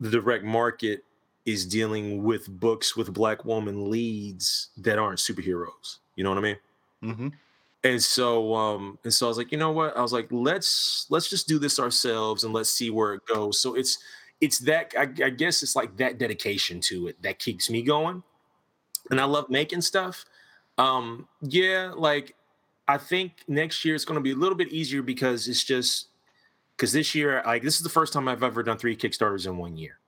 the 0.00 0.10
direct 0.10 0.44
market 0.44 1.04
is 1.44 1.66
dealing 1.66 2.22
with 2.22 2.48
books 2.48 2.96
with 2.96 3.12
black 3.12 3.44
woman 3.44 3.90
leads 3.90 4.70
that 4.78 4.98
aren't 4.98 5.18
superheroes. 5.18 5.98
You 6.16 6.24
know 6.24 6.30
what 6.30 6.38
I 6.38 6.42
mean? 6.42 6.56
mm-hmm. 7.02 7.28
And 7.84 8.02
so, 8.02 8.54
um, 8.54 8.98
and 9.04 9.12
so 9.12 9.26
I 9.26 9.28
was 9.28 9.36
like, 9.36 9.52
you 9.52 9.58
know 9.58 9.70
what? 9.70 9.94
I 9.94 10.00
was 10.00 10.12
like, 10.12 10.28
let's 10.30 11.06
let's 11.10 11.28
just 11.28 11.46
do 11.46 11.58
this 11.58 11.78
ourselves 11.78 12.44
and 12.44 12.54
let's 12.54 12.70
see 12.70 12.88
where 12.88 13.12
it 13.12 13.26
goes. 13.26 13.60
So 13.60 13.74
it's 13.74 13.98
it's 14.44 14.58
that 14.60 14.92
I, 14.96 15.02
I 15.24 15.30
guess 15.30 15.62
it's 15.62 15.74
like 15.74 15.96
that 15.96 16.18
dedication 16.18 16.78
to 16.82 17.08
it 17.08 17.22
that 17.22 17.38
keeps 17.38 17.70
me 17.70 17.80
going. 17.80 18.22
And 19.10 19.18
I 19.18 19.24
love 19.24 19.48
making 19.48 19.80
stuff. 19.80 20.26
Um, 20.76 21.26
yeah, 21.40 21.92
like 21.96 22.34
I 22.86 22.98
think 22.98 23.32
next 23.48 23.84
year 23.84 23.94
it's 23.94 24.04
going 24.04 24.18
to 24.18 24.22
be 24.22 24.32
a 24.32 24.36
little 24.36 24.56
bit 24.56 24.68
easier 24.68 25.00
because 25.00 25.48
it's 25.48 25.64
just 25.64 26.08
because 26.76 26.92
this 26.92 27.14
year, 27.14 27.42
like 27.46 27.62
this 27.62 27.76
is 27.76 27.82
the 27.82 27.88
first 27.88 28.12
time 28.12 28.28
I've 28.28 28.42
ever 28.42 28.62
done 28.62 28.76
three 28.76 28.96
Kickstarters 28.96 29.46
in 29.46 29.56
one 29.56 29.78
year. 29.78 29.98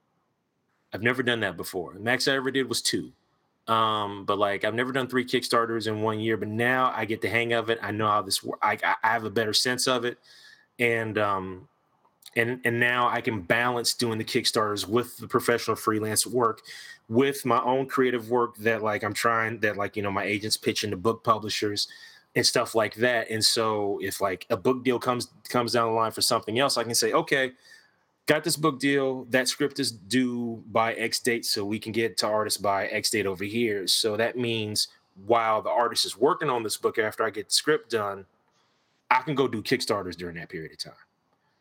I've 0.92 1.03
never 1.03 1.22
done 1.22 1.40
that 1.40 1.57
before. 1.57 1.94
The 1.94 2.01
max 2.01 2.29
I 2.29 2.35
ever 2.35 2.51
did 2.51 2.68
was 2.68 2.83
two. 2.83 3.12
Um, 3.68 4.27
but 4.27 4.38
like 4.38 4.64
I've 4.64 4.75
never 4.75 4.92
done 4.92 5.09
three 5.09 5.25
Kickstarters 5.25 5.87
in 5.87 6.03
one 6.03 6.20
year, 6.20 6.37
but 6.37 6.49
now 6.49 6.92
I 6.94 7.07
get 7.07 7.22
the 7.22 7.29
hang 7.29 7.55
of 7.55 7.70
it. 7.70 7.79
I 7.83 7.90
know 7.90 8.07
how 8.07 8.20
this 8.20 8.42
works. 8.44 8.61
I, 8.62 8.79
I 9.03 9.09
have 9.09 9.25
a 9.25 9.31
better 9.31 9.55
sense 9.55 9.88
of 9.88 10.05
it. 10.05 10.18
And 10.79 11.16
um 11.16 11.68
and 12.37 12.61
and 12.64 12.79
now 12.79 13.09
I 13.09 13.20
can 13.20 13.40
balance 13.40 13.94
doing 13.94 14.18
the 14.18 14.25
Kickstarters 14.25 14.87
with 14.87 15.16
the 15.16 15.27
professional 15.27 15.77
freelance 15.77 16.27
work, 16.27 16.62
with 17.09 17.44
my 17.44 17.61
own 17.62 17.87
creative 17.87 18.31
work 18.31 18.57
that 18.59 18.83
like 18.83 19.03
I'm 19.03 19.14
trying 19.14 19.59
that 19.61 19.77
like 19.77 19.96
you 19.96 20.03
know 20.03 20.11
my 20.11 20.25
agents 20.25 20.57
pitching 20.57 20.90
to 20.90 20.96
book 20.96 21.25
publishers 21.25 21.88
and 22.37 22.46
stuff 22.46 22.75
like 22.75 22.94
that. 22.96 23.31
And 23.31 23.42
so 23.42 23.99
if 24.03 24.20
like 24.20 24.46
a 24.51 24.57
book 24.57 24.85
deal 24.85 24.99
comes 24.99 25.29
comes 25.49 25.72
down 25.72 25.88
the 25.88 25.94
line 25.94 26.12
for 26.12 26.20
something 26.20 26.59
else, 26.59 26.77
I 26.77 26.85
can 26.85 26.94
say, 26.94 27.12
okay, 27.12 27.53
got 28.27 28.44
this 28.44 28.57
book 28.57 28.79
deal. 28.79 29.25
That 29.31 29.49
script 29.49 29.81
is 29.81 29.90
due 29.90 30.62
by 30.70 30.92
X 30.94 31.18
date, 31.20 31.46
so 31.46 31.64
we 31.64 31.79
can 31.79 31.92
get 31.92 32.18
to 32.18 32.27
artists 32.27 32.61
by 32.61 32.87
X 32.88 33.11
date 33.11 33.27
over 33.27 33.44
here. 33.44 33.87
So 33.87 34.16
that 34.18 34.37
means 34.37 34.88
while 35.25 35.62
the 35.62 35.70
artist 35.70 36.05
is 36.05 36.16
working 36.16 36.51
on 36.51 36.62
this 36.62 36.77
book 36.77 36.99
after 36.99 37.25
I 37.25 37.31
get 37.31 37.49
the 37.49 37.55
script 37.55 37.90
done, 37.90 38.27
I 39.11 39.22
can 39.22 39.35
go 39.35 39.49
do 39.49 39.62
Kickstarters 39.62 40.16
during 40.16 40.37
that 40.37 40.51
period 40.51 40.72
of 40.72 40.79
time. 40.79 41.06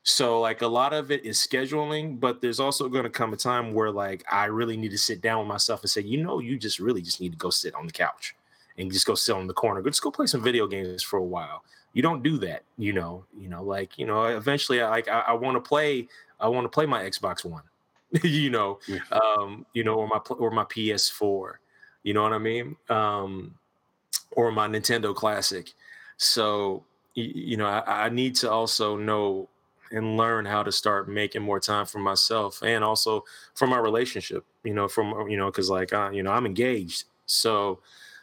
So 0.08 0.40
like 0.40 0.62
a 0.62 0.68
lot 0.68 0.94
of 0.94 1.10
it 1.10 1.26
is 1.26 1.40
scheduling, 1.40 2.20
but 2.20 2.40
there's 2.40 2.60
also 2.60 2.88
going 2.88 3.06
to 3.06 3.10
come 3.10 3.34
a 3.34 3.36
time 3.36 3.74
where 3.74 3.90
like 3.90 4.24
I 4.32 4.46
really 4.46 4.78
need 4.78 4.92
to 4.92 5.00
sit 5.00 5.20
down 5.20 5.40
with 5.40 5.48
myself 5.48 5.82
and 5.82 5.90
say, 5.90 6.02
you 6.02 6.24
know, 6.24 6.38
you 6.38 6.60
just 6.60 6.78
really 6.80 7.02
just 7.02 7.20
need 7.20 7.32
to 7.32 7.38
go 7.38 7.50
sit 7.50 7.74
on 7.74 7.88
the 7.88 7.92
couch 7.92 8.36
and 8.78 8.92
just 8.92 9.08
go 9.08 9.16
sit 9.16 9.36
on 9.36 9.48
the 9.48 9.54
corner. 9.54 9.82
Go 9.82 9.90
just 9.90 10.04
go 10.04 10.12
play 10.12 10.28
some 10.28 10.44
video 10.44 10.68
games 10.68 11.02
for 11.02 11.18
a 11.18 11.24
while. 11.24 11.64
You 11.94 12.04
don't 12.04 12.22
do 12.22 12.38
that, 12.38 12.62
you 12.78 12.94
know. 12.94 13.26
You 13.36 13.50
know, 13.50 13.64
like 13.64 13.98
you 13.98 14.06
know, 14.06 14.26
eventually, 14.26 14.80
I 14.80 14.90
like 14.90 15.08
I, 15.08 15.22
I 15.22 15.34
want 15.34 15.56
to 15.56 15.68
play. 15.68 16.08
I 16.40 16.50
want 16.50 16.66
to 16.66 16.70
play 16.70 16.86
my 16.86 17.02
Xbox 17.02 17.44
One, 17.44 17.64
you 18.24 18.52
know, 18.52 18.80
um, 19.12 19.66
you 19.74 19.84
know, 19.84 19.96
or 19.96 20.08
my 20.08 20.18
or 20.18 20.52
my 20.52 20.66
PS4. 20.66 21.60
You 22.04 22.14
know 22.14 22.22
what 22.22 22.34
I 22.34 22.38
mean? 22.38 22.76
Um, 22.90 23.56
or 24.32 24.52
my 24.52 24.68
Nintendo 24.68 25.16
Classic. 25.16 25.74
So 26.18 26.84
y- 27.18 27.32
you 27.34 27.58
know, 27.58 27.66
I, 27.66 28.06
I 28.06 28.10
need 28.10 28.36
to 28.36 28.52
also 28.52 28.98
know 28.98 29.50
and 29.92 30.18
learn 30.18 30.46
how 30.46 30.64
to 30.64 30.72
start 30.72 31.10
making 31.10 31.42
more 31.42 31.60
time 31.60 31.86
for 31.86 32.00
myself 32.00 32.62
and 32.64 32.84
also 32.84 33.24
for 33.54 33.68
my 33.68 33.78
relationship. 33.78 34.46
You 34.64 34.74
know, 34.74 34.88
from 34.88 35.30
you 35.30 35.38
know, 35.38 35.48
because 35.48 35.70
like 35.70 35.94
uh, 35.94 36.10
you 36.12 36.24
know, 36.24 36.32
I'm 36.32 36.46
engaged. 36.46 37.06
So 37.26 37.80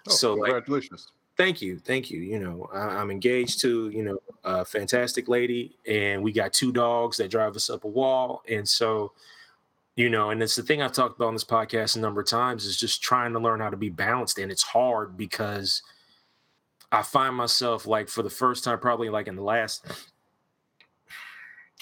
oh, 0.09 0.11
so 0.11 0.35
like 0.35 0.51
congratulations 0.51 1.13
thank 1.37 1.63
you 1.63 1.79
thank 1.79 2.11
you 2.11 2.21
you 2.21 2.39
know 2.39 2.69
I, 2.73 2.81
i'm 2.99 3.11
engaged 3.11 3.61
to 3.63 3.89
you 3.91 4.03
know 4.03 4.19
a 4.45 4.65
fantastic 4.65 5.29
lady 5.29 5.77
and 5.87 6.23
we 6.23 6.33
got 6.33 6.53
two 6.53 6.73
dogs 6.73 7.17
that 7.17 7.31
drive 7.31 7.57
us 7.57 7.71
up 7.71 7.85
a 7.85 7.89
wall 7.89 8.43
and 8.49 8.69
so 8.69 9.13
you 9.97 10.09
know 10.09 10.31
and 10.31 10.43
it's 10.43 10.57
the 10.57 10.63
thing 10.63 10.83
i've 10.83 10.93
talked 10.93 11.17
about 11.17 11.29
on 11.29 11.35
this 11.35 11.45
podcast 11.45 11.97
a 11.97 12.01
number 12.01 12.21
of 12.21 12.27
times 12.27 12.65
is 12.65 12.77
just 12.77 13.03
trying 13.03 13.33
to 13.33 13.39
learn 13.39 13.61
how 13.61 13.71
to 13.71 13.77
be 13.77 13.89
balanced 13.89 14.39
and 14.39 14.53
it's 14.53 14.63
hard 14.63 15.17
because 15.17 15.83
i 16.91 17.03
find 17.03 17.35
myself 17.35 17.87
like 17.87 18.09
for 18.09 18.23
the 18.23 18.31
first 18.31 18.65
time 18.65 18.79
probably 18.79 19.09
like 19.09 19.27
in 19.27 19.37
the 19.37 19.43
last 19.43 19.87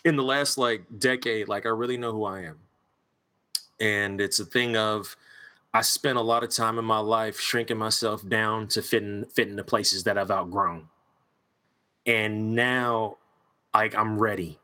in 0.05 0.17
the 0.17 0.23
last 0.23 0.59
like 0.59 0.83
decade 0.99 1.49
like 1.49 1.67
i 1.67 1.69
really 1.69 1.97
know 1.97 2.13
who 2.13 2.25
i 2.25 2.41
am 2.41 2.59
and 3.81 4.21
it's 4.21 4.41
a 4.41 4.45
thing 4.45 4.77
of 4.77 5.17
I 5.73 5.83
spent 5.83 6.19
a 6.19 6.23
lot 6.23 6.43
of 6.43 6.51
time 6.51 6.79
in 6.79 6.85
my 6.85 6.99
life 6.99 7.39
shrinking 7.39 7.79
myself 7.79 8.29
down 8.29 8.67
to 8.69 8.83
fit 8.83 9.03
in 9.03 9.25
fit 9.27 9.49
into 9.49 9.63
places 9.63 10.05
that 10.05 10.19
I've 10.19 10.31
outgrown. 10.31 10.89
And 12.07 12.55
now 12.55 13.19
like 13.73 13.95
I'm 13.95 14.19
ready. 14.19 14.59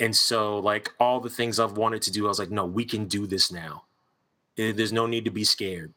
And 0.00 0.14
so 0.14 0.58
like 0.58 0.92
all 1.00 1.20
the 1.20 1.30
things 1.30 1.60
I've 1.60 1.76
wanted 1.76 2.02
to 2.02 2.12
do, 2.12 2.26
I 2.26 2.28
was 2.28 2.38
like, 2.38 2.50
no, 2.50 2.66
we 2.66 2.84
can 2.84 3.06
do 3.06 3.26
this 3.26 3.52
now. 3.52 3.84
Eh, 4.58 4.72
There's 4.72 4.92
no 4.92 5.06
need 5.06 5.24
to 5.24 5.30
be 5.30 5.44
scared. 5.44 5.94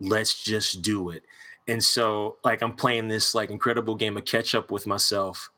Let's 0.00 0.42
just 0.42 0.82
do 0.82 1.10
it. 1.10 1.24
And 1.68 1.82
so 1.84 2.36
like 2.44 2.62
I'm 2.62 2.74
playing 2.74 3.08
this 3.08 3.34
like 3.34 3.50
incredible 3.50 3.94
game 3.94 4.16
of 4.16 4.24
catch 4.24 4.54
up 4.54 4.70
with 4.70 4.86
myself. 4.86 5.50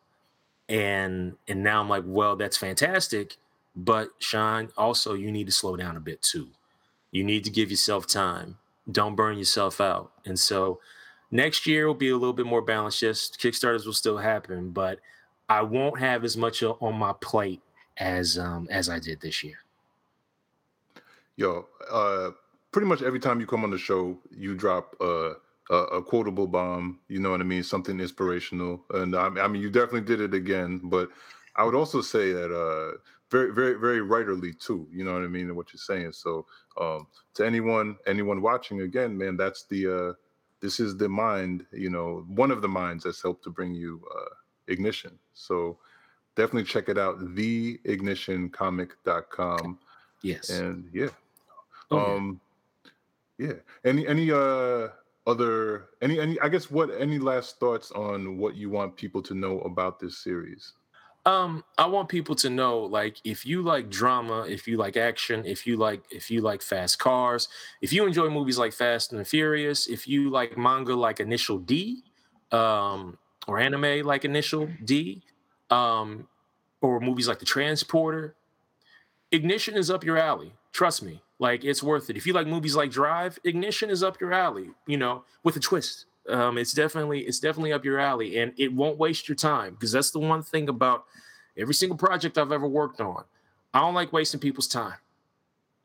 And 0.69 1.37
and 1.49 1.63
now 1.63 1.81
I'm 1.81 1.89
like, 1.89 2.05
well, 2.07 2.37
that's 2.37 2.57
fantastic. 2.57 3.37
But 3.75 4.11
Shawn, 4.19 4.71
also 4.77 5.15
you 5.15 5.31
need 5.31 5.47
to 5.47 5.53
slow 5.53 5.77
down 5.77 5.97
a 5.97 6.01
bit 6.01 6.23
too. 6.23 6.49
You 7.11 7.25
need 7.25 7.45
to 7.45 7.51
give 7.51 7.71
yourself 7.71 8.07
time. 8.07 8.59
Don't 8.91 9.15
burn 9.17 9.39
yourself 9.39 9.81
out. 9.81 10.13
And 10.25 10.39
so 10.39 10.81
next 11.31 11.67
year 11.67 11.87
will 11.87 11.95
be 11.95 12.11
a 12.11 12.17
little 12.17 12.33
bit 12.33 12.47
more 12.47 12.63
balanced. 12.63 13.03
Yes 13.03 13.31
kickstarters 13.31 13.85
will 13.85 13.93
still 13.93 14.19
happen 14.19 14.71
but 14.71 15.01
i 15.49 15.61
won't 15.61 15.99
have 15.99 16.25
as 16.25 16.37
much 16.37 16.63
on 16.63 16.95
my 16.95 17.13
plate 17.21 17.61
as 17.99 18.39
um 18.39 18.67
as 18.71 18.89
i 18.89 18.99
did 18.99 19.21
this 19.21 19.43
year. 19.43 19.59
Yo, 21.37 21.67
uh, 21.91 22.31
pretty 22.73 22.87
much 22.87 23.03
every 23.03 23.21
time 23.21 23.41
you 23.41 23.47
come 23.47 23.63
on 23.63 23.71
the 23.71 23.79
show, 23.79 24.19
you 24.31 24.55
drop 24.55 24.97
uh, 25.01 25.35
a, 25.71 25.75
a 25.77 26.03
quotable 26.03 26.47
bomb. 26.47 27.01
You 27.09 27.21
know 27.21 27.31
what 27.31 27.41
I 27.41 27.45
mean? 27.45 27.63
Something 27.63 28.01
inspirational, 28.01 28.85
and 28.95 29.17
I, 29.17 29.27
I 29.29 29.49
mean, 29.49 29.63
you 29.63 29.71
definitely 29.71 30.03
did 30.03 30.21
it 30.21 30.35
again. 30.35 30.81
But 30.85 31.09
I 31.57 31.65
would 31.65 31.75
also 31.75 32.01
say 32.03 32.33
that 32.33 32.53
uh, 32.55 32.99
very, 33.31 33.53
very, 33.55 33.75
very 33.75 34.01
writerly 34.01 34.59
too. 34.59 34.87
You 34.93 35.05
know 35.05 35.13
what 35.15 35.23
I 35.23 35.29
mean? 35.29 35.47
And 35.49 35.57
what 35.57 35.73
you're 35.73 35.79
saying. 35.81 36.13
So, 36.13 36.47
um, 36.81 37.07
to 37.35 37.45
anyone, 37.47 37.97
anyone 38.07 38.41
watching, 38.43 38.81
again, 38.83 39.17
man, 39.19 39.37
that's 39.37 39.65
the 39.67 40.11
uh, 40.11 40.15
this 40.61 40.81
is 40.81 40.97
the 40.97 41.09
mind. 41.09 41.67
You 41.73 41.91
know, 41.91 42.25
one 42.29 42.51
of 42.51 42.63
the 42.63 42.69
minds 42.69 43.05
that's 43.05 43.23
helped 43.23 43.45
to 43.45 43.51
bring 43.51 43.75
you 43.75 44.03
uh, 44.17 44.35
ignition. 44.69 45.19
So 45.35 45.79
definitely 46.37 46.65
check 46.65 46.89
it 46.89 46.99
out 46.99 47.19
theignitioncomic.com 47.21 49.79
Yes. 50.23 50.49
and 50.51 50.89
yeah 50.93 51.09
Oh, 51.91 51.99
yeah. 52.01 52.15
um 52.15 52.41
yeah 53.39 53.53
any 53.85 54.07
any 54.07 54.31
uh 54.33 54.89
other 55.27 55.91
any 56.03 56.21
any 56.21 56.39
i 56.41 56.49
guess 56.49 56.71
what 56.71 56.91
any 56.99 57.19
last 57.19 57.59
thoughts 57.59 57.91
on 57.93 58.39
what 58.39 58.55
you 58.57 58.71
want 58.71 58.97
people 58.97 59.23
to 59.23 59.35
know 59.35 59.61
about 59.61 59.99
this 59.99 60.19
series 60.19 60.75
Um, 61.25 61.65
I 61.77 61.87
want 61.87 62.09
people 62.09 62.37
to 62.37 62.51
know, 62.51 62.79
like, 62.79 63.17
if 63.25 63.45
you 63.45 63.63
like 63.63 63.91
drama, 63.91 64.47
if 64.49 64.69
you 64.69 64.77
like 64.77 64.97
action, 64.97 65.45
if 65.45 65.67
you 65.67 65.77
like 65.77 66.05
if 66.11 66.31
you 66.31 66.41
like 66.41 66.63
fast 66.63 67.01
cars, 67.01 67.49
if 67.83 67.93
you 67.93 68.07
enjoy 68.07 68.29
movies 68.31 68.59
like 68.59 68.73
Fast 68.73 69.11
and 69.11 69.21
the 69.21 69.25
Furious, 69.25 69.89
if 69.89 70.07
you 70.07 70.31
like 70.31 70.57
manga 70.57 70.95
like 70.95 71.19
Initial 71.19 71.59
D, 71.59 72.05
um, 72.53 73.19
or 73.49 73.59
anime 73.59 74.07
like 74.07 74.25
Initial 74.25 74.69
D, 74.85 75.25
um, 75.71 76.29
or 76.81 77.01
movies 77.01 77.27
like 77.27 77.41
The 77.41 77.45
Transporter, 77.45 78.37
Ignition 79.33 79.77
is 79.77 79.91
up 79.91 80.05
your 80.05 80.19
alley. 80.19 80.55
Trust 80.77 81.03
me, 81.03 81.23
like 81.39 81.65
it's 81.65 81.83
worth 81.83 82.11
it. 82.11 82.19
If 82.19 82.27
you 82.27 82.35
like 82.35 82.47
movies 82.47 82.77
like 82.77 82.91
Drive, 82.91 83.39
Ignition 83.45 83.89
is 83.89 84.03
up 84.03 84.21
your 84.21 84.35
alley. 84.35 84.73
You 84.87 84.99
know, 84.99 85.25
with 85.43 85.57
a 85.57 85.61
twist. 85.61 86.05
Um, 86.29 86.59
it's 86.59 86.75
definitely 86.75 87.21
it's 87.21 87.41
definitely 87.41 87.73
up 87.73 87.83
your 87.83 87.99
alley, 87.99 88.37
and 88.41 88.53
it 88.59 88.71
won't 88.75 88.99
waste 88.99 89.27
your 89.27 89.37
time 89.37 89.73
because 89.73 89.91
that's 89.91 90.11
the 90.11 90.19
one 90.19 90.43
thing 90.43 90.69
about 90.69 91.07
every 91.57 91.73
single 91.73 91.97
project 91.97 92.37
I've 92.37 92.53
ever 92.53 92.69
worked 92.69 93.01
on. 93.01 93.25
I 93.73 93.81
don't 93.81 93.95
like 93.95 94.13
wasting 94.13 94.39
people's 94.39 94.69
time. 94.69 94.99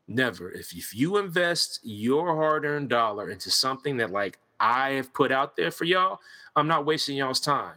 Never. 0.08 0.50
If 0.50 0.76
if 0.76 0.94
you 0.94 1.16
invest 1.16 1.80
your 1.82 2.26
hard-earned 2.36 2.90
dollar 2.90 3.30
into 3.30 3.50
something 3.50 3.96
that 3.96 4.10
like 4.10 4.40
I 4.60 4.90
have 4.90 5.14
put 5.14 5.32
out 5.32 5.56
there 5.56 5.70
for 5.70 5.84
y'all, 5.84 6.20
I'm 6.54 6.68
not 6.68 6.84
wasting 6.84 7.16
y'all's 7.16 7.40
time. 7.40 7.76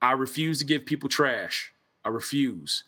I 0.00 0.12
refuse 0.12 0.60
to 0.60 0.64
give 0.64 0.86
people 0.86 1.10
trash. 1.10 1.74
I 2.06 2.08
refuse. 2.08 2.84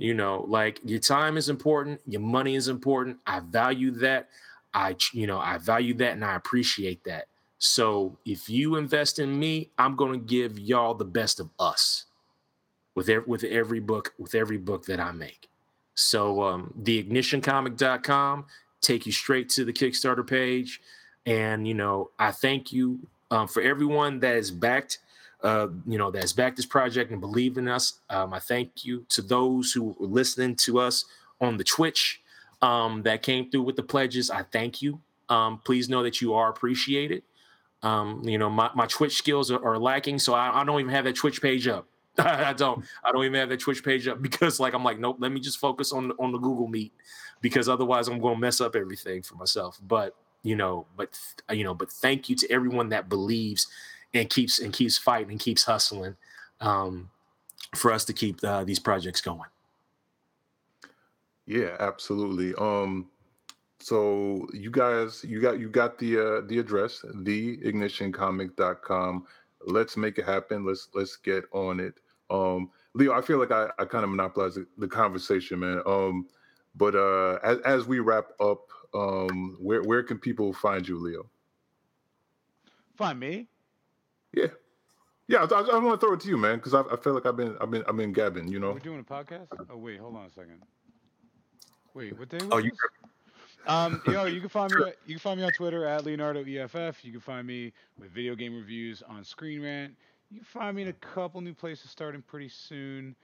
You 0.00 0.14
know, 0.14 0.46
like 0.48 0.80
your 0.82 0.98
time 0.98 1.36
is 1.36 1.50
important, 1.50 2.00
your 2.06 2.22
money 2.22 2.54
is 2.54 2.68
important. 2.68 3.18
I 3.26 3.40
value 3.40 3.90
that. 3.98 4.30
I, 4.72 4.96
you 5.12 5.26
know, 5.26 5.38
I 5.38 5.58
value 5.58 5.92
that 5.94 6.12
and 6.12 6.24
I 6.24 6.36
appreciate 6.36 7.04
that. 7.04 7.26
So 7.58 8.16
if 8.24 8.48
you 8.48 8.76
invest 8.76 9.18
in 9.18 9.38
me, 9.38 9.68
I'm 9.76 9.96
going 9.96 10.18
to 10.18 10.26
give 10.26 10.58
y'all 10.58 10.94
the 10.94 11.04
best 11.04 11.38
of 11.38 11.50
us 11.58 12.06
with 12.94 13.10
every, 13.10 13.26
with 13.26 13.44
every 13.44 13.80
book, 13.80 14.14
with 14.18 14.34
every 14.34 14.56
book 14.56 14.86
that 14.86 15.00
I 15.00 15.12
make. 15.12 15.50
So 15.94 16.42
um, 16.44 16.72
theignitioncomic.com 16.82 18.46
take 18.80 19.04
you 19.04 19.12
straight 19.12 19.50
to 19.50 19.66
the 19.66 19.72
Kickstarter 19.72 20.26
page. 20.26 20.80
And, 21.26 21.68
you 21.68 21.74
know, 21.74 22.10
I 22.18 22.30
thank 22.30 22.72
you 22.72 23.00
um, 23.30 23.48
for 23.48 23.60
everyone 23.60 24.20
that 24.20 24.36
has 24.36 24.50
backed 24.50 25.00
uh, 25.42 25.68
you 25.86 25.98
know, 25.98 26.10
that's 26.10 26.32
backed 26.32 26.56
this 26.56 26.66
project 26.66 27.10
and 27.10 27.20
believed 27.20 27.58
in 27.58 27.68
us. 27.68 28.00
Um, 28.10 28.34
I 28.34 28.38
thank 28.38 28.84
you 28.84 29.04
to 29.10 29.22
those 29.22 29.72
who 29.72 29.96
were 29.98 30.06
listening 30.06 30.56
to 30.56 30.80
us 30.80 31.06
on 31.40 31.56
the 31.56 31.64
Twitch 31.64 32.20
um, 32.62 33.02
that 33.02 33.22
came 33.22 33.50
through 33.50 33.62
with 33.62 33.76
the 33.76 33.82
pledges. 33.82 34.30
I 34.30 34.42
thank 34.42 34.82
you. 34.82 35.00
Um, 35.28 35.60
please 35.64 35.88
know 35.88 36.02
that 36.02 36.20
you 36.20 36.34
are 36.34 36.50
appreciated. 36.50 37.22
Um, 37.82 38.22
you 38.24 38.36
know, 38.36 38.50
my, 38.50 38.70
my 38.74 38.86
Twitch 38.86 39.16
skills 39.16 39.50
are, 39.50 39.64
are 39.64 39.78
lacking, 39.78 40.18
so 40.18 40.34
I, 40.34 40.60
I 40.60 40.64
don't 40.64 40.80
even 40.80 40.92
have 40.92 41.04
that 41.04 41.16
Twitch 41.16 41.40
page 41.40 41.66
up. 41.66 41.86
I 42.18 42.52
don't. 42.52 42.84
I 43.04 43.12
don't 43.12 43.24
even 43.24 43.38
have 43.40 43.48
that 43.48 43.60
Twitch 43.60 43.82
page 43.82 44.06
up 44.08 44.20
because, 44.22 44.60
like, 44.60 44.74
I'm 44.74 44.84
like, 44.84 44.98
nope. 44.98 45.16
Let 45.20 45.32
me 45.32 45.40
just 45.40 45.58
focus 45.58 45.92
on 45.92 46.12
on 46.18 46.32
the 46.32 46.38
Google 46.38 46.66
Meet 46.66 46.92
because 47.40 47.68
otherwise, 47.68 48.08
I'm 48.08 48.20
going 48.20 48.34
to 48.34 48.40
mess 48.40 48.60
up 48.60 48.76
everything 48.76 49.22
for 49.22 49.36
myself. 49.36 49.78
But 49.86 50.14
you 50.42 50.56
know, 50.56 50.86
but 50.96 51.18
you 51.50 51.64
know, 51.64 51.72
but 51.72 51.90
thank 51.90 52.28
you 52.28 52.36
to 52.36 52.50
everyone 52.50 52.90
that 52.90 53.08
believes 53.08 53.66
and 54.14 54.28
keeps 54.28 54.58
and 54.58 54.72
keeps 54.72 54.98
fighting 54.98 55.30
and 55.30 55.40
keeps 55.40 55.64
hustling 55.64 56.16
um, 56.60 57.10
for 57.74 57.92
us 57.92 58.04
to 58.06 58.12
keep 58.12 58.42
uh, 58.44 58.64
these 58.64 58.78
projects 58.78 59.20
going. 59.20 59.48
yeah 61.46 61.76
absolutely. 61.80 62.54
Um 62.54 63.08
so 63.80 64.46
you 64.52 64.70
guys 64.70 65.24
you 65.24 65.40
got 65.40 65.58
you 65.58 65.68
got 65.68 65.98
the 65.98 66.18
uh 66.18 66.42
the 66.46 66.58
address 66.58 67.04
theignitioncomic.com 67.14 69.26
let's 69.66 69.96
make 69.96 70.18
it 70.18 70.26
happen. 70.26 70.66
Let's 70.66 70.88
let's 70.94 71.16
get 71.16 71.44
on 71.52 71.80
it. 71.80 71.94
Um 72.30 72.70
leo 72.94 73.12
i 73.12 73.22
feel 73.22 73.38
like 73.38 73.52
i, 73.52 73.68
I 73.78 73.84
kind 73.84 74.02
of 74.02 74.10
monopolized 74.10 74.56
the, 74.56 74.66
the 74.78 74.88
conversation 74.88 75.60
man. 75.60 75.80
Um 75.86 76.26
but 76.74 76.94
uh 76.94 77.38
as, 77.42 77.58
as 77.60 77.86
we 77.86 78.00
wrap 78.00 78.26
up 78.40 78.66
um 78.94 79.56
where 79.60 79.82
where 79.82 80.02
can 80.02 80.18
people 80.18 80.52
find 80.52 80.86
you 80.86 80.98
leo? 80.98 81.30
Find 82.96 83.18
me. 83.18 83.48
Yeah 84.32 84.46
yeah 85.28 85.38
i, 85.38 85.54
I, 85.54 85.60
I 85.60 85.78
want 85.78 86.00
to 86.00 86.06
throw 86.06 86.14
it 86.14 86.20
to 86.20 86.28
you 86.28 86.36
man 86.36 86.56
because 86.56 86.74
I, 86.74 86.82
I 86.82 86.96
feel 86.96 87.14
like 87.14 87.26
i've 87.26 87.36
been 87.36 87.56
i've 87.60 87.70
been 87.70 87.84
i've 87.88 87.96
been 87.96 88.12
gabbing 88.12 88.48
you 88.48 88.58
know 88.58 88.72
We're 88.72 88.78
doing 88.80 89.00
a 89.00 89.04
podcast. 89.04 89.48
Oh 89.70 89.76
wait, 89.76 89.98
hold 90.00 90.16
on 90.16 90.26
a 90.26 90.30
second. 90.30 90.62
Wait, 91.94 92.16
what 92.18 92.28
day? 92.28 92.38
Was 92.38 92.48
Oh, 92.52 92.58
you 92.58 92.70
this? 92.70 92.78
Um, 93.66 94.00
yo, 94.06 94.24
you 94.24 94.40
can 94.40 94.48
find 94.48 94.72
me. 94.72 94.84
You 95.06 95.14
can 95.16 95.18
find 95.20 95.38
me 95.40 95.44
on 95.44 95.52
Twitter 95.52 95.84
at 95.86 96.04
Leonardo 96.04 96.40
EFF. 96.44 97.04
You 97.04 97.12
can 97.12 97.20
find 97.20 97.46
me 97.46 97.72
with 97.98 98.10
video 98.10 98.34
game 98.34 98.54
reviews 98.54 99.02
on 99.06 99.22
Screen 99.24 99.60
Rant. 99.62 99.94
You 100.30 100.38
can 100.38 100.44
find 100.46 100.76
me 100.76 100.82
in 100.82 100.88
a 100.88 100.92
couple 100.94 101.40
new 101.40 101.52
places 101.52 101.90
starting 101.90 102.22
pretty 102.22 102.48
soon, 102.48 103.14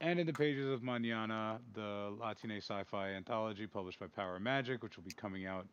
and 0.00 0.18
in 0.18 0.26
the 0.26 0.32
pages 0.32 0.68
of 0.68 0.82
Manana, 0.82 1.60
the 1.74 2.12
Latine 2.20 2.56
sci-fi 2.56 3.10
anthology 3.10 3.66
published 3.66 4.00
by 4.00 4.06
Power 4.06 4.40
Magic, 4.40 4.82
which 4.82 4.96
will 4.96 5.04
be 5.04 5.12
coming 5.12 5.46
out 5.46 5.66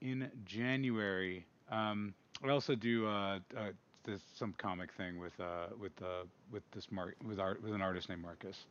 in 0.00 0.30
January. 0.44 1.44
Um, 1.70 2.14
I 2.42 2.48
also 2.50 2.74
do 2.74 3.06
uh, 3.06 3.40
uh, 3.56 3.70
this 4.08 4.22
some 4.34 4.54
comic 4.58 4.92
thing 4.92 5.18
with 5.18 5.38
uh, 5.38 5.66
with 5.78 5.92
uh, 6.02 6.24
with 6.50 6.62
this 6.72 6.90
Mark 6.90 7.16
with 7.26 7.38
art 7.38 7.62
with 7.62 7.74
an 7.74 7.82
artist 7.82 8.08
named 8.08 8.22
Marcus. 8.22 8.64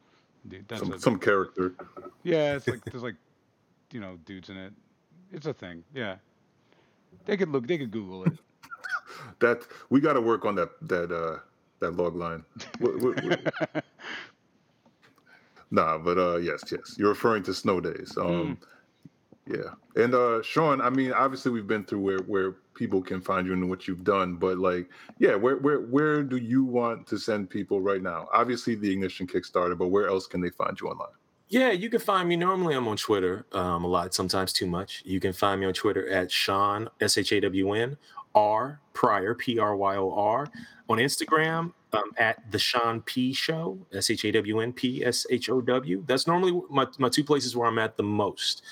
Dude, 0.48 0.68
that's 0.68 0.82
some, 0.82 0.94
a, 0.94 1.00
some 1.00 1.20
character 1.20 1.74
yeah, 2.24 2.56
it's 2.56 2.68
like 2.74 2.84
there's 2.86 3.04
like 3.04 3.16
you 3.92 4.00
know 4.00 4.18
dudes 4.26 4.50
in 4.50 4.58
it. 4.58 4.74
It's 5.32 5.46
a 5.46 5.54
thing. 5.54 5.84
Yeah, 5.94 6.16
they 7.26 7.38
could 7.38 7.50
look. 7.50 7.68
They 7.68 7.78
could 7.78 7.92
Google 7.92 8.24
it. 8.26 8.34
that 9.40 9.62
we 9.90 10.00
got 10.00 10.14
to 10.14 10.22
work 10.22 10.46
on 10.46 10.56
that 10.56 10.70
that 10.82 11.12
uh 11.12 11.40
that 11.80 11.92
log 11.92 12.16
line 12.16 12.44
What- 12.80 13.00
what- 13.00 13.24
what- 13.24 13.86
Nah, 15.70 15.98
but 15.98 16.18
uh 16.18 16.38
yes, 16.38 16.64
yes. 16.72 16.96
You're 16.98 17.10
referring 17.10 17.44
to 17.44 17.54
snow 17.54 17.82
days. 17.82 18.18
Um 18.18 18.58
yeah. 19.46 19.76
And 19.96 20.16
uh 20.16 20.42
Shawn, 20.42 20.82
I 20.82 20.90
mean, 20.90 21.12
obviously 21.12 21.52
we've 21.52 21.68
been 21.68 21.84
through 21.84 22.00
where 22.00 22.20
where 22.20 22.56
people 22.78 23.02
can 23.02 23.22
find 23.22 23.48
you 23.48 23.54
and 23.54 23.70
what 23.70 23.88
you've 23.88 24.04
done, 24.04 24.36
but 24.36 24.58
like, 24.58 24.90
yeah, 25.20 25.36
where 25.36 25.58
where 25.58 25.82
where 25.82 26.24
do 26.24 26.38
you 26.38 26.64
want 26.64 27.08
to 27.08 27.18
send 27.18 27.50
people 27.50 27.82
right 27.82 28.02
now? 28.02 28.30
Obviously 28.34 28.76
the 28.76 28.92
Ignition 28.92 29.28
Kickstarter, 29.28 29.78
but 29.78 29.88
where 29.88 30.08
else 30.08 30.28
can 30.28 30.40
they 30.40 30.52
find 30.52 30.80
you 30.80 30.88
online? 30.88 31.10
Yeah, 31.50 31.72
you 31.72 31.90
can 31.90 32.00
find 32.00 32.28
me. 32.28 32.36
Normally, 32.36 32.76
I'm 32.76 32.88
on 32.88 32.98
Twitter 32.98 33.46
um, 33.54 33.86
a 33.86 33.88
lot, 33.88 34.14
sometimes 34.14 34.52
too 34.52 34.68
much. 34.68 35.02
You 35.06 35.20
can 35.20 35.34
find 35.34 35.62
me 35.62 35.68
on 35.68 35.74
Twitter 35.74 36.08
at 36.10 36.30
Shawn 36.30 36.90
S 37.00 37.18
H 37.18 37.32
A 37.32 37.40
W 37.42 37.74
N 37.74 37.98
R 38.36 38.80
Pryor 38.94 39.34
P 39.34 39.58
R 39.58 39.76
Y 39.76 39.96
O 39.96 40.12
R. 40.12 40.48
On 40.90 40.98
Instagram, 41.00 41.74
um, 41.94 42.12
at 42.18 42.52
the 42.52 42.60
Shawn 42.60 43.02
P 43.02 43.34
Show 43.34 43.78
S 43.94 44.10
H 44.10 44.26
A 44.26 44.32
W 44.32 44.60
N 44.60 44.74
P 44.74 45.04
S 45.04 45.26
H 45.30 45.50
O 45.50 45.62
W. 45.62 46.04
That's 46.08 46.28
normally 46.28 46.62
my 46.70 46.86
my 46.98 47.10
two 47.10 47.24
places 47.24 47.56
where 47.56 47.68
I'm 47.68 47.80
at 47.80 47.98
the 47.98 48.04
most. 48.04 48.64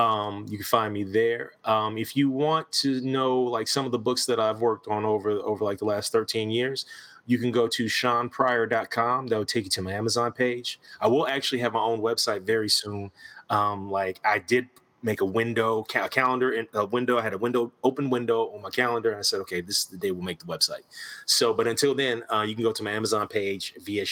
Um, 0.00 0.46
you 0.48 0.56
can 0.56 0.64
find 0.64 0.94
me 0.94 1.04
there. 1.04 1.52
Um, 1.66 1.98
if 1.98 2.16
you 2.16 2.30
want 2.30 2.72
to 2.72 3.02
know 3.02 3.38
like 3.38 3.68
some 3.68 3.84
of 3.84 3.92
the 3.92 3.98
books 3.98 4.24
that 4.24 4.40
I've 4.40 4.60
worked 4.62 4.88
on 4.88 5.04
over 5.04 5.30
over 5.30 5.62
like 5.62 5.76
the 5.76 5.84
last 5.84 6.10
13 6.10 6.50
years, 6.50 6.86
you 7.26 7.36
can 7.36 7.50
go 7.50 7.68
to 7.68 7.84
shawnpryor.com. 7.84 9.26
That 9.26 9.36
will 9.36 9.44
take 9.44 9.64
you 9.64 9.70
to 9.70 9.82
my 9.82 9.92
Amazon 9.92 10.32
page. 10.32 10.80
I 11.02 11.08
will 11.08 11.28
actually 11.28 11.58
have 11.60 11.74
my 11.74 11.80
own 11.80 12.00
website 12.00 12.42
very 12.42 12.70
soon. 12.70 13.10
Um, 13.50 13.90
like 13.90 14.20
I 14.24 14.38
did 14.38 14.70
make 15.02 15.20
a 15.20 15.26
window, 15.26 15.84
a 15.94 16.08
calendar, 16.08 16.52
and 16.52 16.66
a 16.72 16.86
window. 16.86 17.18
I 17.18 17.22
had 17.22 17.34
a 17.34 17.38
window, 17.38 17.70
open 17.84 18.08
window 18.08 18.50
on 18.54 18.62
my 18.62 18.70
calendar, 18.70 19.10
and 19.10 19.18
I 19.18 19.22
said, 19.22 19.40
okay, 19.40 19.60
this 19.60 19.80
is 19.80 19.84
the 19.86 19.98
day 19.98 20.12
we'll 20.12 20.24
make 20.24 20.38
the 20.38 20.46
website. 20.46 20.84
So, 21.26 21.52
but 21.52 21.66
until 21.66 21.94
then, 21.94 22.22
uh, 22.32 22.42
you 22.42 22.54
can 22.54 22.64
go 22.64 22.72
to 22.72 22.82
my 22.82 22.92
Amazon 22.92 23.28
page 23.28 23.74
via 23.82 24.04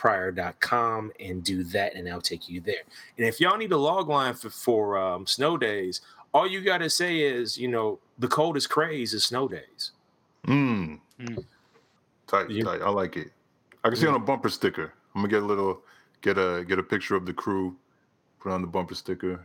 shawnpryor.com 0.00 1.12
and 1.20 1.42
do 1.44 1.64
that, 1.64 1.94
and 1.94 2.08
I'll 2.08 2.20
take 2.20 2.48
you 2.48 2.60
there. 2.60 2.82
And 3.18 3.26
if 3.26 3.40
y'all 3.40 3.56
need 3.56 3.72
a 3.72 3.76
log 3.76 4.08
line 4.08 4.34
for, 4.34 4.50
for 4.50 4.98
um, 4.98 5.26
snow 5.26 5.56
days, 5.56 6.00
all 6.32 6.46
you 6.46 6.60
got 6.62 6.78
to 6.78 6.90
say 6.90 7.20
is, 7.20 7.58
you 7.58 7.68
know, 7.68 7.98
the 8.18 8.28
coldest 8.28 8.70
craze 8.70 9.14
is 9.14 9.24
snow 9.24 9.48
days. 9.48 9.92
Mm. 10.46 11.00
Mm. 11.20 11.44
Tight, 12.26 12.50
You- 12.50 12.64
tight. 12.64 12.82
I 12.82 12.90
like 12.90 13.16
it. 13.16 13.28
I 13.82 13.88
can 13.88 13.96
see 13.96 14.06
on 14.06 14.14
a 14.14 14.18
bumper 14.18 14.50
sticker. 14.50 14.92
I'm 15.14 15.22
gonna 15.22 15.28
get 15.28 15.42
a 15.42 15.46
little 15.46 15.80
get 16.20 16.36
a 16.36 16.64
get 16.68 16.78
a 16.78 16.82
picture 16.82 17.16
of 17.16 17.24
the 17.24 17.32
crew, 17.32 17.74
put 18.40 18.52
on 18.52 18.60
the 18.60 18.66
bumper 18.68 18.94
sticker. 18.94 19.40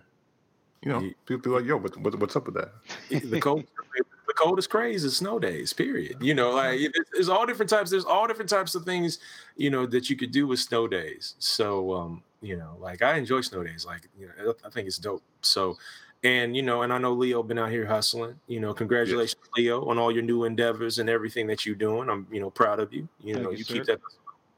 you 0.83 0.91
know, 0.91 0.99
Yeah. 0.99 1.11
people 1.25 1.41
be 1.41 1.49
like, 1.49 1.65
yo, 1.65 1.77
what, 1.77 1.95
what, 1.97 2.19
what's 2.19 2.35
up 2.35 2.45
with 2.45 2.55
that? 2.55 2.71
the 3.09 3.39
cold 3.39 3.61
the 3.97 4.03
coldest 4.36 4.69
craze 4.69 5.03
is 5.03 5.17
snow 5.17 5.39
days 5.39 5.73
period. 5.73 6.17
You 6.21 6.33
know 6.33 6.51
like 6.51 6.79
it- 6.79 6.93
there's 7.13 7.29
all 7.29 7.45
different 7.45 7.69
types 7.69 7.89
there's 7.91 8.05
all 8.05 8.27
different 8.27 8.49
types 8.49 8.75
of 8.75 8.83
things 8.86 9.19
you 9.55 9.69
know 9.69 9.86
that 9.88 10.09
you 10.09 10.15
could 10.15 10.31
do 10.31 10.47
with 10.47 10.59
snow 10.59 10.88
days. 10.88 11.36
So 11.39 11.93
um 11.93 12.23
you 12.41 12.55
know 12.57 12.75
like 12.79 13.01
i 13.01 13.17
enjoy 13.17 13.41
snow 13.41 13.63
days 13.63 13.86
like 13.86 14.07
you 14.19 14.27
know 14.27 14.53
i 14.65 14.69
think 14.69 14.88
it's 14.88 14.97
dope. 14.97 15.23
So 15.41 15.77
and 16.23 16.55
you 16.55 16.61
know 16.63 16.81
and 16.83 16.91
i 16.93 16.97
know 16.97 17.13
leo 17.13 17.41
been 17.43 17.57
out 17.59 17.69
here 17.71 17.86
hustling 17.86 18.36
you 18.47 18.59
know 18.59 18.73
congratulations 18.73 19.41
leo 19.57 19.86
on 19.89 19.97
all 19.97 20.11
your 20.11 20.23
new 20.23 20.43
endeavors 20.45 20.99
and 20.99 21.09
everything 21.09 21.47
that 21.47 21.65
you're 21.65 21.75
doing. 21.75 22.09
I'm 22.09 22.27
you 22.31 22.39
know 22.41 22.49
proud 22.49 22.79
of 22.79 22.93
you. 22.93 23.07
You 23.21 23.33
Thank 23.36 23.45
know 23.45 23.51
you, 23.51 23.57
you, 23.59 23.65
keep 23.65 23.86
that 23.86 23.99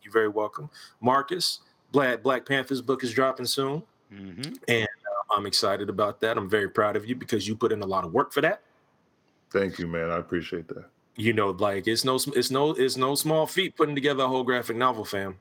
you're 0.03 0.13
very 0.13 0.29
welcome. 0.29 0.69
Marcus 1.01 1.59
black 1.91 2.21
black 2.23 2.45
panthers 2.45 2.81
book 2.81 3.03
is 3.03 3.13
dropping 3.13 3.45
soon. 3.45 3.83
Mm-hmm. 4.13 4.53
and 4.69 4.87
uh, 4.87 5.35
i'm 5.35 5.45
excited 5.45 5.89
about 5.89 6.21
that. 6.21 6.37
I'm 6.37 6.49
very 6.49 6.69
proud 6.69 6.95
of 6.95 7.05
you 7.05 7.13
because 7.15 7.45
you 7.45 7.55
put 7.57 7.73
in 7.73 7.81
a 7.81 7.85
lot 7.85 8.05
of 8.05 8.13
work 8.13 8.31
for 8.31 8.39
that 8.39 8.61
Thank 9.51 9.79
you, 9.79 9.87
man. 9.87 10.09
I 10.09 10.17
appreciate 10.17 10.67
that. 10.69 10.85
you 11.15 11.33
know, 11.33 11.49
like 11.49 11.87
it's 11.87 12.05
no, 12.05 12.19
it's 12.35 12.51
no, 12.51 12.71
it's 12.71 12.97
no 12.97 13.15
small 13.15 13.47
feat 13.47 13.75
putting 13.75 13.95
together 13.95 14.23
a 14.23 14.27
whole 14.27 14.43
graphic 14.43 14.77
novel, 14.77 15.03
fam. 15.03 15.37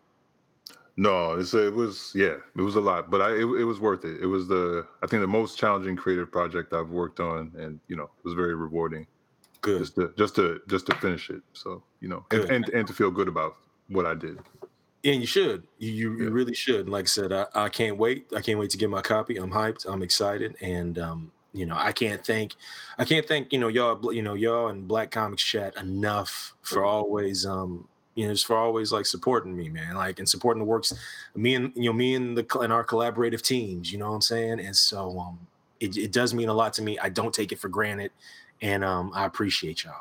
No, 0.96 1.34
it's 1.34 1.52
it 1.52 1.74
was 1.74 2.12
yeah, 2.14 2.36
it 2.56 2.62
was 2.62 2.76
a 2.76 2.80
lot, 2.80 3.10
but 3.10 3.20
I 3.20 3.32
it, 3.32 3.44
it 3.44 3.64
was 3.64 3.78
worth 3.78 4.04
it. 4.06 4.22
It 4.22 4.26
was 4.26 4.48
the 4.48 4.86
I 5.02 5.06
think 5.06 5.20
the 5.20 5.26
most 5.26 5.58
challenging 5.58 5.94
creative 5.94 6.32
project 6.32 6.72
I've 6.72 6.88
worked 6.88 7.20
on, 7.20 7.52
and 7.58 7.78
you 7.88 7.96
know, 7.96 8.04
it 8.04 8.24
was 8.24 8.32
very 8.32 8.54
rewarding 8.54 9.06
Good. 9.60 9.80
just 9.80 9.96
to 9.96 10.14
just 10.16 10.34
to 10.36 10.60
just 10.68 10.86
to 10.86 10.94
finish 10.96 11.28
it. 11.28 11.42
So 11.52 11.82
you 12.00 12.08
know, 12.08 12.24
and 12.30 12.44
and, 12.50 12.68
and 12.70 12.86
to 12.88 12.94
feel 12.94 13.10
good 13.10 13.28
about 13.28 13.56
what 13.88 14.06
I 14.06 14.14
did. 14.14 14.38
And 15.04 15.20
you 15.20 15.26
should, 15.26 15.64
you, 15.78 15.92
you, 15.92 16.18
you 16.18 16.30
really 16.30 16.54
should. 16.54 16.80
And 16.80 16.88
like 16.88 17.04
I 17.04 17.06
said, 17.06 17.32
I, 17.32 17.46
I 17.54 17.68
can't 17.68 17.96
wait. 17.96 18.26
I 18.34 18.40
can't 18.40 18.58
wait 18.58 18.70
to 18.70 18.78
get 18.78 18.90
my 18.90 19.02
copy. 19.02 19.36
I'm 19.36 19.52
hyped. 19.52 19.84
I'm 19.86 20.02
excited, 20.02 20.56
and 20.62 20.98
um, 20.98 21.30
you 21.56 21.66
know, 21.66 21.76
I 21.76 21.92
can't 21.92 22.24
thank, 22.24 22.54
I 22.98 23.04
can't 23.04 23.26
thank 23.26 23.52
you 23.52 23.58
know 23.58 23.68
y'all, 23.68 24.12
you 24.12 24.22
know 24.22 24.34
y'all 24.34 24.68
and 24.68 24.86
Black 24.86 25.10
Comics 25.10 25.42
Chat 25.42 25.76
enough 25.76 26.54
for 26.62 26.84
always, 26.84 27.46
um, 27.46 27.88
you 28.14 28.26
know, 28.26 28.32
just 28.32 28.46
for 28.46 28.56
always 28.56 28.92
like 28.92 29.06
supporting 29.06 29.56
me, 29.56 29.68
man, 29.68 29.94
like 29.94 30.18
and 30.18 30.28
supporting 30.28 30.60
the 30.60 30.66
works, 30.66 30.92
me 31.34 31.54
and 31.54 31.72
you 31.74 31.84
know 31.84 31.92
me 31.92 32.14
and 32.14 32.36
the 32.36 32.58
and 32.58 32.72
our 32.72 32.84
collaborative 32.84 33.42
teams. 33.42 33.90
You 33.90 33.98
know 33.98 34.08
what 34.08 34.16
I'm 34.16 34.20
saying? 34.22 34.60
And 34.60 34.76
so, 34.76 35.18
um, 35.18 35.38
it, 35.80 35.96
it 35.96 36.12
does 36.12 36.34
mean 36.34 36.48
a 36.48 36.54
lot 36.54 36.72
to 36.74 36.82
me. 36.82 36.98
I 36.98 37.08
don't 37.08 37.32
take 37.32 37.52
it 37.52 37.58
for 37.58 37.68
granted, 37.68 38.10
and 38.62 38.84
um, 38.84 39.10
I 39.14 39.24
appreciate 39.24 39.84
y'all. 39.84 39.94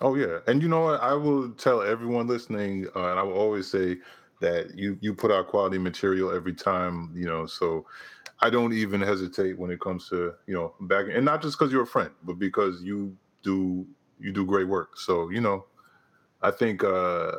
Oh 0.00 0.14
yeah, 0.14 0.38
and 0.46 0.62
you 0.62 0.68
know 0.68 0.80
what? 0.80 1.02
I 1.02 1.12
will 1.12 1.50
tell 1.50 1.82
everyone 1.82 2.26
listening, 2.26 2.86
uh, 2.96 3.10
and 3.10 3.18
I 3.18 3.22
will 3.22 3.34
always 3.34 3.70
say 3.70 3.98
that 4.40 4.74
you 4.74 4.98
you 5.00 5.14
put 5.14 5.30
out 5.30 5.48
quality 5.48 5.78
material 5.78 6.34
every 6.34 6.54
time. 6.54 7.10
You 7.14 7.26
know, 7.26 7.46
so 7.46 7.86
I 8.42 8.50
don't 8.50 8.72
even 8.72 9.00
hesitate 9.00 9.58
when 9.58 9.70
it 9.70 9.80
comes 9.80 10.08
to 10.08 10.34
you 10.46 10.54
know 10.54 10.74
back, 10.82 11.06
and 11.12 11.24
not 11.24 11.42
just 11.42 11.58
because 11.58 11.72
you're 11.72 11.82
a 11.82 11.86
friend, 11.86 12.10
but 12.22 12.38
because 12.38 12.82
you 12.82 13.16
do 13.42 13.86
you 14.18 14.32
do 14.32 14.44
great 14.44 14.68
work. 14.68 14.98
So 14.98 15.30
you 15.30 15.40
know, 15.40 15.66
I 16.42 16.50
think 16.50 16.82
uh, 16.82 17.32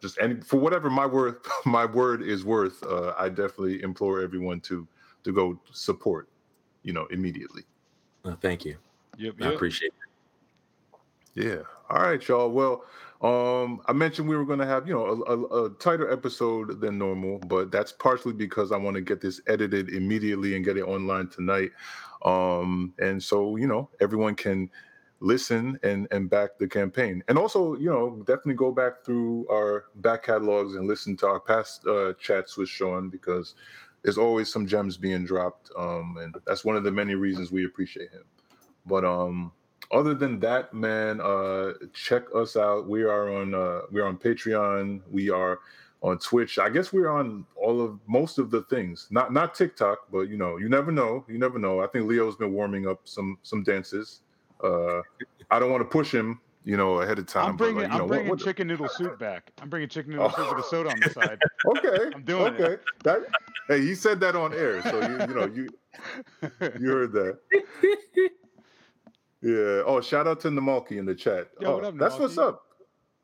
just 0.00 0.18
any 0.20 0.40
for 0.40 0.58
whatever 0.60 0.90
my 0.90 1.06
worth 1.06 1.36
my 1.64 1.84
word 1.84 2.22
is 2.22 2.44
worth, 2.44 2.82
uh, 2.84 3.14
I 3.18 3.28
definitely 3.28 3.82
implore 3.82 4.20
everyone 4.20 4.60
to 4.62 4.86
to 5.24 5.32
go 5.32 5.58
support. 5.72 6.28
You 6.82 6.92
know, 6.92 7.06
immediately. 7.06 7.62
Uh, 8.24 8.34
thank 8.36 8.64
you. 8.64 8.76
Yep. 9.18 9.34
I 9.40 9.52
appreciate 9.52 9.92
it. 9.92 11.44
Yeah. 11.44 11.62
All 11.88 12.02
right, 12.02 12.26
y'all. 12.26 12.50
Well, 12.50 12.84
um, 13.22 13.80
I 13.86 13.92
mentioned 13.92 14.28
we 14.28 14.36
were 14.36 14.44
going 14.44 14.58
to 14.58 14.66
have, 14.66 14.88
you 14.88 14.94
know, 14.94 15.06
a, 15.06 15.32
a, 15.32 15.64
a 15.66 15.70
tighter 15.74 16.10
episode 16.10 16.80
than 16.80 16.98
normal, 16.98 17.38
but 17.38 17.70
that's 17.70 17.92
partially 17.92 18.32
because 18.32 18.72
I 18.72 18.76
want 18.76 18.96
to 18.96 19.00
get 19.00 19.20
this 19.20 19.40
edited 19.46 19.90
immediately 19.90 20.56
and 20.56 20.64
get 20.64 20.76
it 20.76 20.82
online 20.82 21.28
tonight. 21.28 21.70
Um, 22.24 22.94
and 22.98 23.22
so, 23.22 23.56
you 23.56 23.68
know, 23.68 23.88
everyone 24.00 24.34
can 24.34 24.70
listen 25.20 25.78
and 25.84 26.08
and 26.10 26.28
back 26.28 26.58
the 26.58 26.66
campaign, 26.66 27.22
and 27.28 27.38
also, 27.38 27.76
you 27.76 27.88
know, 27.88 28.16
definitely 28.26 28.54
go 28.54 28.72
back 28.72 29.04
through 29.04 29.46
our 29.48 29.84
back 29.96 30.24
catalogs 30.24 30.74
and 30.74 30.88
listen 30.88 31.16
to 31.18 31.26
our 31.28 31.38
past 31.40 31.86
uh, 31.86 32.12
chats 32.18 32.56
with 32.56 32.68
Shawn 32.68 33.08
because 33.08 33.54
there's 34.02 34.18
always 34.18 34.52
some 34.52 34.66
gems 34.66 34.96
being 34.96 35.24
dropped, 35.24 35.70
um, 35.78 36.16
and 36.20 36.34
that's 36.44 36.64
one 36.64 36.74
of 36.76 36.82
the 36.82 36.90
many 36.90 37.14
reasons 37.14 37.52
we 37.52 37.64
appreciate 37.64 38.10
him. 38.10 38.24
But 38.84 39.04
um, 39.04 39.52
other 39.92 40.14
than 40.14 40.40
that, 40.40 40.72
man, 40.74 41.20
uh, 41.20 41.72
check 41.92 42.24
us 42.34 42.56
out. 42.56 42.88
We 42.88 43.02
are 43.04 43.32
on 43.32 43.54
uh, 43.54 43.82
we're 43.90 44.06
on 44.06 44.16
Patreon. 44.16 45.00
We 45.10 45.30
are 45.30 45.60
on 46.02 46.18
Twitch. 46.18 46.58
I 46.58 46.68
guess 46.68 46.92
we're 46.92 47.10
on 47.10 47.44
all 47.54 47.80
of 47.80 47.98
most 48.08 48.38
of 48.38 48.50
the 48.50 48.62
things. 48.62 49.06
Not 49.10 49.32
not 49.32 49.54
TikTok, 49.54 49.98
but 50.10 50.22
you 50.22 50.36
know, 50.36 50.56
you 50.56 50.68
never 50.68 50.90
know. 50.90 51.24
You 51.28 51.38
never 51.38 51.58
know. 51.58 51.80
I 51.80 51.86
think 51.86 52.06
Leo's 52.06 52.36
been 52.36 52.52
warming 52.52 52.88
up 52.88 53.00
some 53.04 53.38
some 53.42 53.62
dances. 53.62 54.20
Uh, 54.64 55.02
I 55.50 55.58
don't 55.58 55.70
want 55.70 55.80
to 55.82 55.88
push 55.88 56.12
him, 56.14 56.40
you 56.64 56.76
know, 56.76 57.02
ahead 57.02 57.18
of 57.18 57.26
time. 57.26 57.50
I'm 57.50 57.56
but, 57.56 57.64
bringing, 57.64 57.82
like, 57.82 57.88
you 57.90 57.94
I'm 57.96 58.00
what- 58.02 58.08
bringing 58.08 58.28
what- 58.30 58.38
chicken 58.40 58.68
noodle 58.68 58.88
soup 58.88 59.18
back. 59.18 59.52
I'm 59.60 59.68
bringing 59.68 59.88
chicken 59.88 60.12
noodle 60.12 60.30
soup 60.30 60.54
with 60.56 60.64
a 60.64 60.68
soda 60.68 60.90
on 60.90 61.00
the 61.00 61.10
side. 61.10 61.38
Okay, 61.76 62.10
I'm 62.14 62.22
doing 62.24 62.54
it. 62.54 62.60
okay. 62.60 62.82
That 63.04 63.20
hey, 63.68 63.80
he 63.80 63.94
said 63.94 64.18
that 64.20 64.34
on 64.34 64.52
air, 64.54 64.82
so 64.82 65.00
you 65.00 65.20
you 65.28 65.34
know 65.34 65.46
you 65.46 65.68
you 66.80 66.88
heard 66.90 67.12
that. 67.12 67.38
Yeah. 69.42 69.82
Oh, 69.84 70.00
shout 70.00 70.26
out 70.26 70.40
to 70.40 70.48
Namalki 70.48 70.92
in 70.98 71.04
the 71.04 71.14
chat. 71.14 71.48
Yo, 71.60 71.72
oh, 71.72 71.74
what 71.76 71.84
up, 71.84 71.98
that's 71.98 72.18
what's 72.18 72.38
up. 72.38 72.62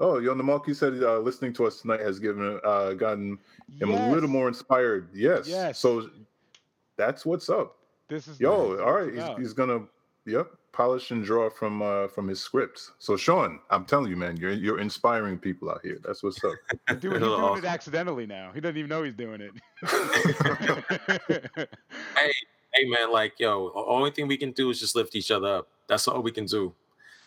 Oh, 0.00 0.18
yo, 0.18 0.34
Namalki 0.34 0.74
said 0.74 1.02
uh, 1.02 1.18
listening 1.18 1.52
to 1.54 1.66
us 1.66 1.80
tonight 1.80 2.00
has 2.00 2.18
given 2.18 2.60
uh, 2.64 2.92
gotten 2.92 3.38
him 3.80 3.90
a 3.90 4.10
little 4.12 4.28
more 4.28 4.48
inspired. 4.48 5.08
Yes. 5.12 5.48
Yes. 5.48 5.78
So 5.78 6.10
that's 6.96 7.24
what's 7.26 7.48
up. 7.48 7.76
This 8.08 8.28
is 8.28 8.40
Yo, 8.40 8.70
this 8.70 8.74
is 8.74 8.80
all 8.80 8.86
what 8.86 8.94
right. 8.94 9.14
it's 9.14 9.28
He's, 9.28 9.38
he's 9.38 9.52
gonna 9.52 9.80
yep 10.26 10.48
polish 10.72 11.10
and 11.10 11.24
draw 11.24 11.50
from 11.50 11.82
uh 11.82 12.06
from 12.08 12.28
his 12.28 12.40
scripts. 12.40 12.92
So 12.98 13.16
Shawn, 13.16 13.58
I'm 13.70 13.84
telling 13.84 14.10
you, 14.10 14.16
man, 14.16 14.36
you're 14.36 14.52
you're 14.52 14.78
inspiring 14.80 15.38
people 15.38 15.70
out 15.70 15.80
here. 15.82 15.98
That's 16.04 16.22
what's 16.22 16.42
up. 16.44 16.52
He's 16.88 16.98
doing, 16.98 17.14
he's 17.14 17.22
doing 17.22 17.40
Awesome. 17.40 17.64
it 17.64 17.68
accidentally 17.68 18.26
now. 18.26 18.52
He 18.54 18.60
doesn't 18.60 18.76
even 18.76 18.88
know 18.88 19.02
he's 19.02 19.14
doing 19.14 19.40
it. 19.40 19.52
Hey, 22.16 22.32
hey, 22.74 22.84
man, 22.86 23.12
like, 23.12 23.34
yo, 23.38 23.72
only 23.74 24.10
thing 24.10 24.28
we 24.28 24.36
can 24.36 24.52
do 24.52 24.70
is 24.70 24.78
just 24.80 24.94
lift 24.96 25.14
each 25.14 25.30
other 25.30 25.48
up. 25.48 25.68
That's 25.88 26.06
all 26.06 26.22
we 26.22 26.30
can 26.30 26.46
do. 26.46 26.74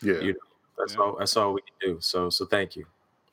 Yeah. 0.00 0.20
You 0.20 0.34
That's 0.78 0.94
Yeah. 0.94 1.00
all. 1.00 1.16
That's 1.18 1.36
all 1.36 1.52
we 1.52 1.60
can 1.62 1.94
do. 1.94 2.00
So, 2.00 2.30
so 2.30 2.46
thank 2.46 2.76
you. 2.76 2.86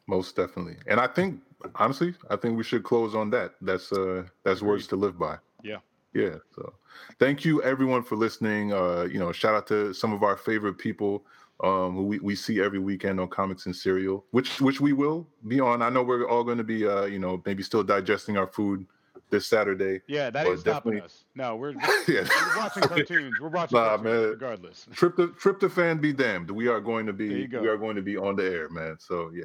Most 0.07 0.35
definitely. 0.35 0.77
And 0.87 0.99
I 0.99 1.07
think 1.07 1.41
honestly, 1.75 2.13
I 2.29 2.35
think 2.35 2.57
we 2.57 2.63
should 2.63 2.83
close 2.83 3.15
on 3.15 3.29
that. 3.29 3.55
That's 3.61 3.91
uh 3.91 4.23
that's 4.43 4.61
words 4.61 4.87
to 4.87 4.95
live 4.95 5.17
by. 5.17 5.37
Yeah. 5.63 5.77
Yeah. 6.13 6.35
So 6.55 6.73
thank 7.19 7.45
you 7.45 7.61
everyone 7.63 8.03
for 8.03 8.15
listening. 8.15 8.73
Uh, 8.73 9.03
you 9.03 9.19
know, 9.19 9.31
shout 9.31 9.55
out 9.55 9.67
to 9.67 9.93
some 9.93 10.11
of 10.11 10.23
our 10.23 10.35
favorite 10.35 10.77
people 10.77 11.25
um 11.61 11.95
who 11.95 12.03
we, 12.03 12.19
we 12.19 12.35
see 12.35 12.61
every 12.61 12.79
weekend 12.79 13.19
on 13.19 13.27
Comics 13.27 13.65
and 13.65 13.75
Cereal, 13.75 14.25
which 14.31 14.59
which 14.61 14.81
we 14.81 14.93
will 14.93 15.27
be 15.47 15.59
on. 15.59 15.81
I 15.81 15.89
know 15.89 16.03
we're 16.03 16.27
all 16.27 16.43
gonna 16.43 16.63
be 16.63 16.87
uh, 16.87 17.05
you 17.05 17.19
know, 17.19 17.41
maybe 17.45 17.63
still 17.63 17.83
digesting 17.83 18.37
our 18.37 18.47
food 18.47 18.85
this 19.29 19.47
Saturday. 19.47 20.01
yeah, 20.07 20.29
that 20.29 20.45
But 20.45 20.51
ain't 20.51 20.59
stopping 20.59 21.01
us. 21.01 21.25
No, 21.35 21.55
we're, 21.61 21.71
yeah. 22.07 22.27
we're 22.27 22.57
watching 22.57 22.83
cartoons. 22.87 23.35
We're 23.39 23.49
watching 23.49 23.77
Nah, 23.77 23.97
cartoons 23.97 24.03
man. 24.05 24.29
regardless. 24.29 24.87
Trip 24.93 25.15
to 25.17 25.27
tryptophan 25.29 26.01
be 26.01 26.13
damned. 26.13 26.49
We 26.51 26.67
are 26.67 26.81
going 26.81 27.05
to 27.05 27.13
be 27.13 27.27
you 27.27 27.47
go. 27.47 27.61
we 27.61 27.67
are 27.67 27.77
going 27.77 27.95
to 27.95 28.01
be 28.01 28.17
on 28.17 28.35
the 28.35 28.43
air, 28.43 28.69
man. 28.69 28.97
So 28.99 29.31
yeah. 29.33 29.43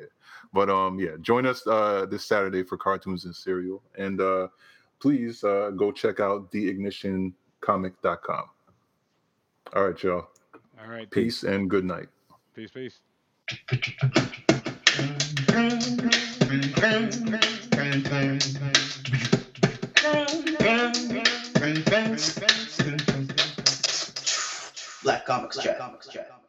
But 0.52 0.70
um 0.70 0.98
yeah, 0.98 1.16
join 1.20 1.46
us 1.46 1.66
uh 1.66 2.06
this 2.10 2.24
Saturday 2.24 2.62
for 2.62 2.76
cartoons 2.76 3.24
and 3.24 3.34
cereal. 3.34 3.82
And 3.98 4.20
uh 4.20 4.48
please 5.00 5.42
uh 5.44 5.70
go 5.76 5.92
check 5.92 6.20
out 6.20 6.50
theignitioncomic.com. 6.52 8.44
All 9.74 9.88
right, 9.88 10.02
y'all. 10.02 10.28
All 10.80 10.88
right. 10.88 11.10
Peace 11.10 11.42
and 11.42 11.68
good 11.68 11.84
night. 11.84 12.08
Peace, 12.54 12.70
peace. 12.70 13.00
Black 25.02 25.24
Comics 25.24 25.58
I 25.58 25.74
comics 25.78 26.08
Chat. 26.08 26.43